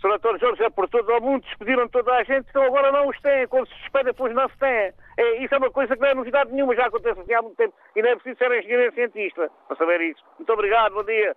Sr. 0.00 0.38
Jorge, 0.38 0.62
é 0.62 0.70
por 0.70 0.88
todo 0.88 1.10
o 1.10 1.20
mundo, 1.20 1.42
despediram 1.42 1.88
toda 1.88 2.12
a 2.12 2.22
gente, 2.22 2.48
então 2.48 2.62
agora 2.62 2.92
não 2.92 3.08
os 3.08 3.20
têm. 3.20 3.48
Quando 3.48 3.66
se 3.68 3.74
despede, 3.74 4.04
depois 4.06 4.34
não 4.34 4.48
se 4.48 4.58
têm. 4.58 4.92
É, 5.16 5.44
isso 5.44 5.54
é 5.54 5.58
uma 5.58 5.70
coisa 5.70 5.94
que 5.94 6.00
não 6.00 6.08
é 6.08 6.14
novidade 6.14 6.52
nenhuma, 6.52 6.76
já 6.76 6.86
acontece 6.86 7.20
assim 7.20 7.34
há 7.34 7.42
muito 7.42 7.56
tempo. 7.56 7.74
E 7.96 8.02
não 8.02 8.10
é 8.10 8.14
preciso 8.14 8.38
ser 8.38 8.58
engenheiro 8.58 8.94
cientista 8.94 9.50
para 9.66 9.76
saber 9.76 10.00
isso. 10.00 10.22
Muito 10.38 10.52
obrigado, 10.52 10.94
bom 10.94 11.04
dia. 11.04 11.36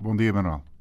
Bom 0.00 0.16
dia, 0.16 0.32
Manuel. 0.32 0.71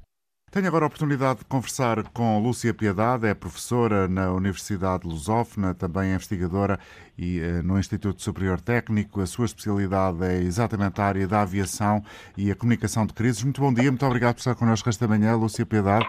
Tenho 0.51 0.67
agora 0.67 0.83
a 0.83 0.87
oportunidade 0.87 1.39
de 1.39 1.45
conversar 1.45 2.03
com 2.09 2.37
Lúcia 2.37 2.73
Piedade, 2.73 3.25
é 3.25 3.33
professora 3.33 4.09
na 4.09 4.33
Universidade 4.33 5.07
Lusófona, 5.07 5.73
também 5.73 6.11
é 6.11 6.15
investigadora 6.15 6.77
e 7.17 7.39
uh, 7.39 7.63
no 7.63 7.79
Instituto 7.79 8.21
Superior 8.21 8.59
Técnico. 8.59 9.21
A 9.21 9.25
sua 9.25 9.45
especialidade 9.45 10.21
é 10.25 10.41
exatamente 10.41 10.99
a 10.99 11.05
área 11.05 11.25
da 11.25 11.41
aviação 11.43 12.03
e 12.35 12.51
a 12.51 12.55
comunicação 12.55 13.05
de 13.05 13.13
crises. 13.13 13.41
Muito 13.43 13.61
bom 13.61 13.73
dia, 13.73 13.89
muito 13.89 14.05
obrigado 14.05 14.35
por 14.35 14.39
estar 14.39 14.55
connosco 14.55 14.89
esta 14.89 15.07
manhã, 15.07 15.37
Lúcia 15.37 15.65
Piedade. 15.65 16.05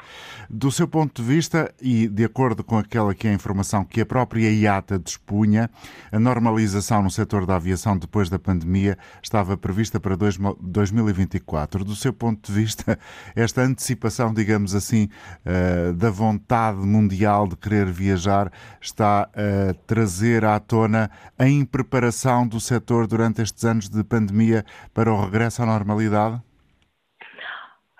Do 0.50 0.72
seu 0.72 0.88
ponto 0.88 1.22
de 1.22 1.28
vista 1.28 1.72
e 1.80 2.08
de 2.08 2.24
acordo 2.24 2.64
com 2.64 2.76
aquela 2.76 3.14
que 3.14 3.28
é 3.28 3.30
a 3.30 3.34
informação 3.34 3.84
que 3.84 4.00
a 4.00 4.06
própria 4.06 4.50
IATA 4.50 4.98
dispunha, 4.98 5.70
a 6.10 6.18
normalização 6.18 7.00
no 7.00 7.12
setor 7.12 7.46
da 7.46 7.54
aviação 7.54 7.96
depois 7.96 8.28
da 8.28 8.40
pandemia 8.40 8.98
estava 9.22 9.56
prevista 9.56 10.00
para 10.00 10.16
2024. 10.16 11.84
Do 11.84 11.94
seu 11.94 12.12
ponto 12.12 12.50
de 12.50 12.58
vista, 12.58 12.98
esta 13.36 13.62
antecipação 13.62 14.31
digamos 14.32 14.74
assim, 14.74 15.08
uh, 15.46 15.92
da 15.94 16.10
vontade 16.10 16.78
mundial 16.78 17.46
de 17.46 17.56
querer 17.56 17.86
viajar 17.86 18.50
está 18.80 19.22
a 19.22 19.74
trazer 19.86 20.44
à 20.44 20.58
tona 20.58 21.10
a 21.38 21.48
impreparação 21.48 22.46
do 22.46 22.60
setor 22.60 23.06
durante 23.06 23.42
estes 23.42 23.64
anos 23.64 23.88
de 23.88 24.02
pandemia 24.04 24.64
para 24.94 25.12
o 25.12 25.20
regresso 25.24 25.62
à 25.62 25.66
normalidade? 25.66 26.40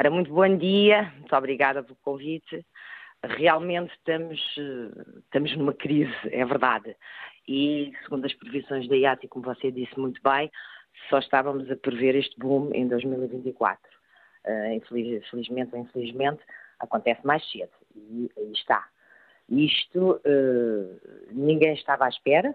Ora, 0.01 0.11
muito 0.11 0.33
bom 0.33 0.57
dia, 0.57 1.13
muito 1.19 1.37
obrigada 1.37 1.83
pelo 1.83 1.97
convite. 2.03 2.67
Realmente 3.23 3.93
estamos, 3.93 4.41
estamos 5.25 5.57
numa 5.57 5.73
crise, 5.73 6.13
é 6.25 6.45
verdade. 6.45 6.97
E, 7.47 7.93
segundo 8.03 8.25
as 8.25 8.35
previsões 8.35 8.89
da 8.89 8.97
IAT, 8.97 9.25
e 9.25 9.29
como 9.29 9.45
você 9.45 9.71
disse 9.71 9.99
muito 9.99 10.21
bem, 10.23 10.51
só 11.09 11.19
estávamos 11.19 11.71
a 11.71 11.77
prever 11.77 12.17
este 12.17 12.37
boom 12.39 12.71
em 12.75 12.89
2024 12.89 13.92
uh, 14.47 14.73
infeliz, 14.73 15.27
felizmente 15.29 15.75
ou 15.75 15.81
infelizmente, 15.81 16.43
acontece 16.79 17.25
mais 17.27 17.43
cedo. 17.51 17.71
E 17.95 18.31
aí 18.37 18.53
está. 18.53 18.87
Isto 19.49 20.21
uh, 20.25 21.01
ninguém 21.31 21.75
estava 21.75 22.07
à 22.07 22.09
espera, 22.09 22.55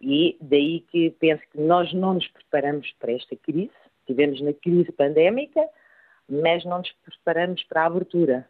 e 0.00 0.36
daí 0.40 0.80
que 0.90 1.10
penso 1.18 1.42
que 1.50 1.60
nós 1.60 1.92
não 1.92 2.14
nos 2.14 2.26
preparamos 2.28 2.92
para 2.98 3.12
esta 3.12 3.36
crise. 3.36 3.70
Tivemos 4.06 4.40
na 4.40 4.52
crise 4.52 4.90
pandémica, 4.92 5.60
mas 6.28 6.64
não 6.64 6.78
nos 6.78 6.92
preparamos 7.04 7.62
para 7.64 7.82
a 7.82 7.86
abertura. 7.86 8.48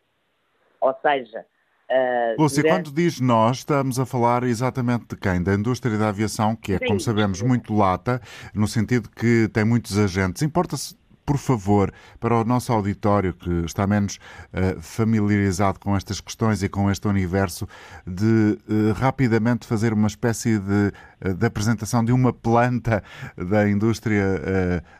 Ou 0.81 0.95
seja, 1.03 1.45
Uh, 1.93 2.41
Lúcia, 2.41 2.63
durante... 2.63 2.85
quando 2.85 2.95
diz 2.95 3.21
nós, 3.21 3.59
estamos 3.59 3.99
a 4.01 4.07
falar 4.07 4.45
exatamente 4.45 5.05
de 5.09 5.17
quem? 5.17 5.43
Da 5.43 5.53
indústria 5.53 5.99
da 5.99 6.09
aviação, 6.09 6.57
que 6.57 6.73
é, 6.73 6.79
Sim. 6.79 6.87
como 6.87 7.01
sabemos, 7.01 7.43
muito 7.43 7.75
lata, 7.75 8.19
no 8.55 8.67
sentido 8.67 9.11
que 9.11 9.47
tem 9.53 9.63
muitos 9.63 9.99
agentes. 9.99 10.41
Importa-se 10.41 10.97
por 11.25 11.39
favor, 11.39 11.93
para 12.21 12.35
o 12.35 12.45
nosso 12.45 12.73
auditório 12.73 13.33
que 13.35 13.65
está 13.65 13.87
menos 13.87 14.17
uh, 14.17 14.81
familiarizado 14.81 15.79
com 15.79 15.97
estas 15.97 16.21
questões 16.21 16.63
e 16.63 16.69
com 16.69 16.91
este 16.91 17.07
universo, 17.07 17.67
de 18.07 18.59
uh, 18.69 18.93
rapidamente 18.95 19.67
fazer 19.67 19.93
uma 19.93 20.09
espécie 20.09 20.59
de, 20.59 20.93
uh, 21.25 21.35
de, 21.35 21.47
apresentação 21.47 22.05
de 22.05 22.13
uma 22.13 22.33
planta 22.33 23.03
da 23.37 23.69
indústria 23.69 24.23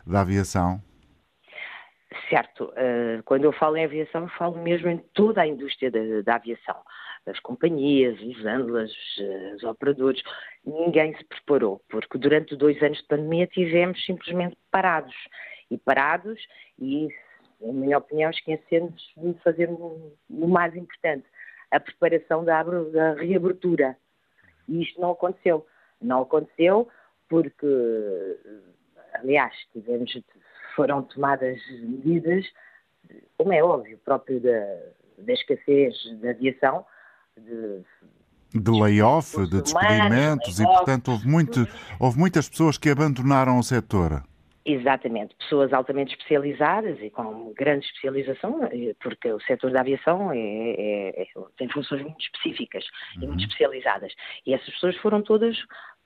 da 0.05 0.21
aviação? 0.21 0.81
Certo. 2.29 2.71
quando 3.25 3.43
eu 3.43 3.51
falo 3.51 3.77
em 3.77 3.85
aviação, 3.85 4.27
falo 4.37 4.61
mesmo 4.61 4.89
em 4.89 4.97
toda 5.13 5.41
a 5.41 5.47
indústria 5.47 5.91
da, 5.91 5.99
da 6.23 6.35
aviação. 6.35 6.75
as 7.27 7.39
companhias, 7.39 8.19
usando-as, 8.21 8.91
os 9.55 9.63
operadores. 9.63 10.21
Ninguém 10.65 11.15
se 11.15 11.23
preparou, 11.25 11.81
porque 11.89 12.17
durante 12.17 12.55
dois 12.55 12.81
anos 12.81 12.97
de 12.99 13.07
pandemia 13.07 13.47
tivemos 13.47 14.03
simplesmente 14.05 14.57
parados. 14.71 15.15
E 15.73 15.77
parados, 15.79 16.39
e 16.79 17.09
na 17.59 17.73
minha 17.73 17.97
opinião, 17.97 18.29
esquecemos 18.29 19.13
de 19.17 19.33
fazer 19.43 19.69
o 19.69 20.47
mais 20.47 20.75
importante, 20.75 21.25
a 21.71 21.79
preparação 21.79 22.43
da, 22.43 22.61
da 22.61 23.13
reabertura. 23.13 23.97
E 24.67 24.83
isto 24.83 24.99
não 24.99 25.11
aconteceu. 25.11 25.65
Não 26.01 26.23
aconteceu 26.23 26.89
porque, 27.29 28.37
aliás, 29.15 29.53
tivemos, 29.71 30.11
foram 30.75 31.03
tomadas 31.03 31.59
medidas, 31.81 32.45
como 33.37 33.53
é 33.53 33.63
óbvio, 33.63 33.97
próprio 34.03 34.39
da, 34.41 34.79
da 35.17 35.33
escassez 35.33 35.95
da 36.19 36.31
aviação, 36.31 36.85
de 37.37 37.83
de 38.55 38.69
layoff, 38.69 39.35
de 39.47 39.63
despedimentos 39.63 40.59
e, 40.59 40.63
portanto, 40.63 41.09
houve, 41.09 41.27
muito, 41.27 41.67
houve 41.99 42.19
muitas 42.19 42.47
pessoas 42.47 42.77
que 42.77 42.87
abandonaram 42.87 43.57
o 43.57 43.63
setor. 43.63 44.23
Exatamente, 44.65 45.35
pessoas 45.35 45.73
altamente 45.73 46.15
especializadas 46.15 46.97
e 47.01 47.09
com 47.09 47.53
grande 47.53 47.85
especialização, 47.85 48.61
porque 49.01 49.29
o 49.29 49.39
setor 49.41 49.71
da 49.71 49.81
aviação 49.81 50.31
é, 50.31 50.37
é, 50.37 51.21
é, 51.23 51.25
tem 51.57 51.67
funções 51.67 52.01
muito 52.01 52.21
específicas 52.21 52.85
uhum. 53.17 53.23
e 53.23 53.27
muito 53.27 53.41
uhum. 53.41 53.45
especializadas. 53.45 54.13
E 54.45 54.53
essas 54.53 54.73
pessoas 54.73 54.95
foram 54.97 55.21
todas 55.21 55.57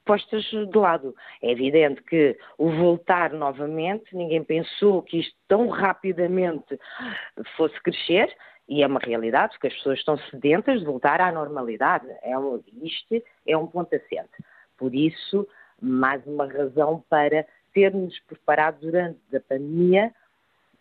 postas 0.05 0.43
de 0.45 0.77
lado. 0.77 1.13
É 1.41 1.51
evidente 1.51 2.01
que 2.01 2.35
o 2.57 2.71
voltar 2.71 3.31
novamente, 3.31 4.15
ninguém 4.15 4.43
pensou 4.43 5.03
que 5.03 5.19
isto 5.19 5.35
tão 5.47 5.67
rapidamente 5.67 6.79
fosse 7.55 7.79
crescer, 7.81 8.33
e 8.67 8.81
é 8.81 8.87
uma 8.87 8.99
realidade, 8.99 9.53
porque 9.53 9.67
as 9.67 9.73
pessoas 9.75 9.99
estão 9.99 10.17
sedentas 10.29 10.79
de 10.79 10.85
voltar 10.85 11.21
à 11.21 11.31
normalidade. 11.31 12.07
É 12.21 12.37
um, 12.37 12.61
isto 12.81 13.23
é 13.45 13.55
um 13.55 13.67
ponto 13.67 13.95
assente. 13.95 14.43
Por 14.77 14.93
isso, 14.93 15.47
mais 15.81 16.25
uma 16.25 16.51
razão 16.51 17.03
para 17.09 17.45
ter-nos 17.77 18.19
preparado 18.21 18.79
durante 18.79 19.19
a 19.35 19.39
pandemia 19.39 20.11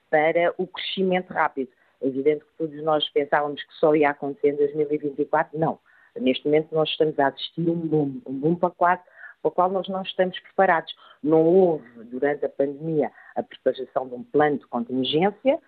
para 0.09 0.55
o 0.57 0.67
crescimento 0.67 1.31
rápido. 1.31 1.69
É 2.01 2.07
evidente 2.07 2.43
que 2.43 2.57
todos 2.57 2.83
nós 2.83 3.07
pensávamos 3.11 3.63
que 3.63 3.75
só 3.75 3.95
ia 3.95 4.09
acontecer 4.09 4.49
em 4.49 4.57
2024, 4.57 5.59
não. 5.59 5.79
Neste 6.19 6.47
momento 6.47 6.75
nós 6.75 6.89
estamos 6.89 7.19
a 7.19 7.27
assistir 7.27 7.69
um 7.69 7.77
boom, 7.87 8.23
um 8.25 8.33
boom 8.33 8.55
para, 8.55 8.71
quase, 8.71 9.03
para 9.43 9.49
o 9.49 9.51
qual 9.51 9.71
nós 9.71 9.87
não 9.89 10.01
estamos 10.01 10.41
preparados. 10.41 10.95
Não 11.23 11.43
houve, 11.43 11.87
durante 12.05 12.47
a 12.47 12.49
pandemia, 12.49 13.13
a 13.35 13.43
preparação 13.43 14.09
de 14.09 14.15
um 14.15 14.23
plano 14.23 14.57
de 14.57 14.67
contingência 14.67 15.59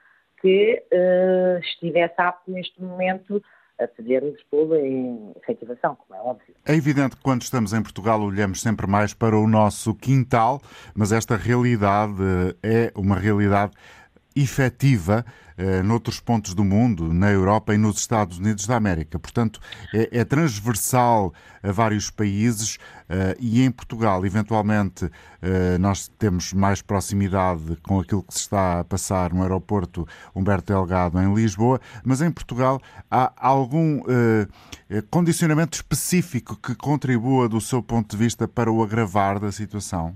que 0.41 0.83
uh, 0.91 1.59
estivesse 1.59 2.15
apto 2.17 2.51
neste 2.51 2.83
momento 2.83 3.43
a 3.79 3.87
podermos 3.87 4.41
em 4.77 5.33
efetivação, 5.43 5.97
como 5.97 6.19
é 6.19 6.23
óbvio. 6.23 6.55
É 6.67 6.75
evidente 6.75 7.17
que 7.17 7.23
quando 7.23 7.43
estamos 7.43 7.73
em 7.73 7.83
Portugal 7.83 8.21
olhamos 8.21 8.61
sempre 8.61 8.87
mais 8.87 9.15
para 9.15 9.39
o 9.39 9.47
nosso 9.47 9.95
quintal, 9.95 10.61
mas 10.95 11.13
esta 11.13 11.37
realidade 11.37 12.15
é 12.63 12.93
uma 12.95 13.17
realidade 13.17 13.73
efetiva 14.35 15.25
eh, 15.59 15.83
noutros 15.83 16.21
pontos 16.21 16.55
do 16.55 16.63
mundo, 16.63 17.13
na 17.13 17.33
Europa 17.33 17.75
e 17.75 17.79
nos 17.79 17.99
Estados 17.99 18.39
Unidos 18.39 18.65
da 18.65 18.77
América. 18.77 19.19
Portanto, 19.19 19.59
é, 19.93 20.21
é 20.21 20.25
transversal 20.25 21.35
a 21.61 21.73
vários 21.73 22.13
países 22.13 22.79
eh, 23.09 23.35
e 23.41 23.65
em 23.65 23.71
Portugal, 23.73 24.25
eventualmente, 24.25 25.11
eh, 25.43 25.77
nós 25.79 26.07
temos 26.07 26.53
mais 26.53 26.81
proximidade 26.81 27.77
com 27.83 27.99
aquilo 27.99 28.23
que 28.23 28.35
se 28.35 28.41
está 28.43 28.79
a 28.79 28.85
passar 28.85 29.33
no 29.33 29.43
aeroporto 29.43 30.07
Humberto 30.33 30.73
Delgado 30.73 31.21
em 31.21 31.35
Lisboa, 31.35 31.81
mas 32.05 32.23
em 32.23 32.31
Portugal 32.31 32.81
há 33.11 33.33
algum 33.37 34.01
condicionamento 35.11 35.75
específico 35.75 36.57
que 36.57 36.75
contribua, 36.75 37.49
do 37.49 37.61
seu 37.61 37.83
ponto 37.83 38.11
de 38.11 38.17
vista, 38.17 38.47
para 38.47 38.71
o 38.71 38.83
agravar 38.83 39.41
da 39.41 39.51
situação? 39.51 40.15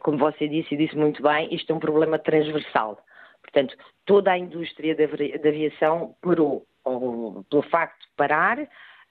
Como 0.00 0.18
você 0.18 0.46
disse 0.46 0.74
e 0.74 0.78
disse 0.78 0.96
muito 0.96 1.22
bem, 1.22 1.54
isto 1.54 1.72
é 1.72 1.74
um 1.74 1.80
problema 1.80 2.18
transversal. 2.18 3.02
Portanto, 3.52 3.76
toda 4.04 4.32
a 4.32 4.38
indústria 4.38 4.94
da 4.94 5.48
aviação 5.48 6.14
parou. 6.20 6.66
Pelo 6.84 7.62
facto 7.70 8.00
de 8.00 8.08
parar, 8.16 8.58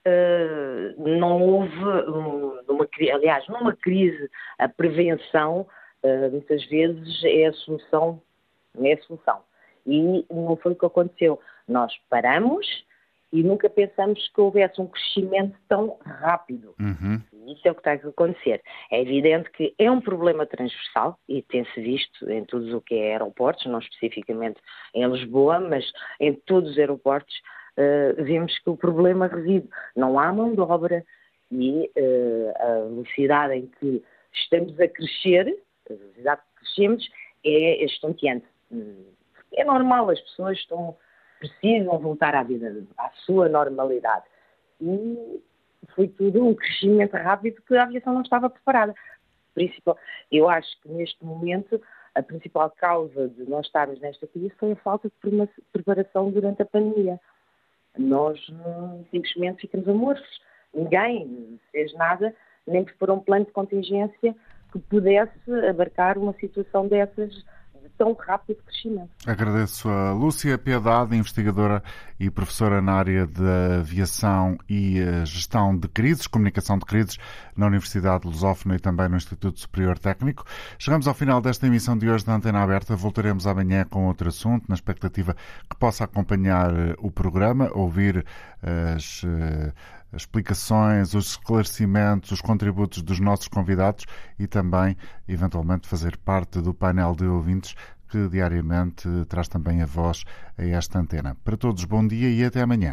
Uh, 0.00 0.94
não 0.96 1.42
houve, 1.42 1.76
numa, 2.66 2.88
aliás, 3.12 3.46
numa 3.48 3.76
crise, 3.76 4.30
a 4.58 4.66
prevenção 4.66 5.66
uh, 6.02 6.30
muitas 6.30 6.64
vezes 6.68 7.22
é 7.22 7.44
a 7.44 7.52
solução, 7.52 8.22
é 8.82 8.94
a 8.94 9.02
solução. 9.02 9.42
E 9.86 10.24
não 10.30 10.56
foi 10.56 10.72
o 10.72 10.74
que 10.74 10.86
aconteceu. 10.86 11.38
Nós 11.68 11.92
paramos 12.08 12.66
e 13.32 13.42
nunca 13.42 13.70
pensamos 13.70 14.28
que 14.28 14.40
houvesse 14.40 14.80
um 14.80 14.86
crescimento 14.86 15.56
tão 15.68 15.96
rápido. 16.04 16.74
Uhum. 16.80 17.20
Isso 17.52 17.66
é 17.66 17.70
o 17.70 17.74
que 17.74 17.80
está 17.80 17.92
a 17.92 18.08
acontecer. 18.08 18.60
É 18.90 19.00
evidente 19.00 19.50
que 19.50 19.74
é 19.78 19.90
um 19.90 20.00
problema 20.00 20.46
transversal 20.46 21.18
e 21.28 21.42
tem-se 21.42 21.80
visto 21.80 22.28
em 22.30 22.44
todos 22.44 22.72
o 22.72 22.80
que 22.80 22.94
é 22.94 23.12
aeroportos, 23.12 23.66
não 23.66 23.78
especificamente 23.78 24.60
em 24.94 25.06
Lisboa, 25.06 25.60
mas 25.60 25.84
em 26.18 26.34
todos 26.34 26.72
os 26.72 26.78
aeroportos 26.78 27.34
uh, 27.76 28.22
vemos 28.22 28.58
que 28.58 28.70
o 28.70 28.76
problema 28.76 29.26
reside. 29.26 29.68
Não 29.96 30.18
há 30.18 30.32
mão 30.32 30.54
de 30.54 30.60
obra 30.60 31.04
e 31.52 31.90
uh, 31.96 32.52
a 32.58 32.88
velocidade 32.88 33.54
em 33.54 33.66
que 33.78 34.02
estamos 34.32 34.78
a 34.80 34.88
crescer, 34.88 35.56
a 35.88 35.94
velocidade 35.94 36.40
que 36.40 36.64
crescemos, 36.64 37.10
é 37.44 37.84
estonteante. 37.84 38.46
É 39.54 39.64
normal, 39.64 40.10
as 40.10 40.20
pessoas 40.20 40.58
estão 40.58 40.96
precisam 41.40 41.98
voltar 41.98 42.34
à 42.34 42.42
vida, 42.44 42.86
à 42.96 43.10
sua 43.24 43.48
normalidade. 43.48 44.24
E 44.80 45.42
foi 45.94 46.06
tudo 46.06 46.46
um 46.46 46.54
crescimento 46.54 47.16
rápido 47.16 47.60
que 47.62 47.74
a 47.76 47.82
aviação 47.82 48.14
não 48.14 48.22
estava 48.22 48.48
preparada. 48.48 48.94
Principal, 49.54 49.98
eu 50.30 50.48
acho 50.48 50.80
que 50.80 50.88
neste 50.90 51.24
momento 51.24 51.80
a 52.14 52.22
principal 52.22 52.70
causa 52.70 53.28
de 53.28 53.48
nós 53.48 53.66
estarmos 53.66 54.00
nesta 54.00 54.26
crise 54.26 54.52
foi 54.58 54.72
a 54.72 54.76
falta 54.76 55.08
de 55.08 55.48
preparação 55.72 56.30
durante 56.30 56.62
a 56.62 56.66
pandemia. 56.66 57.18
Nós 57.98 58.38
simplesmente 59.10 59.62
ficamos 59.62 59.88
amorfos. 59.88 60.40
Ninguém 60.72 61.58
fez 61.72 61.92
nada, 61.94 62.34
nem 62.66 62.84
preparou 62.84 63.16
um 63.16 63.20
plano 63.20 63.46
de 63.46 63.52
contingência 63.52 64.36
que 64.72 64.78
pudesse 64.78 65.52
abarcar 65.68 66.16
uma 66.16 66.32
situação 66.34 66.86
dessas 66.86 67.44
tão 68.00 68.14
rápido 68.14 68.56
crescimento. 68.64 69.10
Agradeço 69.26 69.86
a 69.86 70.14
Lúcia 70.14 70.56
Piedade, 70.56 71.14
investigadora 71.14 71.82
e 72.18 72.30
professora 72.30 72.80
na 72.80 72.94
área 72.94 73.26
de 73.26 73.42
aviação 73.78 74.56
e 74.66 74.98
eh, 74.98 75.26
gestão 75.26 75.76
de 75.76 75.86
crises, 75.86 76.26
comunicação 76.26 76.78
de 76.78 76.86
crises, 76.86 77.18
na 77.54 77.66
Universidade 77.66 78.26
Lusófona 78.26 78.76
e 78.76 78.78
também 78.78 79.06
no 79.06 79.18
Instituto 79.18 79.60
Superior 79.60 79.98
Técnico. 79.98 80.46
Chegamos 80.78 81.06
ao 81.06 81.12
final 81.12 81.42
desta 81.42 81.66
emissão 81.66 81.96
de 81.96 82.08
hoje 82.08 82.24
da 82.24 82.34
Antena 82.34 82.62
Aberta. 82.62 82.96
Voltaremos 82.96 83.46
amanhã 83.46 83.84
com 83.84 84.06
outro 84.06 84.30
assunto, 84.30 84.64
na 84.66 84.74
expectativa 84.74 85.36
que 85.68 85.76
possa 85.76 86.04
acompanhar 86.04 86.74
eh, 86.74 86.94
o 87.00 87.10
programa, 87.10 87.70
ouvir 87.74 88.24
eh, 88.62 88.94
as 88.96 89.22
as 90.12 90.22
explicações, 90.22 91.14
os 91.14 91.30
esclarecimentos, 91.30 92.30
os 92.32 92.40
contributos 92.40 93.02
dos 93.02 93.20
nossos 93.20 93.48
convidados 93.48 94.06
e 94.38 94.46
também, 94.46 94.96
eventualmente, 95.28 95.88
fazer 95.88 96.16
parte 96.16 96.60
do 96.60 96.74
painel 96.74 97.14
de 97.14 97.24
ouvintes 97.24 97.74
que 98.08 98.28
diariamente 98.28 99.08
traz 99.28 99.48
também 99.48 99.82
a 99.82 99.86
voz 99.86 100.24
a 100.58 100.64
esta 100.64 100.98
antena. 100.98 101.36
Para 101.44 101.56
todos, 101.56 101.84
bom 101.84 102.06
dia 102.06 102.28
e 102.28 102.44
até 102.44 102.60
amanhã. 102.60 102.92